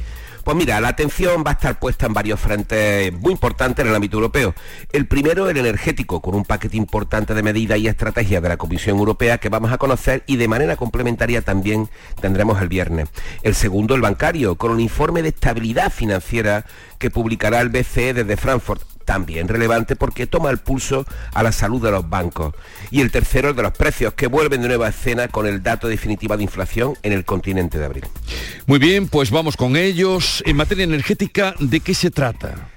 Pues 0.45 0.59
mira, 0.59 0.79
la 0.79 0.89
atención 0.89 1.43
va 1.45 1.53
a 1.53 1.55
estar 1.55 1.79
puesta 1.79 2.05
en 2.05 2.13
varios 2.13 2.39
frentes 2.39 3.11
muy 3.15 3.33
importantes 3.33 3.83
en 3.83 3.89
el 3.89 3.97
ámbito 3.97 4.19
europeo. 4.19 4.55
El 4.93 5.07
primero, 5.07 5.49
el 5.49 5.57
energético, 5.57 6.21
con 6.21 6.35
un 6.35 6.45
paquete 6.45 6.77
importante 6.77 7.33
de 7.33 7.43
medidas 7.43 7.79
y 7.79 7.89
estrategias 7.89 8.43
de 8.43 8.51
la 8.51 8.59
Comisión 8.59 8.99
Europea 8.99 9.39
que 9.39 9.49
vamos 9.49 9.73
a 9.73 9.79
conocer 9.79 10.23
y 10.27 10.37
de 10.37 10.47
manera 10.47 10.77
complementaria 10.77 11.41
también 11.41 11.89
tendremos 12.21 12.61
el 12.61 12.69
viernes. 12.69 13.09
El 13.43 13.55
segundo, 13.55 13.95
el 13.95 14.03
bancario, 14.03 14.57
con 14.57 14.71
un 14.71 14.81
informe 14.81 15.23
de 15.23 15.31
estabilidad 15.31 15.91
financiera 15.91 16.67
que 16.99 17.11
publicará 17.11 17.63
el 17.63 17.71
BCE 17.71 18.13
desde 18.13 18.37
Frankfurt 18.37 18.94
también 19.05 19.49
relevante 19.49 19.97
porque 19.97 20.27
toma 20.27 20.51
el 20.51 20.59
pulso 20.59 21.07
a 21.33 21.43
la 21.43 21.53
salud 21.53 21.83
de 21.83 21.91
los 21.91 22.09
bancos. 22.09 22.55
Y 22.91 23.01
el 23.01 23.11
tercero, 23.11 23.51
el 23.51 23.57
de 23.57 23.63
los 23.63 23.73
precios, 23.73 24.15
que 24.15 24.27
vuelven 24.27 24.63
de 24.63 24.69
nueva 24.69 24.89
escena 24.89 25.29
con 25.29 25.47
el 25.47 25.63
dato 25.63 25.89
definitiva 25.89 26.37
de 26.37 26.43
inflación 26.43 26.95
en 27.03 27.13
el 27.13 27.25
continente 27.25 27.79
de 27.79 27.85
abril. 27.85 28.05
Muy 28.67 28.79
bien, 28.79 29.09
pues 29.09 29.31
vamos 29.31 29.57
con 29.57 29.77
ellos. 29.77 30.43
En 30.47 30.57
materia 30.57 30.85
energética, 30.85 31.55
¿de 31.59 31.81
qué 31.81 31.95
se 31.95 32.11
trata? 32.11 32.71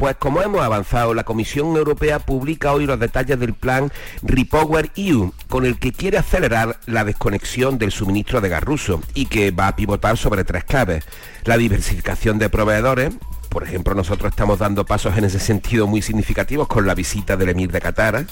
Pues 0.00 0.16
como 0.16 0.40
hemos 0.40 0.62
avanzado, 0.62 1.12
la 1.12 1.24
Comisión 1.24 1.76
Europea 1.76 2.20
publica 2.20 2.72
hoy 2.72 2.86
los 2.86 2.98
detalles 2.98 3.38
del 3.38 3.52
plan 3.52 3.92
Repower 4.22 4.90
EU, 4.96 5.34
con 5.46 5.66
el 5.66 5.78
que 5.78 5.92
quiere 5.92 6.16
acelerar 6.16 6.80
la 6.86 7.04
desconexión 7.04 7.76
del 7.76 7.92
suministro 7.92 8.40
de 8.40 8.48
gas 8.48 8.62
ruso 8.62 9.02
y 9.12 9.26
que 9.26 9.50
va 9.50 9.68
a 9.68 9.76
pivotar 9.76 10.16
sobre 10.16 10.44
tres 10.44 10.64
claves. 10.64 11.04
La 11.44 11.58
diversificación 11.58 12.38
de 12.38 12.48
proveedores, 12.48 13.12
por 13.50 13.64
ejemplo, 13.64 13.94
nosotros 13.94 14.30
estamos 14.30 14.60
dando 14.60 14.86
pasos 14.86 15.18
en 15.18 15.24
ese 15.24 15.40
sentido 15.40 15.86
muy 15.86 16.02
significativos 16.02 16.68
con 16.68 16.86
la 16.86 16.94
visita 16.94 17.36
del 17.36 17.50
emir 17.50 17.72
de 17.72 17.80
Qatar, 17.80 18.24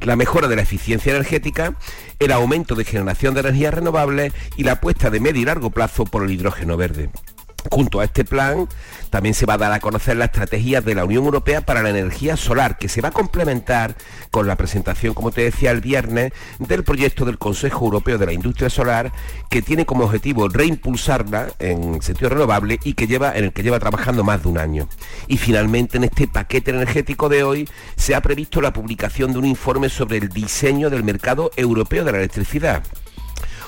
la 0.00 0.16
mejora 0.16 0.48
de 0.48 0.56
la 0.56 0.62
eficiencia 0.62 1.12
energética, 1.12 1.76
el 2.18 2.32
aumento 2.32 2.74
de 2.74 2.84
generación 2.84 3.32
de 3.34 3.40
energías 3.40 3.72
renovables 3.72 4.32
y 4.56 4.64
la 4.64 4.72
apuesta 4.72 5.08
de 5.08 5.20
medio 5.20 5.42
y 5.42 5.44
largo 5.44 5.70
plazo 5.70 6.04
por 6.04 6.24
el 6.24 6.32
hidrógeno 6.32 6.76
verde. 6.76 7.10
Junto 7.70 8.00
a 8.00 8.04
este 8.04 8.24
plan 8.24 8.68
también 9.10 9.34
se 9.34 9.46
va 9.46 9.54
a 9.54 9.58
dar 9.58 9.72
a 9.72 9.80
conocer 9.80 10.16
la 10.16 10.26
estrategia 10.26 10.80
de 10.80 10.94
la 10.94 11.04
Unión 11.04 11.24
Europea 11.24 11.60
para 11.60 11.82
la 11.82 11.90
energía 11.90 12.36
solar, 12.36 12.78
que 12.78 12.88
se 12.88 13.00
va 13.00 13.08
a 13.08 13.12
complementar 13.12 13.96
con 14.30 14.46
la 14.46 14.56
presentación, 14.56 15.14
como 15.14 15.30
te 15.30 15.42
decía 15.42 15.70
el 15.70 15.80
viernes, 15.80 16.32
del 16.58 16.84
proyecto 16.84 17.24
del 17.24 17.38
Consejo 17.38 17.86
Europeo 17.86 18.18
de 18.18 18.26
la 18.26 18.32
Industria 18.32 18.70
Solar, 18.70 19.12
que 19.50 19.62
tiene 19.62 19.86
como 19.86 20.04
objetivo 20.04 20.48
reimpulsarla 20.48 21.48
en 21.58 22.02
sentido 22.02 22.30
renovable 22.30 22.78
y 22.84 22.94
que 22.94 23.06
lleva, 23.06 23.36
en 23.36 23.44
el 23.44 23.52
que 23.52 23.62
lleva 23.62 23.78
trabajando 23.78 24.24
más 24.24 24.42
de 24.42 24.48
un 24.48 24.58
año. 24.58 24.88
Y 25.28 25.38
finalmente 25.38 25.96
en 25.96 26.04
este 26.04 26.28
paquete 26.28 26.70
energético 26.70 27.28
de 27.28 27.42
hoy 27.42 27.68
se 27.96 28.14
ha 28.14 28.20
previsto 28.20 28.60
la 28.60 28.72
publicación 28.72 29.32
de 29.32 29.38
un 29.38 29.46
informe 29.46 29.88
sobre 29.88 30.18
el 30.18 30.28
diseño 30.28 30.90
del 30.90 31.04
mercado 31.04 31.50
europeo 31.56 32.04
de 32.04 32.12
la 32.12 32.18
electricidad 32.18 32.82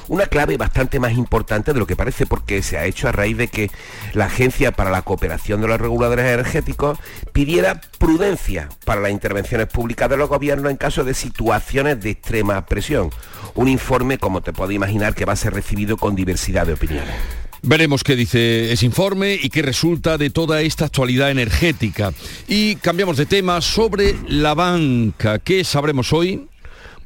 una 0.08 0.26
clave 0.26 0.56
bastante 0.56 0.98
más 0.98 1.12
importante 1.12 1.72
de 1.72 1.78
lo 1.78 1.86
que 1.86 1.96
parece 1.96 2.26
porque 2.26 2.62
se 2.62 2.78
ha 2.78 2.86
hecho 2.86 3.08
a 3.08 3.12
raíz 3.12 3.36
de 3.36 3.48
que 3.48 3.70
la 4.14 4.26
Agencia 4.26 4.72
para 4.72 4.90
la 4.90 5.02
Cooperación 5.02 5.60
de 5.60 5.68
los 5.68 5.80
Reguladores 5.80 6.24
Energéticos 6.24 6.98
pidiera 7.32 7.80
prudencia 7.98 8.68
para 8.84 9.00
las 9.00 9.12
intervenciones 9.12 9.68
públicas 9.68 10.08
de 10.08 10.16
los 10.16 10.28
gobiernos 10.28 10.70
en 10.70 10.76
caso 10.76 11.04
de 11.04 11.14
situaciones 11.14 12.00
de 12.00 12.10
extrema 12.10 12.64
presión. 12.66 13.10
Un 13.54 13.68
informe, 13.68 14.18
como 14.18 14.40
te 14.40 14.52
puedo 14.52 14.72
imaginar, 14.72 15.14
que 15.14 15.24
va 15.24 15.34
a 15.34 15.36
ser 15.36 15.52
recibido 15.52 15.96
con 15.96 16.14
diversidad 16.14 16.66
de 16.66 16.74
opiniones. 16.74 17.14
Veremos 17.62 18.04
qué 18.04 18.14
dice 18.14 18.72
ese 18.72 18.86
informe 18.86 19.38
y 19.40 19.50
qué 19.50 19.62
resulta 19.62 20.16
de 20.16 20.30
toda 20.30 20.62
esta 20.62 20.84
actualidad 20.84 21.30
energética. 21.30 22.12
Y 22.46 22.76
cambiamos 22.76 23.16
de 23.16 23.26
tema 23.26 23.60
sobre 23.60 24.14
la 24.28 24.54
banca. 24.54 25.40
¿Qué 25.40 25.64
sabremos 25.64 26.12
hoy? 26.12 26.47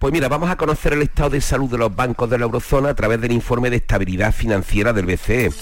Pues 0.02 0.12
mira, 0.12 0.28
vamos 0.28 0.50
a 0.50 0.56
conocer 0.56 0.94
el 0.94 1.02
estado 1.02 1.30
de 1.30 1.40
salud 1.40 1.70
de 1.70 1.78
los 1.78 1.94
bancos 1.94 2.28
de 2.28 2.36
la 2.36 2.46
eurozona 2.46 2.88
a 2.88 2.94
través 2.96 3.20
del 3.20 3.30
informe 3.30 3.70
de 3.70 3.76
estabilidad 3.76 4.32
financiera 4.32 4.92
del 4.92 5.06
BCE. 5.06 5.52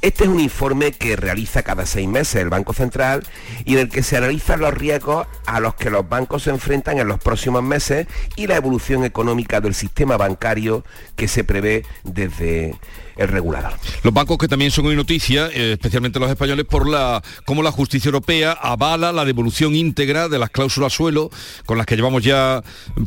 Este 0.00 0.24
es 0.24 0.30
un 0.30 0.38
informe 0.38 0.92
que 0.92 1.16
realiza 1.16 1.64
cada 1.64 1.84
seis 1.86 2.06
meses 2.06 2.36
el 2.36 2.50
Banco 2.50 2.72
Central 2.72 3.24
y 3.64 3.72
en 3.72 3.80
el 3.80 3.88
que 3.88 4.04
se 4.04 4.16
analizan 4.16 4.60
los 4.60 4.72
riesgos 4.72 5.26
a 5.44 5.58
los 5.58 5.74
que 5.74 5.90
los 5.90 6.08
bancos 6.08 6.44
se 6.44 6.50
enfrentan 6.50 6.98
en 6.98 7.08
los 7.08 7.18
próximos 7.18 7.64
meses 7.64 8.06
y 8.36 8.46
la 8.46 8.54
evolución 8.54 9.04
económica 9.04 9.60
del 9.60 9.74
sistema 9.74 10.16
bancario 10.16 10.84
que 11.16 11.26
se 11.26 11.42
prevé 11.42 11.84
desde 12.04 12.78
el 13.20 13.28
regulador. 13.28 13.72
Los 14.02 14.12
bancos 14.12 14.38
que 14.38 14.48
también 14.48 14.70
son 14.70 14.86
hoy 14.86 14.96
noticia, 14.96 15.48
eh, 15.52 15.72
especialmente 15.72 16.18
los 16.18 16.30
españoles, 16.30 16.64
por 16.64 16.88
la 16.88 17.22
cómo 17.44 17.62
la 17.62 17.70
justicia 17.70 18.08
europea 18.08 18.52
avala 18.52 19.12
la 19.12 19.24
devolución 19.24 19.74
íntegra 19.76 20.28
de 20.28 20.38
las 20.38 20.50
cláusulas 20.50 20.92
suelo, 20.92 21.30
con 21.66 21.76
las 21.78 21.86
que 21.86 21.96
llevamos 21.96 22.24
ya 22.24 22.62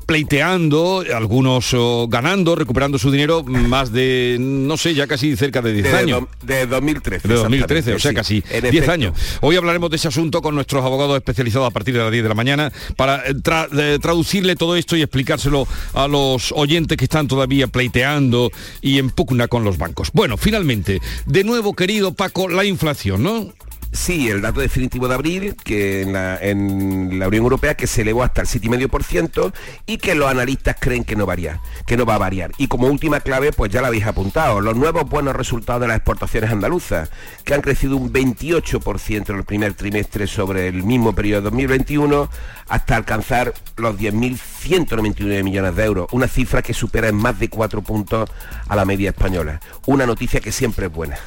pleiteando, 0.05 1.03
algunos 1.15 1.73
oh, 1.73 2.07
ganando, 2.07 2.55
recuperando 2.55 2.97
su 2.99 3.09
dinero, 3.11 3.43
más 3.43 3.91
de, 3.91 4.37
no 4.39 4.77
sé, 4.77 4.93
ya 4.93 5.07
casi 5.07 5.35
cerca 5.35 5.61
de 5.61 5.73
10 5.73 5.83
de 5.91 5.97
años. 5.97 6.19
do- 6.21 6.29
de 6.43 6.67
2013. 6.67 7.27
De 7.27 7.33
2013, 7.33 7.93
o 7.95 7.99
sea, 7.99 8.11
sí. 8.11 8.15
casi 8.15 8.43
En 8.51 8.61
10 8.61 8.73
efecto. 8.75 8.91
años. 8.91 9.13
Hoy 9.41 9.55
hablaremos 9.55 9.89
de 9.89 9.95
ese 9.95 10.07
asunto 10.07 10.41
con 10.41 10.53
nuestros 10.55 10.85
abogados 10.85 11.17
especializados 11.17 11.67
a 11.67 11.71
partir 11.71 11.95
de 11.95 12.01
las 12.01 12.11
10 12.11 12.23
de 12.23 12.29
la 12.29 12.35
mañana 12.35 12.71
para 12.95 13.25
eh, 13.27 13.33
tra- 13.33 13.67
eh, 13.77 13.97
traducirle 13.99 14.55
todo 14.55 14.75
esto 14.75 14.95
y 14.95 15.01
explicárselo 15.01 15.67
a 15.93 16.07
los 16.07 16.51
oyentes 16.55 16.97
que 16.97 17.05
están 17.05 17.27
todavía 17.27 17.67
pleiteando 17.67 18.51
y 18.81 18.99
en 18.99 19.09
pugna 19.09 19.47
con 19.47 19.63
los 19.63 19.77
bancos. 19.77 20.02
Bueno, 20.11 20.37
finalmente, 20.37 21.01
de 21.25 21.43
nuevo, 21.43 21.73
querido 21.73 22.13
Paco, 22.13 22.49
la 22.49 22.65
inflación, 22.65 23.23
¿no? 23.23 23.53
Sí, 23.93 24.27
el 24.27 24.41
dato 24.41 24.59
definitivo 24.59 25.07
de 25.07 25.13
abril, 25.13 25.55
que 25.63 26.01
en 26.01 26.13
la, 26.13 26.35
en 26.41 27.19
la 27.19 27.27
Unión 27.27 27.43
Europea 27.43 27.75
que 27.75 27.85
se 27.85 28.01
elevó 28.01 28.23
hasta 28.23 28.41
el 28.41 28.47
7,5% 28.47 29.53
y 29.85 29.97
que 29.97 30.15
los 30.15 30.31
analistas 30.31 30.77
creen 30.79 31.03
que 31.03 31.15
no 31.15 31.27
varía, 31.27 31.59
que 31.85 31.95
no 31.95 32.03
va 32.03 32.15
a 32.15 32.17
variar. 32.17 32.51
Y 32.57 32.67
como 32.67 32.87
última 32.87 33.19
clave, 33.19 33.51
pues 33.51 33.71
ya 33.71 33.81
la 33.81 33.89
habéis 33.89 34.07
apuntado, 34.07 34.61
los 34.61 34.75
nuevos 34.75 35.07
buenos 35.07 35.35
resultados 35.35 35.79
de 35.79 35.89
las 35.89 35.97
exportaciones 35.97 36.49
andaluzas, 36.49 37.11
que 37.45 37.53
han 37.53 37.61
crecido 37.61 37.95
un 37.95 38.11
28% 38.11 39.29
en 39.29 39.35
el 39.35 39.43
primer 39.43 39.75
trimestre 39.75 40.25
sobre 40.25 40.69
el 40.69 40.81
mismo 40.81 41.13
periodo 41.13 41.41
de 41.41 41.49
2021, 41.51 42.29
hasta 42.67 42.95
alcanzar 42.95 43.53
los 43.77 43.95
10.199 43.95 45.43
millones 45.43 45.75
de 45.75 45.83
euros, 45.83 46.07
una 46.11 46.27
cifra 46.27 46.63
que 46.63 46.73
supera 46.73 47.09
en 47.09 47.15
más 47.15 47.39
de 47.39 47.47
4 47.47 47.83
puntos 47.83 48.27
a 48.67 48.75
la 48.75 48.85
media 48.85 49.11
española. 49.11 49.61
Una 49.85 50.07
noticia 50.07 50.39
que 50.39 50.51
siempre 50.51 50.87
es 50.87 50.91
buena. 50.91 51.17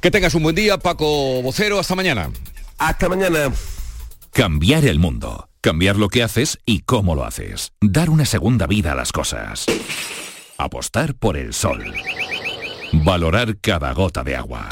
Que 0.00 0.12
tengas 0.12 0.34
un 0.34 0.44
buen 0.44 0.54
día, 0.54 0.78
Paco 0.78 1.42
Vocero, 1.42 1.80
hasta 1.80 1.96
mañana. 1.96 2.03
Hasta 2.76 3.08
mañana. 3.08 3.50
Cambiar 4.30 4.84
el 4.84 4.98
mundo. 4.98 5.48
Cambiar 5.62 5.96
lo 5.96 6.08
que 6.08 6.22
haces 6.22 6.58
y 6.66 6.80
cómo 6.80 7.14
lo 7.14 7.24
haces. 7.24 7.72
Dar 7.80 8.10
una 8.10 8.26
segunda 8.26 8.66
vida 8.66 8.92
a 8.92 8.94
las 8.94 9.10
cosas. 9.10 9.64
Apostar 10.58 11.14
por 11.14 11.38
el 11.38 11.54
sol. 11.54 11.94
Valorar 12.92 13.56
cada 13.58 13.90
gota 13.94 14.22
de 14.22 14.36
agua. 14.36 14.68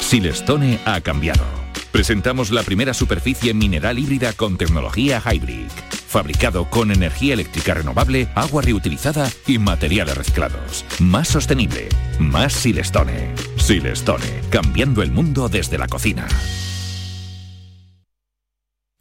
Silestone 0.00 0.80
ha 0.84 1.00
cambiado. 1.00 1.65
Presentamos 1.96 2.50
la 2.50 2.62
primera 2.62 2.92
superficie 2.92 3.54
mineral 3.54 3.98
híbrida 3.98 4.34
con 4.34 4.58
tecnología 4.58 5.18
Hybrid. 5.18 5.70
Fabricado 6.06 6.68
con 6.68 6.90
energía 6.90 7.32
eléctrica 7.32 7.72
renovable, 7.72 8.28
agua 8.34 8.60
reutilizada 8.60 9.30
y 9.46 9.58
materiales 9.58 10.14
reciclados. 10.14 10.84
Más 10.98 11.26
sostenible. 11.28 11.88
Más 12.18 12.52
Silestone. 12.52 13.34
Silestone. 13.56 14.42
Cambiando 14.50 15.00
el 15.02 15.10
mundo 15.10 15.48
desde 15.48 15.78
la 15.78 15.88
cocina. 15.88 16.28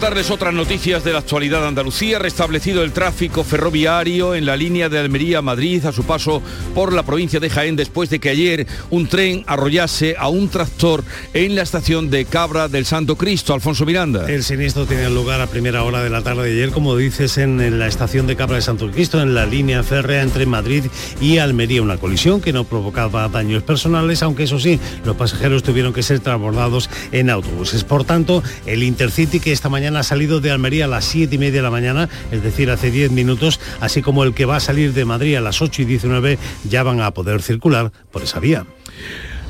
Contarles 0.00 0.30
otras 0.30 0.54
noticias 0.54 1.04
de 1.04 1.12
la 1.12 1.18
actualidad 1.18 1.60
de 1.60 1.68
Andalucía. 1.68 2.18
Restablecido 2.18 2.82
el 2.82 2.92
tráfico 2.92 3.44
ferroviario 3.44 4.34
en 4.34 4.46
la 4.46 4.56
línea 4.56 4.88
de 4.88 4.98
Almería 4.98 5.40
a 5.40 5.42
Madrid 5.42 5.84
a 5.84 5.92
su 5.92 6.04
paso 6.04 6.40
por 6.74 6.94
la 6.94 7.02
provincia 7.02 7.38
de 7.38 7.50
Jaén 7.50 7.76
después 7.76 8.08
de 8.08 8.18
que 8.18 8.30
ayer 8.30 8.66
un 8.88 9.08
tren 9.08 9.44
arrollase 9.46 10.16
a 10.18 10.28
un 10.28 10.48
tractor 10.48 11.04
en 11.34 11.54
la 11.54 11.60
estación 11.60 12.08
de 12.08 12.24
Cabra 12.24 12.68
del 12.68 12.86
Santo 12.86 13.16
Cristo. 13.16 13.52
Alfonso 13.52 13.84
Miranda. 13.84 14.26
El 14.26 14.42
siniestro 14.42 14.86
tiene 14.86 15.10
lugar 15.10 15.42
a 15.42 15.48
primera 15.48 15.84
hora 15.84 16.02
de 16.02 16.08
la 16.08 16.22
tarde 16.22 16.44
de 16.44 16.52
ayer, 16.54 16.70
como 16.70 16.96
dices, 16.96 17.36
en, 17.36 17.60
en 17.60 17.78
la 17.78 17.86
estación 17.86 18.26
de 18.26 18.36
Cabra 18.36 18.54
del 18.54 18.62
Santo 18.62 18.90
Cristo, 18.90 19.20
en 19.20 19.34
la 19.34 19.44
línea 19.44 19.82
férrea 19.82 20.22
entre 20.22 20.46
Madrid 20.46 20.84
y 21.20 21.36
Almería. 21.36 21.82
Una 21.82 21.98
colisión 21.98 22.40
que 22.40 22.54
no 22.54 22.64
provocaba 22.64 23.28
daños 23.28 23.62
personales, 23.64 24.22
aunque 24.22 24.44
eso 24.44 24.58
sí, 24.58 24.80
los 25.04 25.16
pasajeros 25.16 25.62
tuvieron 25.62 25.92
que 25.92 26.02
ser 26.02 26.20
transbordados 26.20 26.88
en 27.12 27.28
autobuses. 27.28 27.84
Por 27.84 28.04
tanto, 28.04 28.42
el 28.64 28.82
Intercity 28.82 29.40
que 29.40 29.52
esta 29.52 29.68
mañana 29.68 29.89
ha 29.96 30.02
salido 30.02 30.40
de 30.40 30.50
Almería 30.50 30.84
a 30.86 30.88
las 30.88 31.04
7 31.04 31.34
y 31.34 31.38
media 31.38 31.58
de 31.58 31.62
la 31.62 31.70
mañana, 31.70 32.08
es 32.30 32.42
decir, 32.42 32.70
hace 32.70 32.90
10 32.90 33.10
minutos, 33.12 33.60
así 33.80 34.02
como 34.02 34.24
el 34.24 34.34
que 34.34 34.44
va 34.44 34.56
a 34.56 34.60
salir 34.60 34.92
de 34.92 35.04
Madrid 35.04 35.36
a 35.36 35.40
las 35.40 35.62
8 35.62 35.82
y 35.82 35.84
19, 35.84 36.38
ya 36.68 36.82
van 36.82 37.00
a 37.00 37.12
poder 37.12 37.42
circular 37.42 37.92
por 38.10 38.22
esa 38.22 38.40
vía. 38.40 38.66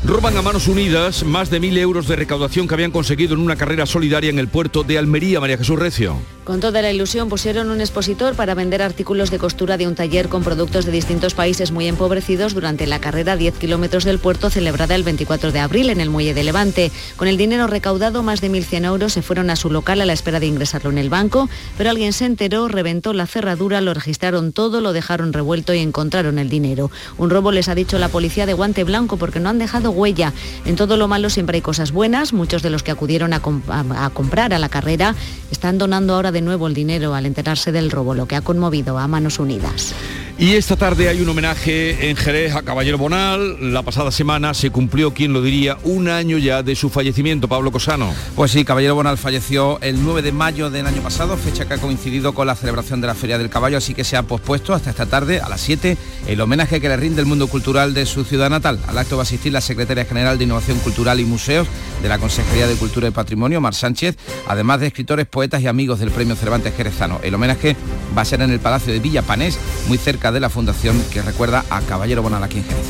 Roban 0.05 0.37
a 0.37 0.43
manos 0.43 0.67
unidas 0.67 1.25
más 1.25 1.51
de 1.51 1.61
mil 1.61 1.77
euros 1.77 2.09
de 2.09 2.17
recaudación 2.17 2.67
que 2.67 2.75
habían 2.75 2.91
conseguido 2.91 3.35
en 3.35 3.41
una 3.41 3.57
carrera 3.57 3.85
solidaria 3.85 4.31
en 4.31 4.39
el 4.39 4.49
puerto 4.49 4.83
de 4.83 4.97
Almería, 4.97 5.41
María 5.41 5.59
Jesús 5.59 5.79
Recio. 5.79 6.17
Con 6.51 6.59
toda 6.59 6.83
la 6.83 6.91
ilusión 6.91 7.29
pusieron 7.29 7.71
un 7.71 7.81
expositor 7.81 8.35
para 8.35 8.57
vender 8.57 8.83
artículos 8.83 9.31
de 9.31 9.39
costura 9.39 9.77
de 9.77 9.87
un 9.87 9.95
taller 9.95 10.29
con 10.29 10.43
productos 10.43 10.85
de 10.85 10.91
distintos 10.91 11.33
países 11.33 11.71
muy 11.71 11.87
empobrecidos 11.87 12.55
durante 12.55 12.89
la 12.89 13.01
carrera 13.01 13.37
10 13.37 13.57
kilómetros 13.57 14.03
del 14.03 14.19
puerto 14.19 14.51
celebrada 14.51 14.97
el 14.97 15.05
24 15.05 15.53
de 15.53 15.61
abril 15.61 15.91
en 15.91 16.01
el 16.01 16.11
muelle 16.11 16.35
de 16.35 16.43
Levante. 16.43 16.91
Con 17.17 17.29
el 17.29 17.37
dinero 17.37 17.69
recaudado, 17.69 18.25
más 18.25 18.41
de 18.41 18.51
1.100 18.51 18.85
euros 18.85 19.13
se 19.13 19.23
fueron 19.23 19.49
a 19.49 19.55
su 19.55 19.71
local 19.71 20.01
a 20.01 20.07
la 20.07 20.13
espera 20.13 20.41
de 20.41 20.47
ingresarlo 20.47 20.91
en 20.91 20.99
el 20.99 21.09
banco, 21.09 21.49
pero 21.79 21.91
alguien 21.91 22.13
se 22.13 22.25
enteró, 22.25 22.67
reventó 22.67 23.13
la 23.13 23.29
cerradura, 23.29 23.81
lo 23.81 23.95
registraron 23.95 24.51
todo, 24.51 24.81
lo 24.81 24.93
dejaron 24.93 25.33
revuelto 25.33 25.73
y 25.73 25.79
encontraron 25.79 26.41
el 26.41 26.51
dinero. 26.51 26.91
Un 27.17 27.31
robo 27.31 27.53
les 27.53 27.69
ha 27.69 27.77
dicho 27.77 27.97
la 28.01 28.09
policía 28.09 28.47
de 28.47 28.55
guante 28.55 28.83
blanco 28.83 29.19
porque 29.19 29.39
no 29.39 29.51
han 29.51 29.61
dejado 29.61 29.93
huella. 29.93 30.33
En 30.65 30.75
todo 30.75 30.97
lo 30.97 31.07
malo 31.07 31.31
siempre 31.31 31.59
hay 31.59 31.63
cosas 31.63 31.93
buenas. 31.93 32.33
Muchos 32.33 32.61
de 32.63 32.71
los 32.71 32.83
que 32.83 32.91
acudieron 32.91 33.35
a, 33.35 33.37
a 33.37 34.11
comprar 34.11 34.53
a 34.53 34.59
la 34.59 34.69
carrera 34.69 35.15
están 35.53 35.79
donando 35.79 36.17
ahora 36.17 36.33
de 36.33 36.40
nuevo 36.41 36.67
el 36.67 36.75
dinero 36.75 37.15
al 37.15 37.27
enterarse 37.27 37.73
del 37.73 37.91
robo, 37.91 38.15
lo 38.15 38.27
que 38.27 38.37
ha 38.37 38.43
conmovido 38.43 38.99
a 38.99 39.09
Manos 39.09 39.39
Unidas. 39.39 39.95
Y 40.41 40.55
esta 40.55 40.75
tarde 40.75 41.11
hay 41.11 41.21
un 41.21 41.29
homenaje 41.29 42.09
en 42.09 42.17
Jerez 42.17 42.55
a 42.55 42.63
Caballero 42.63 42.97
Bonal. 42.97 43.75
La 43.75 43.83
pasada 43.83 44.11
semana 44.11 44.55
se 44.55 44.71
cumplió, 44.71 45.13
quien 45.13 45.35
lo 45.35 45.43
diría, 45.43 45.77
un 45.85 46.09
año 46.09 46.39
ya 46.39 46.63
de 46.63 46.75
su 46.77 46.89
fallecimiento, 46.89 47.47
Pablo 47.47 47.71
Cosano. 47.71 48.11
Pues 48.37 48.53
sí, 48.53 48.65
Caballero 48.65 48.95
Bonal 48.95 49.19
falleció 49.19 49.79
el 49.83 50.03
9 50.03 50.23
de 50.23 50.33
mayo 50.33 50.71
del 50.71 50.87
año 50.87 51.03
pasado, 51.03 51.37
fecha 51.37 51.69
que 51.69 51.75
ha 51.75 51.79
coincidido 51.79 52.33
con 52.33 52.47
la 52.47 52.55
celebración 52.55 53.03
de 53.03 53.09
la 53.09 53.15
Feria 53.15 53.37
del 53.37 53.51
Caballo, 53.51 53.77
así 53.77 53.93
que 53.93 54.03
se 54.03 54.17
ha 54.17 54.23
pospuesto 54.23 54.73
hasta 54.73 54.89
esta 54.89 55.05
tarde, 55.05 55.41
a 55.41 55.49
las 55.51 55.61
7, 55.61 55.99
el 56.27 56.41
homenaje 56.41 56.81
que 56.81 56.89
le 56.89 56.97
rinde 56.97 57.21
el 57.21 57.27
mundo 57.27 57.47
cultural 57.47 57.93
de 57.93 58.07
su 58.07 58.25
ciudad 58.25 58.49
natal. 58.49 58.79
Al 58.89 58.97
acto 58.97 59.17
va 59.17 59.23
a 59.23 59.25
asistir 59.25 59.53
la 59.53 59.61
secretaria 59.61 60.07
general 60.07 60.39
de 60.39 60.45
Innovación 60.45 60.79
Cultural 60.79 61.21
y 61.21 61.27
Museos 61.27 61.69
de 62.03 62.09
la 62.09 62.17
Consejería 62.17 62.67
de 62.67 62.77
Cultura 62.77 63.09
y 63.09 63.11
Patrimonio, 63.11 63.61
Mar 63.61 63.75
Sánchez, 63.75 64.17
además 64.49 64.81
de 64.81 64.87
escritores, 64.87 65.27
poetas 65.27 65.61
y 65.61 65.67
amigos 65.67 66.01
del 66.01 66.11
Premio 66.21 66.37
Cervantes 66.37 66.75
Jerezano. 66.77 67.19
El 67.23 67.35
homenaje 67.35 67.77
va 68.15 68.21
a 68.21 68.25
ser 68.27 68.43
en 68.43 68.51
el 68.51 68.61
Palacio 68.61 68.93
de 68.93 68.99
Villa 68.99 69.23
Panés, 69.23 69.59
muy 69.89 69.97
cerca 69.97 70.31
de 70.31 70.39
la 70.39 70.51
fundación 70.51 71.03
que 71.11 71.23
recuerda 71.23 71.65
a 71.71 71.81
Caballero 71.81 72.21
Bonal 72.21 72.45
aquí 72.45 72.59
en 72.59 72.65
Jerez. 72.65 72.85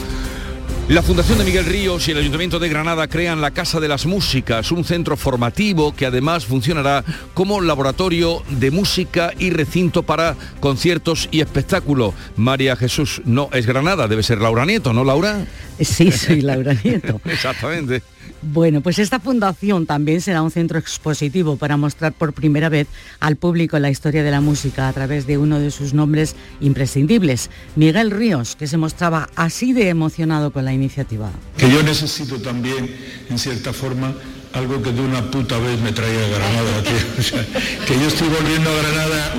La 0.88 1.00
Fundación 1.00 1.38
de 1.38 1.44
Miguel 1.44 1.64
Ríos 1.64 2.08
y 2.08 2.10
el 2.10 2.18
Ayuntamiento 2.18 2.58
de 2.58 2.68
Granada 2.68 3.06
crean 3.06 3.40
la 3.40 3.52
Casa 3.52 3.78
de 3.78 3.86
las 3.86 4.04
Músicas, 4.04 4.72
un 4.72 4.82
centro 4.82 5.16
formativo 5.16 5.94
que 5.94 6.06
además 6.06 6.44
funcionará 6.44 7.04
como 7.32 7.60
laboratorio 7.60 8.42
de 8.48 8.72
música 8.72 9.32
y 9.38 9.50
recinto 9.50 10.02
para 10.02 10.34
conciertos 10.58 11.28
y 11.30 11.40
espectáculos. 11.40 12.14
María 12.34 12.74
Jesús 12.74 13.22
no 13.24 13.48
es 13.52 13.64
Granada, 13.64 14.08
debe 14.08 14.24
ser 14.24 14.40
Laura 14.40 14.66
Nieto, 14.66 14.92
¿no, 14.92 15.04
Laura? 15.04 15.46
Sí, 15.78 16.10
soy 16.10 16.40
Laura 16.40 16.74
Nieto. 16.82 17.20
Exactamente. 17.26 18.02
Bueno, 18.42 18.80
pues 18.80 18.98
esta 18.98 19.20
fundación 19.20 19.86
también 19.86 20.20
será 20.20 20.42
un 20.42 20.50
centro 20.50 20.78
expositivo 20.78 21.56
para 21.56 21.76
mostrar 21.76 22.12
por 22.12 22.32
primera 22.32 22.68
vez 22.68 22.88
al 23.20 23.36
público 23.36 23.78
la 23.78 23.90
historia 23.90 24.22
de 24.22 24.30
la 24.30 24.40
música 24.40 24.88
a 24.88 24.92
través 24.92 25.26
de 25.26 25.36
uno 25.36 25.58
de 25.58 25.70
sus 25.70 25.92
nombres 25.92 26.36
imprescindibles, 26.60 27.50
Miguel 27.76 28.10
Ríos, 28.10 28.56
que 28.56 28.66
se 28.66 28.76
mostraba 28.76 29.28
así 29.36 29.72
de 29.72 29.88
emocionado 29.88 30.52
con 30.52 30.64
la 30.64 30.72
iniciativa. 30.72 31.30
Que 31.56 31.70
yo 31.70 31.82
necesito 31.82 32.40
también, 32.40 32.90
en 33.28 33.38
cierta 33.38 33.72
forma, 33.72 34.14
algo 34.54 34.82
que 34.82 34.90
de 34.92 35.00
una 35.00 35.30
puta 35.30 35.58
vez 35.58 35.78
me 35.80 35.92
traiga 35.92 36.26
Granada, 36.28 36.82
tío. 36.82 37.44
Que 37.86 37.94
yo 37.94 38.08
estoy 38.08 38.28
volviendo 38.28 38.70
a 38.70 38.74
Granada 38.74 39.34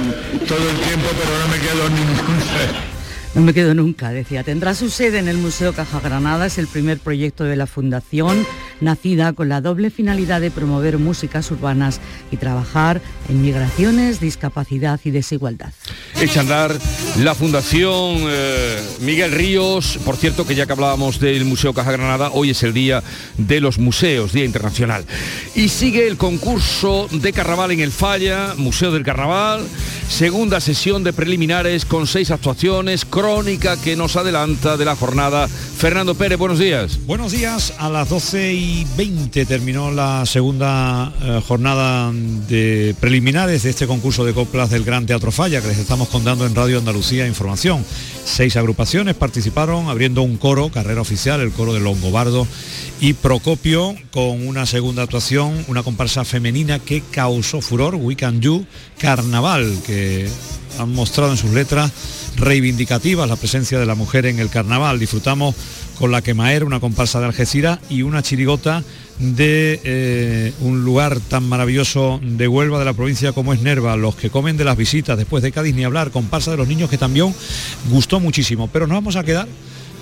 todo 0.47 0.69
el 0.69 0.77
tiempo, 0.77 1.07
pero 1.17 1.39
no 1.39 1.47
me 1.47 1.59
quedo 1.59 1.89
ninguna. 1.89 2.91
No 3.34 3.41
me 3.41 3.53
quedo 3.53 3.73
nunca, 3.73 4.09
decía. 4.09 4.43
Tendrá 4.43 4.75
su 4.75 4.89
sede 4.89 5.19
en 5.19 5.29
el 5.29 5.38
Museo 5.38 5.71
Caja 5.71 6.01
Granada, 6.01 6.47
es 6.47 6.57
el 6.57 6.67
primer 6.67 6.99
proyecto 6.99 7.45
de 7.45 7.55
la 7.55 7.65
Fundación, 7.65 8.45
nacida 8.82 9.32
con 9.32 9.47
la 9.47 9.61
doble 9.61 9.89
finalidad 9.89 10.41
de 10.41 10.51
promover 10.51 10.97
músicas 10.97 11.49
urbanas 11.49 12.01
y 12.29 12.36
trabajar 12.36 13.01
en 13.29 13.41
migraciones, 13.41 14.19
discapacidad 14.19 14.99
y 15.05 15.11
desigualdad. 15.11 15.71
Echa 16.19 16.41
andar 16.41 16.77
la 17.19 17.34
Fundación 17.34 18.17
eh, 18.27 18.84
Miguel 18.99 19.32
Ríos, 19.32 19.97
por 20.03 20.17
cierto 20.17 20.45
que 20.45 20.55
ya 20.55 20.65
que 20.65 20.73
hablábamos 20.73 21.21
del 21.21 21.45
Museo 21.45 21.73
Caja 21.73 21.93
Granada, 21.93 22.32
hoy 22.34 22.49
es 22.49 22.61
el 22.63 22.73
Día 22.73 23.01
de 23.38 23.61
los 23.61 23.79
Museos, 23.79 24.34
Día 24.34 24.43
Internacional. 24.43 25.05
Y 25.55 25.69
sigue 25.69 26.05
el 26.05 26.17
concurso 26.17 27.07
de 27.09 27.32
Carnaval 27.32 27.71
en 27.71 27.79
el 27.79 27.91
Falla, 27.91 28.55
Museo 28.57 28.91
del 28.91 29.03
Carnaval, 29.03 29.65
segunda 30.09 30.59
sesión 30.59 31.05
de 31.05 31.13
preliminares 31.13 31.86
con 31.86 32.07
seis 32.07 32.29
actuaciones, 32.29 33.05
crónica 33.22 33.78
que 33.78 33.95
nos 33.95 34.15
adelanta 34.15 34.78
de 34.78 34.86
la 34.86 34.95
jornada. 34.95 35.47
Fernando 35.47 36.15
Pérez, 36.15 36.39
buenos 36.39 36.57
días. 36.57 36.97
Buenos 37.05 37.32
días, 37.32 37.72
a 37.78 37.88
las 37.88 38.09
12 38.09 38.53
y 38.53 38.88
20 38.97 39.45
terminó 39.45 39.91
la 39.91 40.26
segunda 40.26 41.13
eh, 41.22 41.39
jornada 41.47 42.11
de 42.11 42.95
preliminares 42.99 43.61
de 43.61 43.69
este 43.69 43.86
concurso 43.86 44.26
de 44.26 44.34
coplas 44.34 44.72
del 44.72 44.84
Gran 44.84 45.05
Teatro 45.05 45.32
Falla 45.32 45.61
que 45.61 45.67
les 45.67 45.78
estamos 45.78 46.07
contando 46.09 46.47
en 46.47 46.55
Radio 46.55 46.80
Andalucía 46.80 47.28
Información. 47.28 47.86
Seis 48.26 48.55
agrupaciones 48.55 49.13
participaron 49.13 49.88
abriendo 49.88 50.24
un 50.24 50.38
coro, 50.38 50.69
carrera 50.69 51.01
oficial, 51.01 51.41
el 51.41 51.51
coro 51.51 51.76
de 51.76 51.80
Longobardo 51.80 52.47
y 53.01 53.13
Procopio, 53.13 53.95
con 54.11 54.47
una 54.47 54.65
segunda 54.65 55.03
actuación, 55.03 55.63
una 55.67 55.84
comparsa 55.84 56.26
femenina 56.26 56.80
que 56.80 57.03
causó 57.11 57.61
furor, 57.61 57.93
We 57.93 58.15
Can 58.15 58.41
You, 58.41 58.65
Carnaval, 58.97 59.78
que 59.86 60.28
han 60.80 60.93
mostrado 60.93 61.32
en 61.32 61.38
sus 61.38 61.51
letras 61.51 61.91
reivindicativas 62.38 63.28
la 63.28 63.36
presencia 63.36 63.80
de 63.80 63.86
la 63.86 63.95
mujer 63.95 64.26
en 64.26 64.39
el 64.39 64.49
carnaval. 64.49 64.99
Disfrutamos 64.99 65.55
con 65.97 66.11
la 66.11 66.22
quemaera, 66.22 66.65
una 66.65 66.80
comparsa 66.80 67.19
de 67.19 67.28
Algeciras 67.28 67.80
y 67.89 68.01
una 68.01 68.24
chirigota 68.24 68.84
de 69.19 69.80
eh, 69.84 70.53
un 70.61 70.84
lugar 70.84 71.19
tan 71.19 71.47
maravilloso 71.47 72.19
de 72.24 72.47
Huelva, 72.47 72.80
de 72.80 72.86
la 72.86 72.93
provincia 72.93 73.34
como 73.34 73.53
es 73.53 73.61
Nerva, 73.61 73.95
los 73.95 74.15
que 74.15 74.30
comen 74.30 74.57
de 74.57 74.63
las 74.63 74.78
visitas 74.78 75.17
después 75.17 75.43
de 75.43 75.51
Cádiz 75.51 75.76
ni 75.76 75.84
hablar, 75.84 76.11
comparsa 76.11 76.51
de 76.51 76.57
los 76.57 76.67
niños 76.67 76.89
que 76.89 76.97
también 76.97 77.34
gustó 77.89 78.19
muchísimo. 78.19 78.67
Pero 78.67 78.88
nos 78.88 78.95
vamos 78.95 79.15
a 79.15 79.24
quedar 79.24 79.47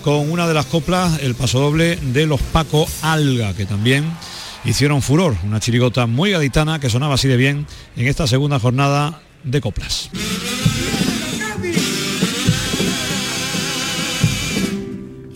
con 0.04 0.32
una 0.32 0.48
de 0.48 0.54
las 0.54 0.66
coplas, 0.66 1.20
el 1.22 1.36
paso 1.36 1.60
doble 1.60 1.98
de 1.98 2.26
los 2.26 2.42
Paco 2.42 2.88
Alga, 3.02 3.54
que 3.54 3.66
también 3.66 4.06
hicieron 4.64 5.02
furor. 5.02 5.36
Una 5.44 5.60
chirigota 5.60 6.06
muy 6.06 6.32
gaditana 6.32 6.80
que 6.80 6.90
sonaba 6.90 7.16
así 7.16 7.28
de 7.28 7.38
bien 7.38 7.68
en 7.96 8.08
esta 8.08 8.28
segunda 8.28 8.60
jornada 8.60 9.22
de 9.44 9.62
coplas. 9.62 10.10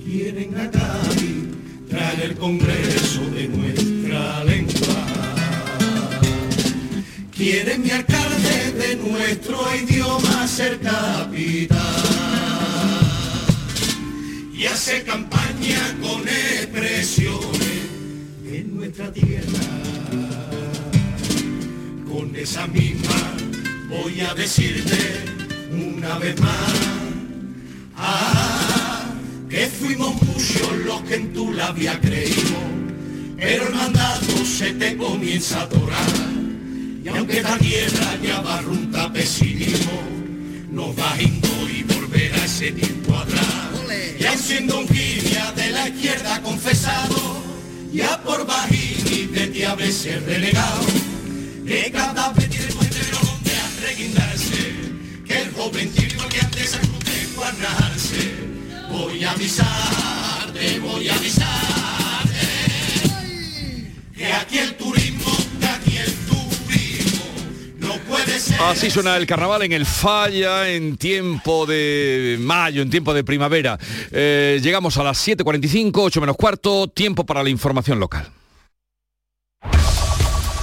Quieren 0.03 0.57
a 0.57 0.71
Cádiz 0.71 1.89
traer 1.89 2.21
el 2.21 2.35
Congreso 2.35 3.21
de 3.31 3.47
nuestra 3.47 4.43
lengua. 4.43 5.05
Quieren 7.35 7.81
mi 7.83 7.89
alcalde 7.91 8.71
de 8.73 8.95
nuestro 8.95 9.59
idioma 9.75 10.47
ser 10.47 10.79
capital. 10.79 11.79
Y 14.53 14.65
hace 14.65 15.03
campaña 15.03 15.97
con 16.01 16.21
expresiones 16.27 17.83
de 18.43 18.63
nuestra 18.63 19.11
tierra. 19.11 19.59
Con 22.07 22.35
esa 22.35 22.67
misma 22.67 23.33
voy 23.89 24.21
a 24.21 24.33
decirte 24.33 24.97
una 25.71 26.17
vez 26.17 26.39
más. 26.39 26.73
Ah, 27.95 29.05
que 29.49 29.67
fuimos 29.67 30.21
muchos 30.21 30.77
los 30.85 31.01
que 31.03 31.15
en 31.15 31.33
tu 31.33 31.51
labia 31.53 31.99
creímos, 31.99 32.63
pero 33.37 33.67
el 33.67 33.73
mandato 33.73 34.45
se 34.45 34.73
te 34.73 34.97
comienza 34.97 35.59
a 35.59 35.63
atorar. 35.63 36.11
Y 37.03 37.07
aunque 37.09 37.41
la 37.41 37.57
tierra 37.57 38.17
ya 38.23 38.41
barrunta 38.41 39.11
pesimismo, 39.11 40.01
nos 40.71 40.97
va 40.97 41.21
y 41.21 41.83
volver 41.83 42.33
a 42.33 42.45
ese 42.45 42.71
tiempo 42.71 43.15
atrás. 43.15 43.47
Y 44.19 44.25
aun 44.25 44.37
siendo 44.37 44.79
un 44.79 44.87
guiña 44.87 45.51
de 45.51 45.69
la 45.71 45.89
izquierda 45.89 46.41
confesado, 46.41 47.43
ya 47.91 48.21
por 48.23 48.45
bajini 48.45 49.27
de 49.27 49.47
ti 49.47 49.63
a 49.63 49.75
ser 49.91 50.23
relegado, 50.23 50.85
que 51.65 51.91
cada 51.91 52.31
vez 52.33 52.52
reguindarse, 53.93 54.73
que 55.25 55.41
el 55.41 55.51
joven 55.53 55.91
que 55.93 56.39
antes 56.39 56.75
acude. 56.75 56.93
Voy 58.89 59.23
a 59.23 59.31
avisarte, 59.31 60.79
voy 60.79 61.09
a 61.09 61.15
avisarte, 61.15 62.47
que 64.15 64.25
aquí 64.31 64.57
el 64.59 64.75
turismo, 64.75 65.31
que 65.59 65.65
aquí 65.65 65.97
el 65.97 66.13
turismo, 66.13 67.23
no 67.79 67.95
puede 68.07 68.39
ser... 68.39 68.61
Así 68.61 68.89
suena 68.89 69.17
el 69.17 69.25
carnaval 69.25 69.63
en 69.63 69.73
el 69.73 69.85
Falla 69.85 70.69
en 70.69 70.97
tiempo 70.97 71.65
de 71.65 72.37
mayo, 72.39 72.81
en 72.81 72.89
tiempo 72.89 73.13
de 73.13 73.23
primavera. 73.23 73.77
Eh, 74.11 74.59
llegamos 74.61 74.97
a 74.97 75.03
las 75.03 75.27
7.45, 75.27 75.91
8 75.95 76.21
menos 76.21 76.35
cuarto, 76.37 76.87
tiempo 76.87 77.25
para 77.25 77.43
la 77.43 77.49
información 77.49 77.99
local. 77.99 78.31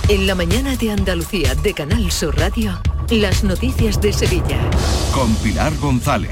En 0.09 0.27
la 0.27 0.35
mañana 0.35 0.77
de 0.77 0.91
Andalucía 0.91 1.55
de 1.55 1.73
Canal 1.73 2.11
Sur 2.11 2.37
Radio, 2.37 2.81
las 3.19 3.43
noticias 3.43 4.01
de 4.01 4.13
Sevilla. 4.13 4.61
Con 5.13 5.35
Pilar 5.37 5.77
González. 5.79 6.31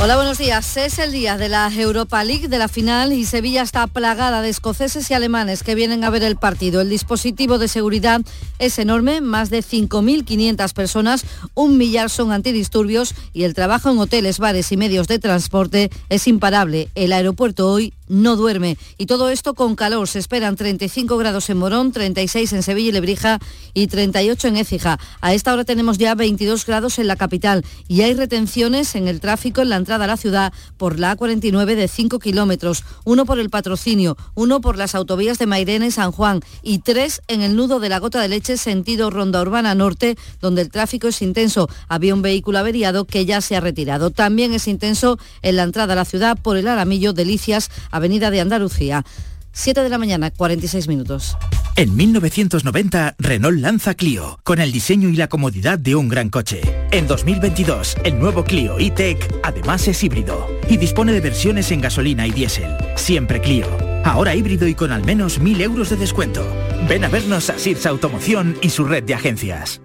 Hola, 0.00 0.16
buenos 0.16 0.38
días. 0.38 0.76
Es 0.76 0.98
el 0.98 1.12
día 1.12 1.36
de 1.36 1.48
la 1.48 1.72
Europa 1.72 2.24
League 2.24 2.48
de 2.48 2.58
la 2.58 2.66
final 2.66 3.12
y 3.12 3.24
Sevilla 3.24 3.62
está 3.62 3.86
plagada 3.86 4.42
de 4.42 4.48
escoceses 4.48 5.08
y 5.08 5.14
alemanes 5.14 5.62
que 5.62 5.76
vienen 5.76 6.02
a 6.02 6.10
ver 6.10 6.24
el 6.24 6.34
partido. 6.34 6.80
El 6.80 6.88
dispositivo 6.88 7.58
de 7.58 7.68
seguridad 7.68 8.20
es 8.58 8.80
enorme, 8.80 9.20
más 9.20 9.48
de 9.50 9.60
5.500 9.60 10.72
personas, 10.72 11.24
un 11.54 11.78
millar 11.78 12.10
son 12.10 12.32
antidisturbios 12.32 13.14
y 13.32 13.44
el 13.44 13.54
trabajo 13.54 13.90
en 13.90 13.98
hoteles, 13.98 14.40
bares 14.40 14.72
y 14.72 14.76
medios 14.76 15.06
de 15.06 15.20
transporte 15.20 15.90
es 16.08 16.26
imparable. 16.26 16.88
El 16.96 17.12
aeropuerto 17.12 17.70
hoy 17.70 17.92
no 18.12 18.36
duerme. 18.36 18.76
Y 18.98 19.06
todo 19.06 19.30
esto 19.30 19.54
con 19.54 19.74
calor. 19.74 20.06
Se 20.06 20.18
esperan 20.18 20.54
35 20.54 21.16
grados 21.16 21.48
en 21.48 21.56
Morón, 21.56 21.92
36 21.92 22.52
en 22.52 22.62
Sevilla 22.62 22.90
y 22.90 22.92
Lebrija 22.92 23.38
y 23.72 23.86
38 23.86 24.48
en 24.48 24.56
Écija. 24.58 24.98
A 25.22 25.32
esta 25.32 25.52
hora 25.52 25.64
tenemos 25.64 25.96
ya 25.96 26.14
22 26.14 26.66
grados 26.66 26.98
en 26.98 27.06
la 27.06 27.16
capital 27.16 27.64
y 27.88 28.02
hay 28.02 28.12
retenciones 28.12 28.94
en 28.96 29.08
el 29.08 29.20
tráfico 29.20 29.62
en 29.62 29.70
la 29.70 29.76
entrada 29.76 30.04
a 30.04 30.08
la 30.08 30.18
ciudad 30.18 30.52
por 30.76 30.98
la 30.98 31.16
A49 31.16 31.74
de 31.74 31.88
5 31.88 32.18
kilómetros, 32.18 32.84
uno 33.04 33.24
por 33.24 33.38
el 33.38 33.48
patrocinio, 33.48 34.18
uno 34.34 34.60
por 34.60 34.76
las 34.76 34.94
autovías 34.94 35.38
de 35.38 35.46
Mairena 35.46 35.86
y 35.86 35.90
San 35.90 36.12
Juan 36.12 36.40
y 36.62 36.80
tres 36.80 37.22
en 37.28 37.40
el 37.40 37.56
nudo 37.56 37.80
de 37.80 37.88
la 37.88 37.98
gota 37.98 38.20
de 38.20 38.28
leche 38.28 38.58
sentido 38.58 39.08
Ronda 39.08 39.40
Urbana 39.40 39.74
Norte, 39.74 40.18
donde 40.40 40.60
el 40.60 40.70
tráfico 40.70 41.08
es 41.08 41.22
intenso. 41.22 41.68
Había 41.88 42.14
un 42.14 42.20
vehículo 42.20 42.58
averiado 42.58 43.06
que 43.06 43.24
ya 43.24 43.40
se 43.40 43.56
ha 43.56 43.60
retirado. 43.60 44.10
También 44.10 44.52
es 44.52 44.68
intenso 44.68 45.18
en 45.40 45.56
la 45.56 45.62
entrada 45.62 45.94
a 45.94 45.96
la 45.96 46.04
ciudad 46.04 46.38
por 46.40 46.58
el 46.58 46.68
Aramillo, 46.68 47.14
Delicias, 47.14 47.70
Avenida 48.02 48.32
de 48.32 48.40
Andalucía. 48.40 49.04
7 49.52 49.80
de 49.80 49.88
la 49.88 49.96
mañana, 49.96 50.32
46 50.32 50.88
minutos. 50.88 51.36
En 51.76 51.94
1990, 51.94 53.14
Renault 53.16 53.60
lanza 53.60 53.94
Clio, 53.94 54.40
con 54.42 54.60
el 54.60 54.72
diseño 54.72 55.08
y 55.08 55.14
la 55.14 55.28
comodidad 55.28 55.78
de 55.78 55.94
un 55.94 56.08
gran 56.08 56.28
coche. 56.28 56.62
En 56.90 57.06
2022, 57.06 57.96
el 58.02 58.18
nuevo 58.18 58.42
Clio 58.42 58.76
E-Tech 58.80 59.32
además 59.44 59.86
es 59.86 60.02
híbrido 60.02 60.48
y 60.68 60.78
dispone 60.78 61.12
de 61.12 61.20
versiones 61.20 61.70
en 61.70 61.80
gasolina 61.80 62.26
y 62.26 62.32
diésel. 62.32 62.76
Siempre 62.96 63.40
Clio. 63.40 63.68
Ahora 64.04 64.34
híbrido 64.34 64.66
y 64.66 64.74
con 64.74 64.90
al 64.90 65.04
menos 65.04 65.40
1.000 65.40 65.60
euros 65.60 65.90
de 65.90 65.96
descuento. 65.96 66.44
Ven 66.88 67.04
a 67.04 67.08
vernos 67.08 67.50
a 67.50 67.58
Sirsa 67.58 67.90
Automoción 67.90 68.56
y 68.62 68.70
su 68.70 68.84
red 68.84 69.04
de 69.04 69.14
agencias. 69.14 69.80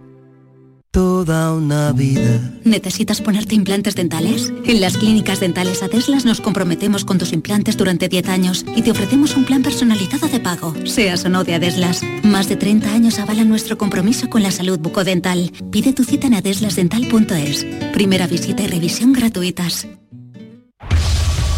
Toda 0.97 1.53
una 1.53 1.91
vida. 1.91 2.41
¿Necesitas 2.63 3.21
ponerte 3.21 3.53
implantes 3.53 3.93
dentales? 3.93 4.51
En 4.65 4.81
las 4.81 4.97
clínicas 4.97 5.39
dentales 5.39 5.83
Adeslas 5.83 6.25
nos 6.25 6.41
comprometemos 6.41 7.05
con 7.05 7.19
tus 7.19 7.33
implantes 7.33 7.77
durante 7.77 8.09
10 8.09 8.29
años 8.29 8.65
y 8.75 8.81
te 8.81 8.89
ofrecemos 8.89 9.37
un 9.37 9.45
plan 9.45 9.61
personalizado 9.61 10.27
de 10.27 10.39
pago, 10.39 10.73
seas 10.85 11.23
o 11.23 11.29
no 11.29 11.43
de 11.43 11.53
Adeslas. 11.53 12.01
Más 12.23 12.49
de 12.49 12.55
30 12.55 12.91
años 12.91 13.19
avalan 13.19 13.47
nuestro 13.47 13.77
compromiso 13.77 14.27
con 14.27 14.41
la 14.41 14.49
salud 14.49 14.79
bucodental. 14.79 15.51
Pide 15.69 15.93
tu 15.93 16.03
cita 16.03 16.25
en 16.25 16.33
adeslasdental.es. 16.33 17.67
Primera 17.93 18.25
visita 18.25 18.63
y 18.63 18.67
revisión 18.67 19.13
gratuitas. 19.13 19.87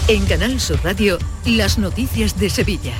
En 0.10 0.26
Canal 0.26 0.60
Sur 0.60 0.82
Radio, 0.84 1.18
las 1.46 1.78
noticias 1.78 2.38
de 2.38 2.50
Sevilla. 2.50 2.94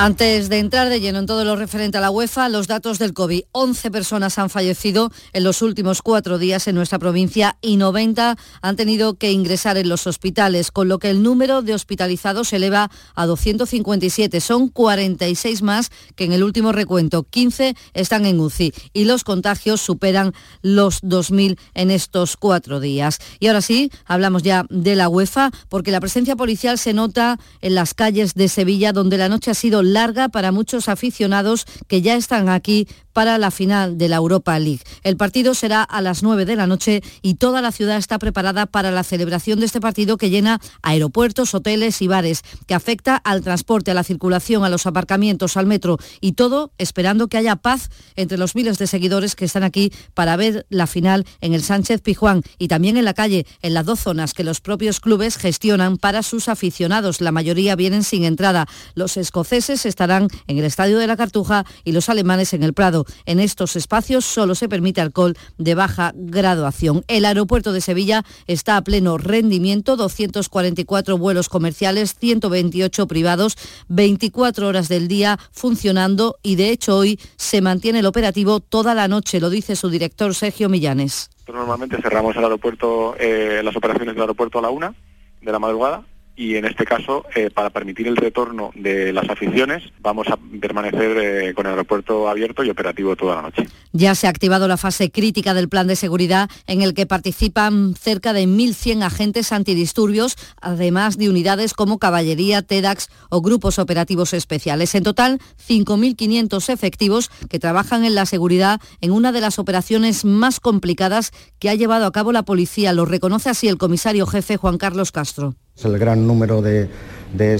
Antes 0.00 0.48
de 0.48 0.60
entrar 0.60 0.90
de 0.90 1.00
lleno 1.00 1.18
en 1.18 1.26
todo 1.26 1.44
lo 1.44 1.56
referente 1.56 1.98
a 1.98 2.00
la 2.00 2.12
UEFA, 2.12 2.48
los 2.48 2.68
datos 2.68 3.00
del 3.00 3.14
COVID. 3.14 3.42
11 3.50 3.90
personas 3.90 4.38
han 4.38 4.48
fallecido 4.48 5.10
en 5.32 5.42
los 5.42 5.60
últimos 5.60 6.02
cuatro 6.02 6.38
días 6.38 6.68
en 6.68 6.76
nuestra 6.76 7.00
provincia 7.00 7.58
y 7.60 7.78
90 7.78 8.36
han 8.62 8.76
tenido 8.76 9.14
que 9.14 9.32
ingresar 9.32 9.76
en 9.76 9.88
los 9.88 10.06
hospitales, 10.06 10.70
con 10.70 10.86
lo 10.86 11.00
que 11.00 11.10
el 11.10 11.24
número 11.24 11.62
de 11.62 11.74
hospitalizados 11.74 12.50
se 12.50 12.56
eleva 12.56 12.92
a 13.16 13.26
257. 13.26 14.40
Son 14.40 14.68
46 14.68 15.62
más 15.62 15.90
que 16.14 16.26
en 16.26 16.32
el 16.32 16.44
último 16.44 16.70
recuento. 16.70 17.24
15 17.24 17.74
están 17.92 18.24
en 18.24 18.38
UCI 18.38 18.72
y 18.92 19.04
los 19.04 19.24
contagios 19.24 19.80
superan 19.80 20.32
los 20.62 21.02
2.000 21.02 21.58
en 21.74 21.90
estos 21.90 22.36
cuatro 22.36 22.78
días. 22.78 23.18
Y 23.40 23.48
ahora 23.48 23.62
sí, 23.62 23.90
hablamos 24.04 24.44
ya 24.44 24.64
de 24.70 24.94
la 24.94 25.08
UEFA, 25.08 25.50
porque 25.68 25.90
la 25.90 25.98
presencia 25.98 26.36
policial 26.36 26.78
se 26.78 26.92
nota 26.92 27.36
en 27.62 27.74
las 27.74 27.94
calles 27.94 28.34
de 28.34 28.46
Sevilla, 28.46 28.92
donde 28.92 29.18
la 29.18 29.28
noche 29.28 29.50
ha 29.50 29.54
sido 29.54 29.87
larga 29.92 30.28
para 30.28 30.52
muchos 30.52 30.88
aficionados 30.88 31.66
que 31.86 32.02
ya 32.02 32.14
están 32.14 32.48
aquí 32.48 32.86
para 33.12 33.36
la 33.36 33.50
final 33.50 33.98
de 33.98 34.08
la 34.08 34.14
Europa 34.14 34.56
League. 34.60 34.82
El 35.02 35.16
partido 35.16 35.54
será 35.54 35.82
a 35.82 36.00
las 36.00 36.22
9 36.22 36.44
de 36.44 36.54
la 36.54 36.68
noche 36.68 37.02
y 37.20 37.34
toda 37.34 37.60
la 37.60 37.72
ciudad 37.72 37.96
está 37.96 38.18
preparada 38.20 38.66
para 38.66 38.92
la 38.92 39.02
celebración 39.02 39.58
de 39.58 39.66
este 39.66 39.80
partido 39.80 40.16
que 40.16 40.30
llena 40.30 40.60
aeropuertos, 40.82 41.52
hoteles 41.52 42.00
y 42.00 42.06
bares, 42.06 42.42
que 42.68 42.74
afecta 42.74 43.16
al 43.16 43.42
transporte, 43.42 43.90
a 43.90 43.94
la 43.94 44.04
circulación, 44.04 44.62
a 44.62 44.68
los 44.68 44.86
aparcamientos, 44.86 45.56
al 45.56 45.66
metro 45.66 45.98
y 46.20 46.34
todo 46.34 46.70
esperando 46.78 47.26
que 47.26 47.38
haya 47.38 47.56
paz 47.56 47.90
entre 48.14 48.38
los 48.38 48.54
miles 48.54 48.78
de 48.78 48.86
seguidores 48.86 49.34
que 49.34 49.46
están 49.46 49.64
aquí 49.64 49.92
para 50.14 50.36
ver 50.36 50.64
la 50.68 50.86
final 50.86 51.26
en 51.40 51.54
el 51.54 51.62
Sánchez 51.64 52.02
Pijuán 52.02 52.42
y 52.56 52.68
también 52.68 52.96
en 52.96 53.04
la 53.04 53.14
calle, 53.14 53.46
en 53.62 53.74
las 53.74 53.84
dos 53.84 53.98
zonas 53.98 54.32
que 54.32 54.44
los 54.44 54.60
propios 54.60 55.00
clubes 55.00 55.38
gestionan 55.38 55.96
para 55.96 56.22
sus 56.22 56.48
aficionados. 56.48 57.20
La 57.20 57.32
mayoría 57.32 57.74
vienen 57.74 58.04
sin 58.04 58.24
entrada. 58.24 58.66
Los 58.94 59.16
escoceses 59.16 59.77
estarán 59.86 60.28
en 60.46 60.58
el 60.58 60.64
Estadio 60.64 60.98
de 60.98 61.06
la 61.06 61.16
Cartuja 61.16 61.64
y 61.84 61.92
los 61.92 62.08
alemanes 62.08 62.52
en 62.52 62.62
el 62.62 62.74
Prado. 62.74 63.04
En 63.26 63.40
estos 63.40 63.76
espacios 63.76 64.24
solo 64.24 64.54
se 64.54 64.68
permite 64.68 65.00
alcohol 65.00 65.36
de 65.58 65.74
baja 65.74 66.12
graduación. 66.14 67.04
El 67.08 67.24
aeropuerto 67.24 67.72
de 67.72 67.80
Sevilla 67.80 68.24
está 68.46 68.76
a 68.76 68.82
pleno 68.82 69.18
rendimiento, 69.18 69.96
244 69.96 71.18
vuelos 71.18 71.48
comerciales, 71.48 72.14
128 72.18 73.06
privados, 73.06 73.56
24 73.88 74.68
horas 74.68 74.88
del 74.88 75.08
día 75.08 75.38
funcionando 75.52 76.38
y 76.42 76.56
de 76.56 76.70
hecho 76.70 76.96
hoy 76.96 77.18
se 77.36 77.60
mantiene 77.60 78.00
el 78.00 78.06
operativo 78.06 78.60
toda 78.60 78.94
la 78.94 79.08
noche, 79.08 79.40
lo 79.40 79.50
dice 79.50 79.76
su 79.76 79.90
director 79.90 80.34
Sergio 80.34 80.68
Millanes. 80.68 81.30
Normalmente 81.46 82.00
cerramos 82.02 82.36
el 82.36 82.44
aeropuerto, 82.44 83.14
eh, 83.18 83.62
las 83.64 83.74
operaciones 83.74 84.14
del 84.14 84.22
aeropuerto 84.22 84.58
a 84.58 84.62
la 84.62 84.70
una 84.70 84.94
de 85.40 85.52
la 85.52 85.58
madrugada 85.58 86.04
y 86.38 86.54
en 86.54 86.66
este 86.66 86.84
caso, 86.84 87.24
eh, 87.34 87.50
para 87.50 87.70
permitir 87.70 88.06
el 88.06 88.16
retorno 88.16 88.70
de 88.76 89.12
las 89.12 89.28
aficiones, 89.28 89.82
vamos 90.00 90.28
a 90.28 90.38
permanecer 90.60 91.18
eh, 91.18 91.52
con 91.52 91.66
el 91.66 91.72
aeropuerto 91.72 92.28
abierto 92.28 92.62
y 92.62 92.70
operativo 92.70 93.16
toda 93.16 93.34
la 93.34 93.42
noche. 93.42 93.66
Ya 93.92 94.14
se 94.14 94.28
ha 94.28 94.30
activado 94.30 94.68
la 94.68 94.76
fase 94.76 95.10
crítica 95.10 95.52
del 95.52 95.68
plan 95.68 95.88
de 95.88 95.96
seguridad 95.96 96.48
en 96.68 96.80
el 96.80 96.94
que 96.94 97.06
participan 97.06 97.96
cerca 97.96 98.32
de 98.32 98.46
1.100 98.46 99.02
agentes 99.02 99.50
antidisturbios, 99.50 100.36
además 100.60 101.18
de 101.18 101.28
unidades 101.28 101.74
como 101.74 101.98
caballería, 101.98 102.62
TEDAX 102.62 103.08
o 103.30 103.42
grupos 103.42 103.80
operativos 103.80 104.32
especiales. 104.32 104.94
En 104.94 105.02
total, 105.02 105.40
5.500 105.66 106.72
efectivos 106.72 107.32
que 107.50 107.58
trabajan 107.58 108.04
en 108.04 108.14
la 108.14 108.26
seguridad 108.26 108.80
en 109.00 109.10
una 109.10 109.32
de 109.32 109.40
las 109.40 109.58
operaciones 109.58 110.24
más 110.24 110.60
complicadas 110.60 111.32
que 111.58 111.68
ha 111.68 111.74
llevado 111.74 112.06
a 112.06 112.12
cabo 112.12 112.30
la 112.30 112.44
policía. 112.44 112.92
Lo 112.92 113.06
reconoce 113.06 113.50
así 113.50 113.66
el 113.66 113.76
comisario 113.76 114.24
jefe 114.24 114.56
Juan 114.56 114.78
Carlos 114.78 115.10
Castro. 115.10 115.56
Es 115.78 115.84
el 115.84 115.96
gran 115.96 116.26
número 116.26 116.60
de, 116.60 116.88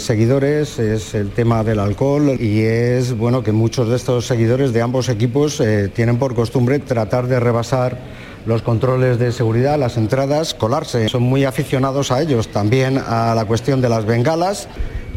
seguidores, 0.01 0.81
es 0.81 1.15
el 1.15 1.31
tema 1.31 1.63
del 1.63 1.79
alcohol 1.79 2.37
y 2.41 2.63
es 2.63 3.17
bueno 3.17 3.45
que 3.45 3.53
muchos 3.53 3.89
de 3.89 3.95
estos 3.95 4.27
seguidores 4.27 4.73
de 4.73 4.83
ambos 4.83 5.09
equipos 5.09 5.61
eh, 5.61 5.89
tienen 5.95 6.19
por 6.19 6.35
costumbre 6.35 6.81
tratar 6.81 7.29
de 7.29 7.39
rebasar 7.39 7.97
los 8.45 8.63
controles 8.63 9.21
de 9.21 9.31
seguridad, 9.31 9.79
las 9.79 9.97
entradas, 9.97 10.53
colarse. 10.53 11.09
Son 11.09 11.23
muy 11.23 11.45
aficionados 11.45 12.11
a 12.11 12.21
ellos, 12.21 12.49
también 12.49 12.99
a 12.99 13.37
la 13.37 13.45
cuestión 13.45 13.81
de 13.81 13.89
las 13.89 14.05
bengalas 14.05 14.67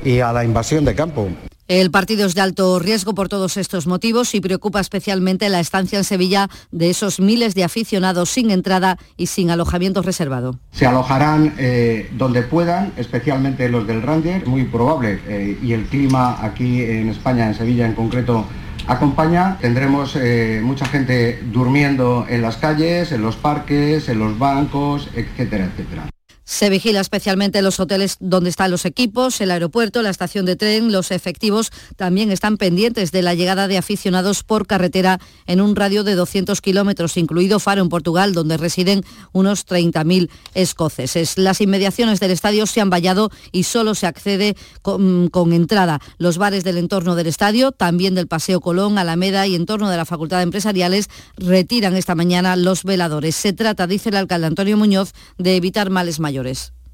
y 0.05 0.19
a 0.19 0.31
la 0.31 0.43
invasión 0.43 0.85
de 0.85 0.93
campo. 0.93 1.27
El 1.71 1.89
partido 1.89 2.25
es 2.25 2.35
de 2.35 2.41
alto 2.41 2.79
riesgo 2.79 3.15
por 3.15 3.29
todos 3.29 3.55
estos 3.55 3.87
motivos 3.87 4.35
y 4.35 4.41
preocupa 4.41 4.81
especialmente 4.81 5.47
la 5.47 5.61
estancia 5.61 5.97
en 5.97 6.03
Sevilla 6.03 6.49
de 6.71 6.89
esos 6.89 7.21
miles 7.21 7.55
de 7.55 7.63
aficionados 7.63 8.29
sin 8.29 8.51
entrada 8.51 8.97
y 9.15 9.27
sin 9.27 9.51
alojamiento 9.51 10.01
reservado. 10.01 10.59
Se 10.73 10.85
alojarán 10.85 11.53
eh, 11.57 12.09
donde 12.17 12.41
puedan, 12.41 12.91
especialmente 12.97 13.69
los 13.69 13.87
del 13.87 14.01
Ranger, 14.01 14.45
muy 14.47 14.65
probable, 14.65 15.21
eh, 15.29 15.57
y 15.63 15.71
el 15.71 15.85
clima 15.85 16.43
aquí 16.43 16.83
en 16.83 17.07
España, 17.07 17.47
en 17.47 17.55
Sevilla 17.55 17.85
en 17.85 17.93
concreto, 17.93 18.45
acompaña. 18.87 19.57
Tendremos 19.61 20.17
eh, 20.17 20.59
mucha 20.61 20.85
gente 20.87 21.41
durmiendo 21.53 22.25
en 22.27 22.41
las 22.41 22.57
calles, 22.57 23.13
en 23.13 23.21
los 23.21 23.37
parques, 23.37 24.09
en 24.09 24.19
los 24.19 24.37
bancos, 24.37 25.07
etcétera, 25.15 25.71
etcétera. 25.71 26.10
Se 26.51 26.69
vigila 26.69 26.99
especialmente 26.99 27.61
los 27.61 27.79
hoteles 27.79 28.17
donde 28.19 28.49
están 28.49 28.71
los 28.71 28.83
equipos, 28.83 29.39
el 29.39 29.51
aeropuerto, 29.51 30.01
la 30.01 30.09
estación 30.09 30.45
de 30.45 30.57
tren. 30.57 30.91
Los 30.91 31.11
efectivos 31.11 31.71
también 31.95 32.29
están 32.29 32.57
pendientes 32.57 33.13
de 33.13 33.21
la 33.21 33.35
llegada 33.35 33.69
de 33.69 33.77
aficionados 33.77 34.43
por 34.43 34.67
carretera 34.67 35.21
en 35.47 35.61
un 35.61 35.77
radio 35.77 36.03
de 36.03 36.13
200 36.13 36.59
kilómetros, 36.59 37.15
incluido 37.15 37.61
Faro 37.61 37.81
en 37.81 37.87
Portugal, 37.87 38.33
donde 38.33 38.57
residen 38.57 39.05
unos 39.31 39.65
30.000 39.65 40.29
escoceses. 40.53 41.37
Las 41.37 41.61
inmediaciones 41.61 42.19
del 42.19 42.31
estadio 42.31 42.67
se 42.67 42.81
han 42.81 42.89
vallado 42.89 43.31
y 43.53 43.63
solo 43.63 43.95
se 43.95 44.07
accede 44.07 44.57
con, 44.81 45.31
entrada. 45.53 46.01
Los 46.17 46.37
bares 46.37 46.65
del 46.65 46.77
entorno 46.79 47.15
del 47.15 47.27
estadio, 47.27 47.71
también 47.71 48.13
del 48.13 48.27
Paseo 48.27 48.59
Colón, 48.59 48.97
Alameda 48.97 49.47
y 49.47 49.55
entorno 49.55 49.89
de 49.89 49.95
la 49.95 50.03
Facultad 50.03 50.37
de 50.37 50.43
Empresariales, 50.43 51.07
retiran 51.37 51.95
esta 51.95 52.13
mañana 52.13 52.57
los 52.57 52.83
veladores. 52.83 53.37
Se 53.37 53.53
trata, 53.53 53.87
dice 53.87 54.09
el 54.09 54.17
alcalde 54.17 54.47
Antonio 54.47 54.75
Muñoz, 54.75 55.13
de 55.37 55.55
evitar 55.55 55.89
males 55.89 56.19
mayores. 56.19 56.40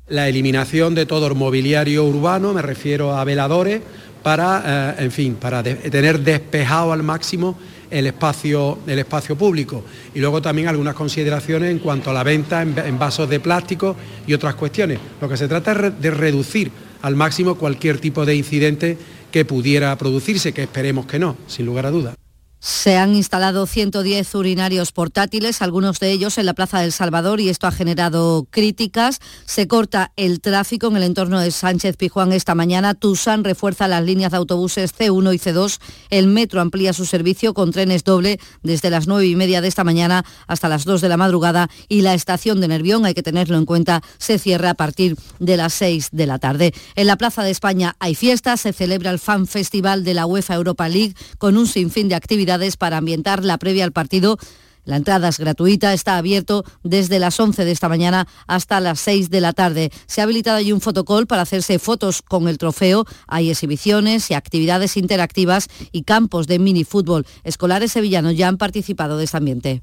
La 0.07 0.27
eliminación 0.27 0.95
de 0.95 1.05
todo 1.05 1.27
el 1.27 1.35
mobiliario 1.35 2.05
urbano, 2.05 2.53
me 2.53 2.61
refiero 2.61 3.17
a 3.17 3.23
veladores, 3.23 3.81
para, 4.23 4.95
eh, 4.97 5.03
en 5.03 5.11
fin, 5.11 5.35
para 5.35 5.63
tener 5.63 6.19
despejado 6.19 6.91
al 6.91 7.03
máximo 7.03 7.57
el 7.89 8.07
espacio, 8.07 8.79
el 8.87 8.99
espacio 8.99 9.37
público. 9.37 9.83
Y 10.13 10.19
luego 10.19 10.41
también 10.41 10.67
algunas 10.67 10.95
consideraciones 10.95 11.71
en 11.71 11.79
cuanto 11.79 12.09
a 12.09 12.13
la 12.13 12.23
venta 12.23 12.61
en, 12.61 12.99
vasos 12.99 13.29
de 13.29 13.39
plástico 13.39 13.95
y 14.25 14.33
otras 14.33 14.55
cuestiones. 14.55 14.99
Lo 15.21 15.29
que 15.29 15.37
se 15.37 15.47
trata 15.47 15.71
es 15.71 16.01
de 16.01 16.11
reducir 16.11 16.71
al 17.01 17.15
máximo 17.15 17.55
cualquier 17.55 17.99
tipo 17.99 18.25
de 18.25 18.35
incidente 18.35 18.97
que 19.31 19.45
pudiera 19.45 19.95
producirse, 19.97 20.53
que 20.53 20.63
esperemos 20.63 21.05
que 21.05 21.19
no, 21.19 21.37
sin 21.47 21.65
lugar 21.65 21.85
a 21.85 21.91
dudas. 21.91 22.15
Se 22.59 22.97
han 22.97 23.15
instalado 23.15 23.67
110 23.67 24.33
urinarios 24.33 24.91
portátiles, 24.91 25.61
algunos 25.61 25.99
de 25.99 26.11
ellos 26.11 26.39
en 26.39 26.47
la 26.47 26.55
Plaza 26.55 26.79
del 26.79 26.91
Salvador, 26.91 27.39
y 27.39 27.49
esto 27.49 27.67
ha 27.67 27.71
generado 27.71 28.47
críticas. 28.49 29.19
Se 29.45 29.67
corta 29.67 30.11
el 30.15 30.41
tráfico 30.41 30.87
en 30.87 30.97
el 30.97 31.03
entorno 31.03 31.39
de 31.39 31.51
Sánchez 31.51 31.97
Pijuán 31.97 32.33
esta 32.33 32.55
mañana. 32.55 32.95
Tusan 32.95 33.43
refuerza 33.43 33.87
las 33.87 34.03
líneas 34.03 34.31
de 34.31 34.37
autobuses 34.37 34.91
C1 34.97 35.35
y 35.35 35.37
C2. 35.37 35.79
El 36.09 36.27
metro 36.27 36.59
amplía 36.59 36.93
su 36.93 37.05
servicio 37.05 37.53
con 37.53 37.71
trenes 37.71 38.03
doble 38.03 38.39
desde 38.63 38.89
las 38.89 39.07
9 39.07 39.27
y 39.27 39.35
media 39.35 39.61
de 39.61 39.67
esta 39.67 39.83
mañana 39.83 40.25
hasta 40.47 40.67
las 40.67 40.83
2 40.83 40.99
de 41.01 41.09
la 41.09 41.17
madrugada. 41.17 41.69
Y 41.87 42.01
la 42.01 42.15
estación 42.15 42.59
de 42.59 42.69
Nervión, 42.69 43.05
hay 43.05 43.13
que 43.13 43.23
tenerlo 43.23 43.57
en 43.57 43.65
cuenta, 43.65 44.01
se 44.17 44.39
cierra 44.39 44.71
a 44.71 44.75
partir 44.75 45.15
de 45.37 45.57
las 45.57 45.75
6 45.75 46.09
de 46.11 46.25
la 46.25 46.39
tarde. 46.39 46.73
En 46.95 47.05
la 47.05 47.17
Plaza 47.17 47.43
de 47.43 47.51
España 47.51 47.95
hay 47.99 48.15
fiestas, 48.15 48.61
se 48.61 48.73
celebra 48.73 49.11
el 49.11 49.19
Fan 49.19 49.45
Festival 49.45 50.03
de 50.03 50.15
la 50.15 50.25
UEFA 50.25 50.55
Europa 50.55 50.89
League 50.89 51.13
con 51.37 51.55
un 51.55 51.67
sinfín 51.67 52.09
de 52.09 52.15
actividades 52.15 52.46
para 52.77 52.97
ambientar 52.97 53.43
la 53.43 53.57
previa 53.57 53.83
al 53.83 53.91
partido. 53.91 54.37
La 54.85 54.95
entrada 54.95 55.27
es 55.27 55.37
gratuita, 55.37 55.93
está 55.93 56.17
abierto 56.17 56.63
desde 56.81 57.19
las 57.19 57.37
11 57.37 57.65
de 57.65 57.71
esta 57.71 57.89
mañana 57.89 58.25
hasta 58.47 58.79
las 58.79 59.01
6 59.01 59.29
de 59.29 59.41
la 59.41 59.51
tarde. 59.51 59.91
Se 60.05 60.21
ha 60.21 60.23
habilitado 60.23 60.55
allí 60.55 60.71
un 60.71 60.79
fotocall 60.79 61.27
para 61.27 61.41
hacerse 61.41 61.77
fotos 61.77 62.21
con 62.21 62.47
el 62.47 62.57
trofeo. 62.57 63.03
Hay 63.27 63.49
exhibiciones 63.49 64.31
y 64.31 64.33
actividades 64.33 64.95
interactivas 64.95 65.67
y 65.91 66.03
campos 66.03 66.47
de 66.47 66.59
minifútbol. 66.59 67.27
Escolares 67.43 67.91
sevillanos 67.91 68.37
ya 68.37 68.47
han 68.47 68.57
participado 68.57 69.17
de 69.17 69.25
este 69.25 69.35
ambiente. 69.35 69.81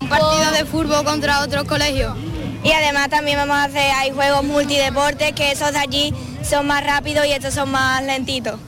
Un 0.00 0.08
partido 0.08 0.50
de 0.50 0.64
fútbol 0.64 1.04
contra 1.04 1.44
otro 1.44 1.64
colegio. 1.64 2.16
Y 2.64 2.72
además 2.72 3.10
también 3.10 3.36
vamos 3.36 3.56
a 3.56 3.64
hacer, 3.64 3.92
hay 3.94 4.10
juegos 4.10 4.42
multideportes 4.42 5.32
que 5.34 5.52
esos 5.52 5.72
de 5.72 5.78
allí 5.78 6.14
son 6.42 6.66
más 6.66 6.84
rápidos 6.84 7.24
y 7.26 7.30
estos 7.30 7.54
son 7.54 7.70
más 7.70 8.02
lentitos. 8.02 8.58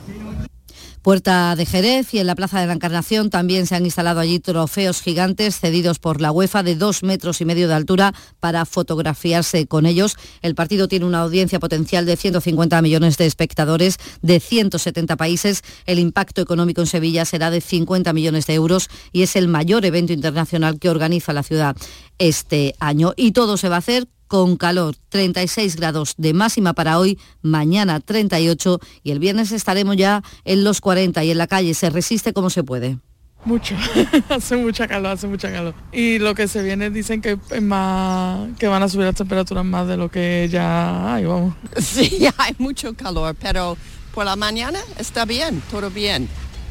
Puerta 1.07 1.55
de 1.55 1.65
Jerez 1.65 2.13
y 2.13 2.19
en 2.19 2.27
la 2.27 2.35
Plaza 2.35 2.59
de 2.59 2.67
la 2.67 2.73
Encarnación 2.73 3.29
también 3.29 3.65
se 3.65 3.75
han 3.75 3.85
instalado 3.85 4.19
allí 4.19 4.41
trofeos 4.41 5.01
gigantes 5.01 5.57
cedidos 5.57 5.99
por 5.99 6.19
la 6.19 6.33
UEFA 6.33 6.63
de 6.63 6.75
dos 6.75 7.01
metros 7.01 7.39
y 7.39 7.45
medio 7.45 7.69
de 7.69 7.75
altura 7.75 8.13
para 8.41 8.65
fotografiarse 8.65 9.67
con 9.67 9.85
ellos. 9.85 10.17
El 10.41 10.53
partido 10.53 10.89
tiene 10.89 11.05
una 11.05 11.21
audiencia 11.21 11.61
potencial 11.61 12.05
de 12.05 12.17
150 12.17 12.81
millones 12.81 13.17
de 13.17 13.25
espectadores 13.25 13.99
de 14.21 14.41
170 14.41 15.15
países. 15.15 15.63
El 15.85 15.99
impacto 15.99 16.41
económico 16.41 16.81
en 16.81 16.87
Sevilla 16.87 17.23
será 17.23 17.51
de 17.51 17.61
50 17.61 18.11
millones 18.11 18.45
de 18.45 18.55
euros 18.55 18.89
y 19.13 19.21
es 19.21 19.37
el 19.37 19.47
mayor 19.47 19.85
evento 19.85 20.11
internacional 20.11 20.77
que 20.77 20.89
organiza 20.89 21.31
la 21.31 21.43
ciudad 21.43 21.77
este 22.17 22.75
año. 22.81 23.13
Y 23.15 23.31
todo 23.31 23.55
se 23.55 23.69
va 23.69 23.75
a 23.75 23.79
hacer 23.79 24.09
con 24.27 24.57
calor, 24.57 24.95
36 25.09 25.75
grados 25.75 26.13
de 26.17 26.33
máxima 26.33 26.73
para 26.73 26.99
hoy, 26.99 27.19
mañana 27.41 27.99
38 27.99 28.79
y 29.03 29.11
el 29.11 29.19
viernes 29.19 29.51
estaremos 29.51 29.95
ya 29.95 30.23
en 30.45 30.63
los 30.63 30.81
40 30.81 31.23
y 31.23 31.31
en 31.31 31.37
la 31.37 31.47
calle 31.47 31.73
se 31.73 31.89
resiste 31.89 32.33
como 32.33 32.49
se 32.49 32.63
puede. 32.63 32.97
Mucho, 33.45 33.75
hace 34.29 34.57
mucha 34.57 34.87
calor, 34.87 35.13
hace 35.13 35.27
mucha 35.27 35.51
calor. 35.51 35.73
Y 35.91 36.19
lo 36.19 36.35
que 36.35 36.47
se 36.47 36.61
viene 36.63 36.89
dicen 36.89 37.21
que 37.21 37.37
más, 37.61 38.49
que 38.57 38.67
van 38.67 38.83
a 38.83 38.89
subir 38.89 39.05
las 39.05 39.15
temperaturas 39.15 39.63
más 39.63 39.87
de 39.87 39.95
lo 39.95 40.09
que 40.09 40.49
ya 40.51 41.13
hay, 41.13 41.25
vamos. 41.25 41.55
Sí, 41.77 42.27
hay 42.37 42.55
mucho 42.57 42.93
calor, 42.93 43.35
pero 43.39 43.77
por 44.13 44.25
la 44.25 44.35
mañana 44.35 44.79
está 44.97 45.25
bien, 45.25 45.61
todo 45.71 45.89
bien. 45.89 46.27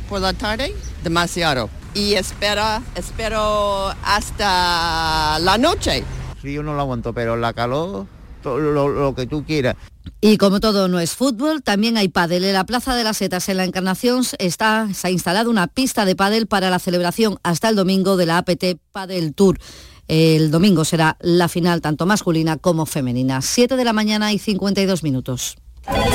Por 0.09 0.21
la 0.21 0.35
tarde, 0.35 0.75
demasiado. 1.03 1.71
Y 1.95 2.13
espera, 2.13 2.83
espero 2.95 3.89
hasta 4.05 5.39
la 5.39 5.57
noche 5.57 6.05
frío 6.47 6.63
no 6.63 6.75
lo 6.75 6.81
aguanto, 6.81 7.13
pero 7.13 7.37
la 7.37 7.53
calor, 7.53 8.07
todo 8.41 8.61
lo, 8.61 9.15
que 9.17 9.27
tú 9.27 9.45
quieras. 9.45 9.75
Y 10.21 10.37
como 10.37 10.61
todo 10.61 10.87
no 10.87 11.01
es 11.01 11.17
fútbol, 11.17 11.61
también 11.61 11.97
hay 11.97 12.07
pádel. 12.07 12.45
En 12.45 12.53
la 12.53 12.63
Plaza 12.63 12.95
de 12.95 13.03
las 13.03 13.17
Setas, 13.17 13.49
en 13.49 13.57
la 13.57 13.65
Encarnación, 13.65 14.23
está, 14.39 14.87
se 14.95 15.09
ha 15.09 15.11
instalado 15.11 15.51
una 15.51 15.67
pista 15.67 16.05
de 16.05 16.15
pádel 16.15 16.47
para 16.47 16.71
la 16.71 16.79
celebración 16.79 17.41
hasta 17.43 17.69
el 17.69 17.75
domingo 17.75 18.17
de 18.17 18.27
la 18.27 18.39
APT 18.39 18.79
Padel 18.93 19.35
Tour. 19.35 19.59
El 20.07 20.53
domingo 20.53 20.85
será 20.85 21.17
la 21.19 21.49
final 21.49 21.81
tanto 21.81 22.07
masculina 22.07 22.59
como 22.59 22.87
femenina. 22.87 23.43
7 23.43 23.75
de 23.75 23.85
la 23.85 23.93
mañana 23.93 24.33
y 24.33 24.39
52 24.39 25.03
minutos. 25.03 25.57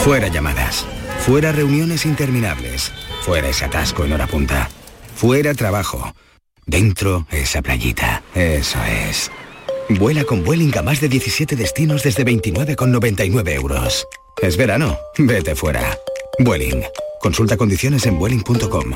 Fuera 0.05 0.29
llamadas, 0.29 0.85
fuera 1.19 1.51
reuniones 1.51 2.05
interminables, 2.05 2.89
fuera 3.19 3.49
ese 3.49 3.65
atasco 3.65 4.05
en 4.05 4.13
hora 4.13 4.27
punta, 4.27 4.69
fuera 5.13 5.53
trabajo, 5.53 6.13
dentro 6.65 7.27
esa 7.31 7.61
playita, 7.61 8.23
eso 8.33 8.79
es. 9.09 9.29
Vuela 9.95 10.23
con 10.23 10.43
Vueling 10.43 10.77
a 10.77 10.81
más 10.81 11.01
de 11.01 11.09
17 11.09 11.55
destinos 11.55 12.03
desde 12.03 12.25
29,99 12.25 13.55
euros. 13.55 14.07
Es 14.41 14.57
verano, 14.57 14.97
vete 15.17 15.55
fuera. 15.55 15.97
Vueling. 16.39 16.83
Consulta 17.19 17.57
condiciones 17.57 18.05
en 18.05 18.17
vueling.com. 18.17 18.95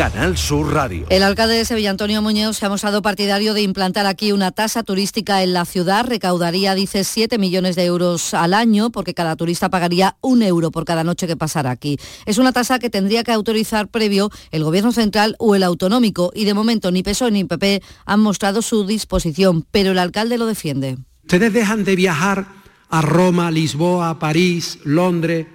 Canal 0.00 0.38
Sur 0.38 0.72
Radio. 0.72 1.04
El 1.10 1.22
alcalde 1.22 1.56
de 1.56 1.66
Sevilla, 1.66 1.90
Antonio 1.90 2.22
Muñoz, 2.22 2.56
se 2.56 2.64
ha 2.64 2.70
mostrado 2.70 3.02
partidario 3.02 3.52
de 3.52 3.60
implantar 3.60 4.06
aquí 4.06 4.32
una 4.32 4.50
tasa 4.50 4.82
turística 4.82 5.42
en 5.42 5.52
la 5.52 5.66
ciudad. 5.66 6.06
Recaudaría, 6.06 6.74
dice, 6.74 7.04
7 7.04 7.36
millones 7.36 7.76
de 7.76 7.84
euros 7.84 8.32
al 8.32 8.54
año 8.54 8.88
porque 8.88 9.12
cada 9.12 9.36
turista 9.36 9.68
pagaría 9.68 10.16
un 10.22 10.40
euro 10.40 10.70
por 10.70 10.86
cada 10.86 11.04
noche 11.04 11.26
que 11.26 11.36
pasara 11.36 11.70
aquí. 11.70 11.98
Es 12.24 12.38
una 12.38 12.52
tasa 12.52 12.78
que 12.78 12.88
tendría 12.88 13.24
que 13.24 13.32
autorizar 13.32 13.88
previo 13.88 14.30
el 14.52 14.64
Gobierno 14.64 14.92
central 14.92 15.36
o 15.38 15.54
el 15.54 15.62
autonómico 15.62 16.32
y 16.34 16.46
de 16.46 16.54
momento 16.54 16.90
ni 16.90 17.02
PSOE 17.02 17.32
ni 17.32 17.44
PP 17.44 17.82
han 18.06 18.20
mostrado 18.20 18.62
su 18.62 18.86
disposición, 18.86 19.66
pero 19.70 19.90
el 19.90 19.98
alcalde 19.98 20.38
lo 20.38 20.46
defiende. 20.46 20.96
Ustedes 21.24 21.52
dejan 21.52 21.84
de 21.84 21.96
viajar 21.96 22.46
a 22.88 23.02
Roma, 23.02 23.50
Lisboa, 23.50 24.18
París, 24.18 24.78
Londres 24.82 25.46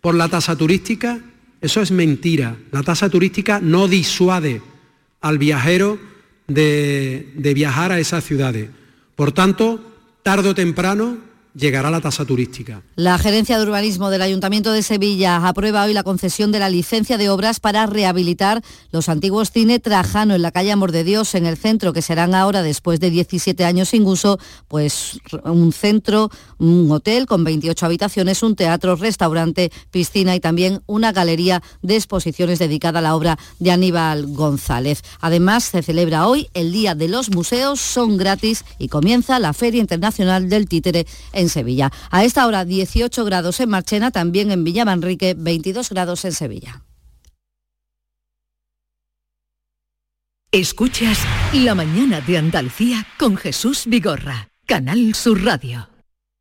por 0.00 0.14
la 0.14 0.30
tasa 0.30 0.56
turística 0.56 1.20
eso 1.60 1.80
es 1.80 1.90
mentira. 1.90 2.56
La 2.72 2.82
tasa 2.82 3.08
turística 3.08 3.60
no 3.60 3.88
disuade 3.88 4.62
al 5.20 5.38
viajero 5.38 5.98
de, 6.46 7.32
de 7.36 7.54
viajar 7.54 7.92
a 7.92 8.00
esas 8.00 8.24
ciudades. 8.24 8.70
Por 9.14 9.32
tanto, 9.32 9.80
tarde 10.22 10.48
o 10.48 10.54
temprano 10.54 11.29
llegará 11.54 11.90
la 11.90 12.00
tasa 12.00 12.24
turística. 12.24 12.82
La 12.96 13.18
Gerencia 13.18 13.58
de 13.58 13.64
Urbanismo 13.64 14.10
del 14.10 14.22
Ayuntamiento 14.22 14.72
de 14.72 14.82
Sevilla 14.82 15.36
aprueba 15.48 15.84
hoy 15.84 15.92
la 15.92 16.02
concesión 16.02 16.52
de 16.52 16.58
la 16.58 16.70
licencia 16.70 17.18
de 17.18 17.28
obras 17.28 17.60
para 17.60 17.86
rehabilitar 17.86 18.62
los 18.92 19.08
antiguos 19.08 19.50
cine 19.50 19.80
Trajano 19.80 20.34
en 20.34 20.42
la 20.42 20.52
calle 20.52 20.72
Amor 20.72 20.92
de 20.92 21.04
Dios, 21.04 21.34
en 21.34 21.46
el 21.46 21.56
centro, 21.56 21.92
que 21.92 22.02
serán 22.02 22.34
ahora, 22.34 22.62
después 22.62 23.00
de 23.00 23.10
17 23.10 23.64
años 23.64 23.90
sin 23.90 24.06
uso, 24.06 24.38
pues 24.68 25.20
un 25.44 25.72
centro, 25.72 26.30
un 26.58 26.90
hotel 26.90 27.26
con 27.26 27.44
28 27.44 27.86
habitaciones, 27.86 28.42
un 28.42 28.56
teatro, 28.56 28.96
restaurante, 28.96 29.72
piscina 29.90 30.34
y 30.36 30.40
también 30.40 30.82
una 30.86 31.12
galería 31.12 31.62
de 31.82 31.96
exposiciones 31.96 32.58
dedicada 32.58 33.00
a 33.00 33.02
la 33.02 33.16
obra 33.16 33.38
de 33.58 33.70
Aníbal 33.70 34.26
González. 34.26 35.02
Además, 35.20 35.64
se 35.64 35.82
celebra 35.82 36.26
hoy 36.26 36.48
el 36.54 36.72
Día 36.72 36.94
de 36.94 37.08
los 37.08 37.30
Museos, 37.30 37.80
son 37.80 38.16
gratis 38.16 38.64
y 38.78 38.88
comienza 38.88 39.38
la 39.38 39.52
Feria 39.52 39.80
Internacional 39.80 40.48
del 40.48 40.68
Títere 40.68 41.06
Sevilla. 41.48 41.90
A 42.10 42.24
esta 42.24 42.46
hora 42.46 42.64
18 42.64 43.24
grados 43.24 43.60
en 43.60 43.70
Marchena, 43.70 44.10
también 44.10 44.50
en 44.50 44.64
Villa 44.64 44.84
Manrique 44.84 45.34
22 45.36 45.90
grados 45.90 46.24
en 46.24 46.32
Sevilla. 46.32 46.82
Escuchas 50.52 51.20
La 51.52 51.76
mañana 51.76 52.20
de 52.20 52.36
Andalucía 52.36 53.06
con 53.20 53.36
Jesús 53.36 53.84
Vigorra, 53.86 54.48
Canal 54.66 55.14
Sur 55.14 55.44
Radio. 55.44 55.88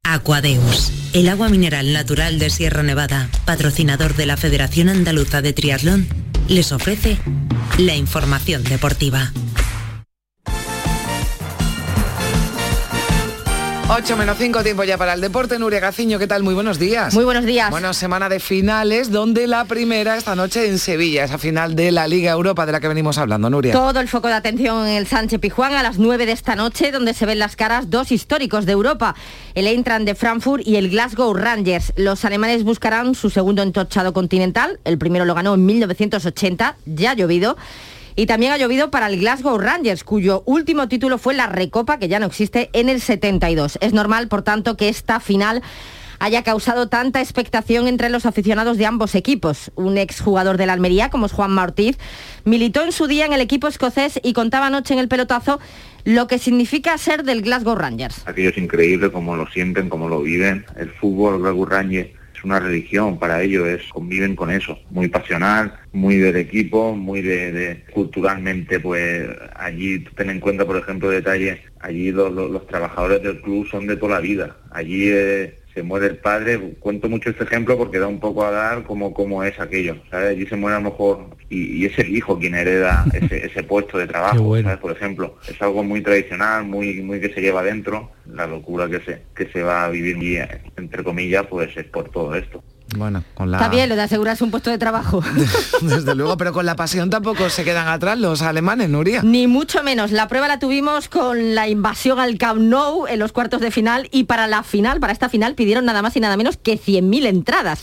Aquadeus, 0.03 0.91
el 1.13 1.29
agua 1.29 1.49
mineral 1.49 1.93
natural 1.93 2.39
de 2.39 2.49
Sierra 2.49 2.81
Nevada, 2.81 3.29
patrocinador 3.45 4.15
de 4.15 4.25
la 4.25 4.37
Federación 4.37 4.89
Andaluza 4.89 5.43
de 5.43 5.53
Triatlón, 5.53 6.07
les 6.47 6.71
ofrece 6.71 7.19
la 7.77 7.95
información 7.95 8.63
deportiva. 8.63 9.31
8 13.91 14.17
menos 14.17 14.37
5 14.37 14.61
tiempo 14.61 14.83
ya 14.83 14.99
para 14.99 15.13
el 15.13 15.21
deporte. 15.21 15.57
Nuria 15.57 15.79
Gaciño, 15.79 16.19
¿qué 16.19 16.27
tal? 16.27 16.43
Muy 16.43 16.53
buenos 16.53 16.77
días. 16.77 17.11
Muy 17.15 17.23
buenos 17.23 17.43
días. 17.43 17.71
Bueno, 17.71 17.91
semana 17.95 18.29
de 18.29 18.39
finales, 18.39 19.09
donde 19.09 19.47
la 19.47 19.65
primera 19.65 20.15
esta 20.15 20.35
noche 20.35 20.67
en 20.67 20.77
Sevilla, 20.77 21.23
esa 21.23 21.39
final 21.39 21.75
de 21.75 21.91
la 21.91 22.07
Liga 22.07 22.31
Europa 22.31 22.67
de 22.67 22.71
la 22.71 22.79
que 22.79 22.87
venimos 22.87 23.17
hablando, 23.17 23.49
Nuria. 23.49 23.73
Todo 23.73 23.99
el 23.99 24.07
foco 24.07 24.27
de 24.27 24.35
atención 24.35 24.85
en 24.85 24.93
el 24.93 25.07
Sánchez 25.07 25.39
Pijuán 25.39 25.73
a 25.73 25.81
las 25.81 25.97
9 25.97 26.27
de 26.27 26.33
esta 26.33 26.55
noche, 26.55 26.91
donde 26.91 27.15
se 27.15 27.25
ven 27.25 27.39
las 27.39 27.55
caras 27.55 27.89
dos 27.89 28.11
históricos 28.11 28.67
de 28.67 28.73
Europa, 28.73 29.15
el 29.55 29.65
Eintracht 29.65 30.05
de 30.05 30.13
Frankfurt 30.13 30.67
y 30.67 30.75
el 30.75 30.91
Glasgow 30.91 31.33
Rangers. 31.33 31.91
Los 31.95 32.23
alemanes 32.25 32.63
buscarán 32.63 33.15
su 33.15 33.31
segundo 33.31 33.63
entorchado 33.63 34.13
continental. 34.13 34.79
El 34.83 34.99
primero 34.99 35.25
lo 35.25 35.33
ganó 35.33 35.55
en 35.55 35.65
1980, 35.65 36.77
ya 36.85 37.11
ha 37.11 37.13
llovido. 37.15 37.57
Y 38.15 38.25
también 38.25 38.51
ha 38.51 38.57
llovido 38.57 38.91
para 38.91 39.07
el 39.07 39.19
Glasgow 39.19 39.57
Rangers, 39.57 40.03
cuyo 40.03 40.43
último 40.45 40.87
título 40.87 41.17
fue 41.17 41.33
la 41.33 41.47
Recopa, 41.47 41.99
que 41.99 42.07
ya 42.07 42.19
no 42.19 42.25
existe, 42.25 42.69
en 42.73 42.89
el 42.89 43.01
72. 43.01 43.77
Es 43.81 43.93
normal, 43.93 44.27
por 44.27 44.41
tanto, 44.41 44.77
que 44.77 44.89
esta 44.89 45.19
final 45.19 45.61
haya 46.19 46.43
causado 46.43 46.89
tanta 46.89 47.21
expectación 47.21 47.87
entre 47.87 48.09
los 48.09 48.25
aficionados 48.25 48.77
de 48.77 48.85
ambos 48.85 49.15
equipos. 49.15 49.71
Un 49.75 49.97
exjugador 49.97 50.57
de 50.57 50.65
la 50.65 50.73
Almería, 50.73 51.09
como 51.09 51.25
es 51.25 51.31
Juan 51.31 51.57
Ortiz, 51.57 51.97
militó 52.43 52.83
en 52.83 52.91
su 52.91 53.07
día 53.07 53.25
en 53.25 53.33
el 53.33 53.41
equipo 53.41 53.67
escocés 53.67 54.19
y 54.21 54.33
contaba 54.33 54.67
anoche 54.67 54.93
en 54.93 54.99
el 54.99 55.07
pelotazo 55.07 55.59
lo 56.03 56.27
que 56.27 56.37
significa 56.37 56.97
ser 56.97 57.23
del 57.23 57.41
Glasgow 57.41 57.75
Rangers. 57.75 58.27
Aquello 58.27 58.49
es 58.49 58.57
increíble 58.57 59.11
como 59.11 59.35
lo 59.35 59.47
sienten, 59.47 59.89
como 59.89 60.09
lo 60.09 60.21
viven. 60.21 60.65
El 60.77 60.89
fútbol 60.91 61.39
Glasgow 61.39 61.65
Rangers 61.65 62.18
es 62.39 62.45
una 62.45 62.59
religión 62.59 63.19
para 63.19 63.41
ellos, 63.41 63.67
es, 63.67 63.83
conviven 63.91 64.35
con 64.35 64.49
eso, 64.49 64.79
muy 64.91 65.09
pasional, 65.09 65.73
muy 65.91 66.15
del 66.15 66.37
equipo, 66.37 66.95
muy 66.95 67.21
de, 67.21 67.83
culturalmente, 67.91 68.79
pues 68.79 69.27
allí 69.55 70.05
ten 70.15 70.29
en 70.29 70.39
cuenta, 70.39 70.65
por 70.65 70.77
ejemplo, 70.77 71.09
detalles, 71.09 71.59
allí 71.81 72.11
los, 72.11 72.31
los, 72.31 72.65
trabajadores 72.67 73.21
del 73.23 73.41
club 73.41 73.67
son 73.67 73.87
de 73.87 73.97
toda 73.97 74.15
la 74.15 74.19
vida, 74.21 74.55
allí 74.71 75.09
eh, 75.09 75.58
se 75.73 75.83
muere 75.83 76.07
el 76.07 76.17
padre, 76.17 76.75
cuento 76.79 77.09
mucho 77.09 77.29
este 77.29 77.43
ejemplo 77.43 77.77
porque 77.77 77.99
da 77.99 78.07
un 78.07 78.19
poco 78.19 78.43
a 78.43 78.51
dar 78.51 78.83
como, 78.83 79.13
como 79.13 79.43
es 79.43 79.59
aquello, 79.59 79.97
¿sabes? 80.09 80.29
Allí 80.29 80.45
se 80.45 80.55
muere 80.55 80.77
a 80.77 80.79
lo 80.79 80.89
mejor 80.89 81.27
y, 81.49 81.85
es 81.85 81.97
el 81.99 82.15
hijo 82.15 82.39
quien 82.39 82.55
hereda 82.55 83.05
ese, 83.13 83.45
ese 83.45 83.63
puesto 83.63 83.97
de 83.97 84.07
trabajo, 84.07 84.61
¿sabes? 84.61 84.77
Por 84.77 84.91
ejemplo, 84.91 85.37
es 85.47 85.61
algo 85.61 85.83
muy 85.83 86.01
tradicional, 86.01 86.65
muy, 86.65 87.01
muy 87.01 87.19
que 87.19 87.33
se 87.33 87.41
lleva 87.41 87.63
dentro, 87.63 88.11
la 88.25 88.47
locura 88.47 88.89
que 88.89 88.99
se, 89.01 89.21
que 89.35 89.47
se 89.51 89.63
va 89.63 89.85
a 89.85 89.89
vivir, 89.89 90.17
entre 90.77 91.03
comillas, 91.03 91.45
pues 91.47 91.75
es 91.77 91.85
por 91.85 92.09
todo 92.09 92.35
esto. 92.35 92.63
Bueno, 92.95 93.23
con 93.35 93.51
la... 93.51 93.57
Está 93.57 93.69
bien 93.69 93.87
lo 93.89 93.95
de 93.95 94.01
asegurarse 94.01 94.43
un 94.43 94.51
puesto 94.51 94.69
de 94.69 94.77
trabajo. 94.77 95.23
Desde 95.81 96.15
luego, 96.15 96.37
pero 96.37 96.53
con 96.53 96.65
la 96.65 96.75
pasión 96.75 97.09
tampoco 97.09 97.49
se 97.49 97.63
quedan 97.63 97.87
atrás 97.87 98.17
los 98.17 98.41
alemanes, 98.41 98.89
Nuria. 98.89 99.21
Ni 99.23 99.47
mucho 99.47 99.83
menos. 99.83 100.11
La 100.11 100.27
prueba 100.27 100.47
la 100.47 100.59
tuvimos 100.59 101.07
con 101.07 101.55
la 101.55 101.67
invasión 101.67 102.19
al 102.19 102.37
Camp 102.37 102.59
Nou 102.59 103.07
en 103.07 103.19
los 103.19 103.31
cuartos 103.31 103.61
de 103.61 103.71
final 103.71 104.07
y 104.11 104.23
para 104.23 104.47
la 104.47 104.63
final, 104.63 104.99
para 104.99 105.13
esta 105.13 105.29
final, 105.29 105.55
pidieron 105.55 105.85
nada 105.85 106.01
más 106.01 106.15
y 106.15 106.19
nada 106.19 106.35
menos 106.37 106.57
que 106.57 106.79
100.000 106.79 107.27
entradas. 107.27 107.81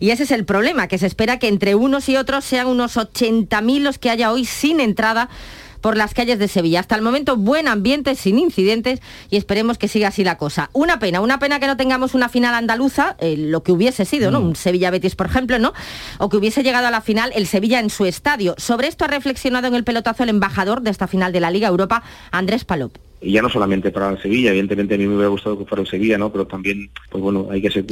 Y 0.00 0.10
ese 0.10 0.24
es 0.24 0.30
el 0.30 0.44
problema, 0.44 0.88
que 0.88 0.98
se 0.98 1.06
espera 1.06 1.38
que 1.38 1.48
entre 1.48 1.74
unos 1.74 2.08
y 2.08 2.16
otros 2.16 2.44
sean 2.44 2.66
unos 2.66 2.96
80.000 2.96 3.80
los 3.80 3.98
que 3.98 4.10
haya 4.10 4.32
hoy 4.32 4.44
sin 4.44 4.80
entrada 4.80 5.28
por 5.80 5.96
las 5.96 6.14
calles 6.14 6.38
de 6.38 6.48
Sevilla. 6.48 6.80
Hasta 6.80 6.94
el 6.94 7.02
momento 7.02 7.36
buen 7.36 7.68
ambiente, 7.68 8.14
sin 8.14 8.38
incidentes 8.38 9.00
y 9.30 9.36
esperemos 9.36 9.78
que 9.78 9.88
siga 9.88 10.08
así 10.08 10.24
la 10.24 10.38
cosa. 10.38 10.70
Una 10.72 10.98
pena, 10.98 11.20
una 11.20 11.38
pena 11.38 11.60
que 11.60 11.66
no 11.66 11.76
tengamos 11.76 12.14
una 12.14 12.28
final 12.28 12.54
andaluza, 12.54 13.16
eh, 13.18 13.36
lo 13.36 13.62
que 13.62 13.72
hubiese 13.72 14.04
sido, 14.04 14.30
¿no? 14.30 14.40
Mm. 14.40 14.46
Un 14.46 14.56
Sevilla-Betis, 14.56 15.16
por 15.16 15.26
ejemplo, 15.26 15.58
¿no? 15.58 15.72
O 16.18 16.28
que 16.28 16.36
hubiese 16.36 16.62
llegado 16.62 16.86
a 16.86 16.90
la 16.90 17.00
final 17.00 17.32
el 17.34 17.46
Sevilla 17.46 17.80
en 17.80 17.90
su 17.90 18.06
estadio. 18.06 18.54
Sobre 18.58 18.88
esto 18.88 19.04
ha 19.04 19.08
reflexionado 19.08 19.66
en 19.66 19.74
el 19.74 19.84
pelotazo 19.84 20.22
el 20.22 20.28
embajador 20.28 20.82
de 20.82 20.90
esta 20.90 21.06
final 21.06 21.32
de 21.32 21.40
la 21.40 21.50
Liga 21.50 21.68
Europa, 21.68 22.02
Andrés 22.30 22.64
Palop 22.64 23.07
y 23.20 23.32
ya 23.32 23.42
no 23.42 23.48
solamente 23.48 23.90
para 23.90 24.10
el 24.10 24.20
Sevilla, 24.20 24.50
evidentemente 24.50 24.94
a 24.94 24.98
mí 24.98 25.06
me 25.06 25.14
hubiera 25.14 25.28
gustado 25.28 25.58
que 25.58 25.64
fuera 25.64 25.82
el 25.82 25.88
Sevilla, 25.88 26.18
¿no? 26.18 26.30
Pero 26.30 26.46
también, 26.46 26.90
pues 27.10 27.22
bueno, 27.22 27.48
hay 27.50 27.60
que 27.60 27.70
ser, 27.70 27.84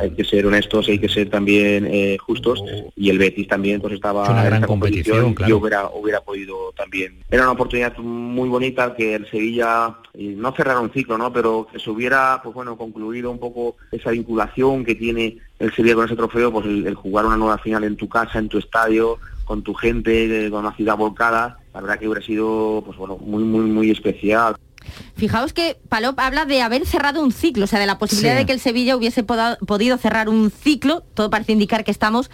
hay 0.00 0.10
que 0.10 0.24
ser 0.24 0.46
honestos, 0.46 0.88
hay 0.88 0.98
que 0.98 1.08
ser 1.08 1.28
también 1.28 1.86
eh, 1.90 2.16
justos 2.18 2.62
y 2.96 3.10
el 3.10 3.18
Betis 3.18 3.48
también 3.48 3.80
pues 3.80 3.94
estaba 3.94 4.46
en 4.46 4.54
esta 4.54 4.66
competición, 4.66 5.34
y 5.46 5.52
hubiera 5.52 5.90
hubiera 5.90 6.20
podido 6.20 6.72
también. 6.76 7.16
Era 7.30 7.42
una 7.42 7.52
oportunidad 7.52 7.96
muy 7.98 8.48
bonita 8.48 8.94
que 8.94 9.14
el 9.14 9.28
Sevilla 9.30 9.96
no 10.14 10.52
cerrara 10.54 10.80
un 10.80 10.92
ciclo, 10.92 11.18
¿no? 11.18 11.32
Pero 11.32 11.66
que 11.72 11.78
se 11.78 11.90
hubiera, 11.90 12.40
pues 12.42 12.54
bueno, 12.54 12.76
concluido 12.76 13.30
un 13.30 13.38
poco 13.38 13.76
esa 13.90 14.10
vinculación 14.10 14.84
que 14.84 14.94
tiene 14.94 15.38
el 15.58 15.74
Sevilla 15.74 15.94
con 15.94 16.06
ese 16.06 16.16
trofeo, 16.16 16.52
pues 16.52 16.66
el 16.66 16.94
jugar 16.94 17.26
una 17.26 17.36
nueva 17.36 17.58
final 17.58 17.84
en 17.84 17.96
tu 17.96 18.08
casa, 18.08 18.38
en 18.38 18.48
tu 18.48 18.58
estadio, 18.58 19.18
con 19.50 19.64
tu 19.64 19.74
gente, 19.74 20.48
con 20.48 20.64
una 20.64 20.76
ciudad 20.76 20.96
volcada, 20.96 21.58
la 21.74 21.80
verdad 21.80 21.98
que 21.98 22.06
hubiera 22.06 22.24
sido 22.24 22.84
pues 22.86 22.96
bueno, 22.96 23.16
muy, 23.16 23.42
muy, 23.42 23.64
muy 23.64 23.90
especial. 23.90 24.54
Fijaos 25.16 25.52
que 25.52 25.76
Palop 25.88 26.20
habla 26.20 26.44
de 26.44 26.62
haber 26.62 26.86
cerrado 26.86 27.20
un 27.20 27.32
ciclo, 27.32 27.64
o 27.64 27.66
sea, 27.66 27.80
de 27.80 27.86
la 27.86 27.98
posibilidad 27.98 28.34
Sí. 28.34 28.38
de 28.38 28.46
que 28.46 28.52
el 28.52 28.60
Sevilla 28.60 28.94
hubiese 28.96 29.24
podido 29.24 29.96
cerrar 29.98 30.28
un 30.28 30.52
ciclo. 30.52 31.02
Todo 31.14 31.30
parece 31.30 31.50
indicar 31.50 31.82
que 31.82 31.90
estamos 31.90 32.30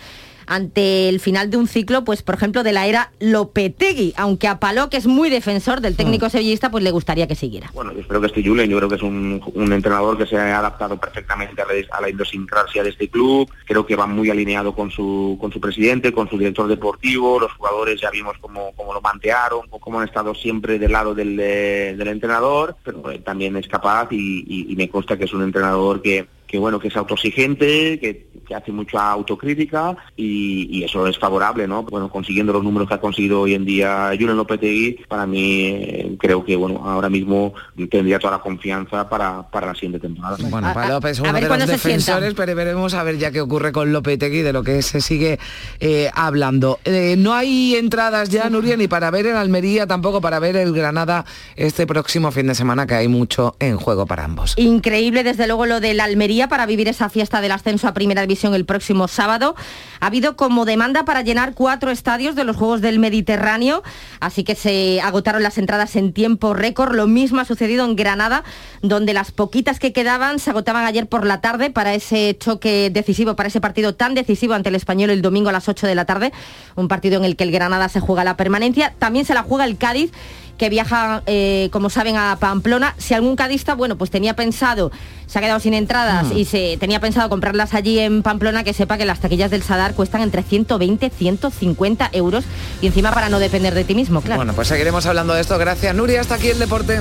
ante 0.47 1.09
el 1.09 1.21
final 1.21 1.51
de 1.51 1.57
un 1.57 1.67
ciclo, 1.69 2.05
pues 2.05 2.23
por 2.23 2.35
ejemplo, 2.35 2.63
de 2.63 2.73
la 2.73 2.87
era 2.87 3.11
Lopetegui, 3.21 4.15
aunque 4.17 4.49
a 4.49 4.59
Palop, 4.61 4.91
que 4.91 4.97
es 4.97 5.07
muy 5.07 5.31
defensor 5.31 5.81
del 5.81 5.97
técnico 5.97 6.29
sevillista, 6.31 6.71
pues 6.71 6.83
le 6.85 6.91
gustaría 6.91 7.27
que 7.27 7.35
siguiera. 7.35 7.71
Bueno, 7.75 7.93
yo 7.93 8.01
espero 8.01 8.21
que 8.21 8.27
esté 8.29 8.43
Julen, 8.45 8.69
yo 8.71 8.77
creo 8.79 8.89
que 8.89 8.97
es 8.97 9.03
un, 9.03 9.41
un 9.55 9.73
entrenador 9.73 10.17
que 10.19 10.27
se 10.27 10.37
ha 10.37 10.59
adaptado 10.59 10.99
perfectamente 10.99 11.61
a 11.63 11.67
la, 11.67 11.73
a 11.97 12.01
la 12.01 12.11
idiosincrasia 12.11 12.83
de 12.83 12.91
este 12.91 13.09
club, 13.09 13.49
creo 13.67 13.87
que 13.87 13.97
va 13.97 14.07
muy 14.07 14.31
alineado 14.31 14.75
con 14.75 14.91
su, 14.91 15.37
con 15.41 15.53
su 15.53 15.61
presidente, 15.61 16.13
con 16.13 16.29
su 16.29 16.39
director 16.39 16.69
deportivo, 16.69 17.39
los 17.41 17.53
jugadores 17.53 18.01
ya 18.01 18.11
vimos 18.11 18.37
cómo, 18.41 18.73
cómo 18.77 18.93
lo 18.95 19.01
mantearon, 19.01 19.63
cómo 19.81 20.01
han 20.01 20.09
estado 20.09 20.35
siempre 20.35 20.79
del 20.79 20.93
lado 20.93 21.15
del, 21.15 21.37
del 21.37 22.09
entrenador, 22.09 22.77
pero 22.85 23.11
eh, 23.11 23.19
también 23.21 23.57
es 23.57 23.69
capaz 23.69 24.09
y, 24.11 24.45
y- 24.47 24.73
y 24.73 24.77
me 24.77 24.89
consta 24.89 25.17
que 25.17 25.25
es 25.25 25.33
un 25.33 25.43
entrenador 25.43 26.03
que, 26.03 26.27
que 26.47 26.59
bueno, 26.59 26.79
que 26.79 26.89
es 26.89 26.97
autoexigente, 26.97 27.99
que, 27.99 28.27
que 28.47 28.55
hace 28.55 28.73
mucha 28.73 29.11
autocrítica 29.11 29.97
y, 30.17 30.69
y 30.71 30.85
eso 30.85 31.07
es 31.07 31.19
favorable, 31.19 31.67
¿no? 31.67 31.83
Bueno, 31.83 32.09
consiguiendo 32.09 32.53
los 32.53 32.63
números 32.63 32.89
que 32.89 32.95
ha 32.95 33.01
conseguido 33.01 33.41
hoy 33.43 33.55
en 33.55 33.65
día 33.65 34.11
Julen 34.19 34.37
Lopetegui, 34.37 34.99
para 35.09 35.27
mí 35.27 35.63
eh, 35.67 36.17
creo 36.19 36.45
que 36.45 36.57
bueno, 36.57 36.83
ahora 36.85 37.09
mismo 37.09 37.55
tendría 37.91 38.19
toda 38.19 38.33
la 38.35 38.43
confianza 38.43 39.09
para, 39.09 39.43
para 39.51 39.69
la 39.69 39.75
siguiente 39.75 39.99
temporada. 40.01 40.37
Bueno, 40.49 40.73
para 40.73 40.91
López 40.91 41.13
es 41.13 41.19
a 41.19 41.23
uno 41.23 41.33
ver 41.33 41.43
de 41.43 41.49
los 41.49 41.57
cuándo 41.57 41.67
se 41.67 41.79
sienta. 41.79 41.89
defensores, 41.89 42.35
pero 42.35 42.55
veremos 42.55 42.95
a 42.95 43.03
ver 43.03 43.19
ya 43.19 43.31
qué 43.31 43.41
ocurre 43.41 43.73
con 43.73 43.93
Lopetegui, 43.93 44.43
de 44.43 44.53
lo 44.53 44.63
que 44.63 44.83
se 44.83 45.01
sigue 45.01 45.39
eh, 45.81 46.11
hablando. 46.15 46.79
Eh, 46.85 47.17
no 47.19 47.35
hay 47.35 47.75
entradas 47.77 48.29
ya, 48.29 48.49
Nuria, 48.51 48.77
ni 48.77 48.89
para 48.89 49.11
ver 49.11 49.27
el 49.27 49.37
Almería, 49.37 49.87
tampoco 49.87 50.21
para 50.21 50.39
ver 50.39 50.57
el 50.57 50.73
Granada 50.73 51.25
este 51.57 51.87
próximo 51.87 52.31
fin 52.31 52.47
de 52.47 52.55
semana, 52.55 52.87
que 52.87 52.95
hay 52.95 53.09
mucho 53.09 53.57
en 53.61 53.77
juego 53.77 54.07
para 54.07 54.25
ambos. 54.25 54.55
Increíble, 54.57 55.23
desde 55.25 55.47
luego, 55.47 55.67
lo 55.67 55.81
de 55.81 55.95
la 55.95 56.05
Para 56.49 56.67
vivir 56.67 56.89
esa 56.89 57.09
fiesta 57.09 57.41
del 57.41 57.53
ascenso 57.53 57.89
a 57.89 57.95
Primera 57.95 58.23
División 58.23 58.55
el 58.55 58.65
próximo 58.65 59.09
sábado. 59.09 59.55
Ha 60.01 60.07
habido 60.07 60.37
como 60.37 60.65
demanda 60.65 61.05
para 61.05 61.23
llenar 61.23 61.55
cuatro 61.55 61.91
estadios 61.91 62.35
de 62.35 62.45
los 62.45 62.57
Juegos 62.57 62.81
del 62.81 62.99
Mediterráneo, 62.99 63.83
así 64.21 64.45
que 64.45 64.55
se 64.55 65.01
agotaron 65.01 65.43
las 65.43 65.59
entradas 65.59 65.97
en 65.97 66.13
tiempo 66.13 66.55
récord. 66.55 66.95
Lo 66.95 67.07
mismo 67.07 67.41
ha 67.41 67.45
sucedido 67.45 67.85
en 67.85 67.97
Granada, 67.97 68.45
donde 68.83 69.15
las 69.15 69.33
poquitas 69.33 69.79
que 69.79 69.93
quedaban 69.93 70.39
se 70.39 70.51
agotaban 70.51 70.85
ayer 70.85 71.07
por 71.09 71.27
la 71.27 71.41
tarde 71.41 71.71
para 71.71 71.95
ese 71.95 72.37
choque 72.39 72.91
decisivo, 72.91 73.37
para 73.37 73.49
ese 73.49 73.61
partido 73.61 73.95
tan 73.95 74.15
decisivo 74.15 74.55
ante 74.55 74.69
el 74.69 74.75
español 74.75 75.11
el 75.11 75.23
domingo 75.23 75.49
a 75.49 75.53
las 75.53 75.69
8 75.69 75.87
de 75.87 75.95
la 75.95 76.05
tarde, 76.05 76.33
un 76.75 76.89
partido 76.89 77.17
en 77.19 77.25
el 77.25 77.37
que 77.37 77.45
el 77.45 77.53
Granada 77.53 77.89
se 77.89 78.01
juega 78.01 78.25
la 78.25 78.37
permanencia. 78.37 78.95
También 78.99 79.25
se 79.25 79.35
la 79.35 79.43
juega 79.43 79.65
el 79.65 79.77
Cádiz 79.77 80.13
que 80.59 80.69
viaja, 80.69 81.23
eh, 81.27 81.69
como 81.73 81.91
saben, 81.91 82.17
a 82.17 82.37
Pamplona. 82.41 82.95
Si 82.99 83.15
algún 83.15 83.37
cadista, 83.37 83.75
bueno, 83.75 83.97
pues 83.97 84.11
tenía 84.11 84.35
pensado, 84.35 84.91
se 85.27 85.39
ha 85.39 85.43
quedado 85.43 85.61
sin 85.61 85.75
entradas 85.75 86.29
Mm. 86.29 86.37
y 86.39 86.45
se 86.45 86.77
tenía 86.79 87.01
pensado 87.01 87.29
comprarlas 87.29 87.75
allí 87.75 87.99
en 87.99 88.23
Pamplona, 88.23 88.65
que 88.65 88.73
sepa 88.73 88.97
que 88.97 89.05
las 89.05 89.21
taquillas 89.21 89.51
del 89.51 89.63
Sadar 89.63 89.95
cuestan 89.95 90.23
entre 90.23 90.43
120 90.43 91.11
150 91.11 92.09
euros 92.13 92.45
y 92.81 92.87
encima 92.87 93.13
para 93.13 93.29
no 93.29 93.39
depender 93.39 93.75
de 93.75 93.85
ti 93.85 93.95
mismo, 93.95 94.21
claro. 94.23 94.39
Bueno, 94.39 94.53
pues 94.55 94.69
seguiremos 94.69 95.05
hablando 95.07 95.35
de 95.35 95.41
esto. 95.41 95.59
Gracias, 95.59 95.95
Nuria. 95.95 96.21
Hasta 96.21 96.37
aquí 96.37 96.49
el 96.49 96.59
deporte. 96.59 97.01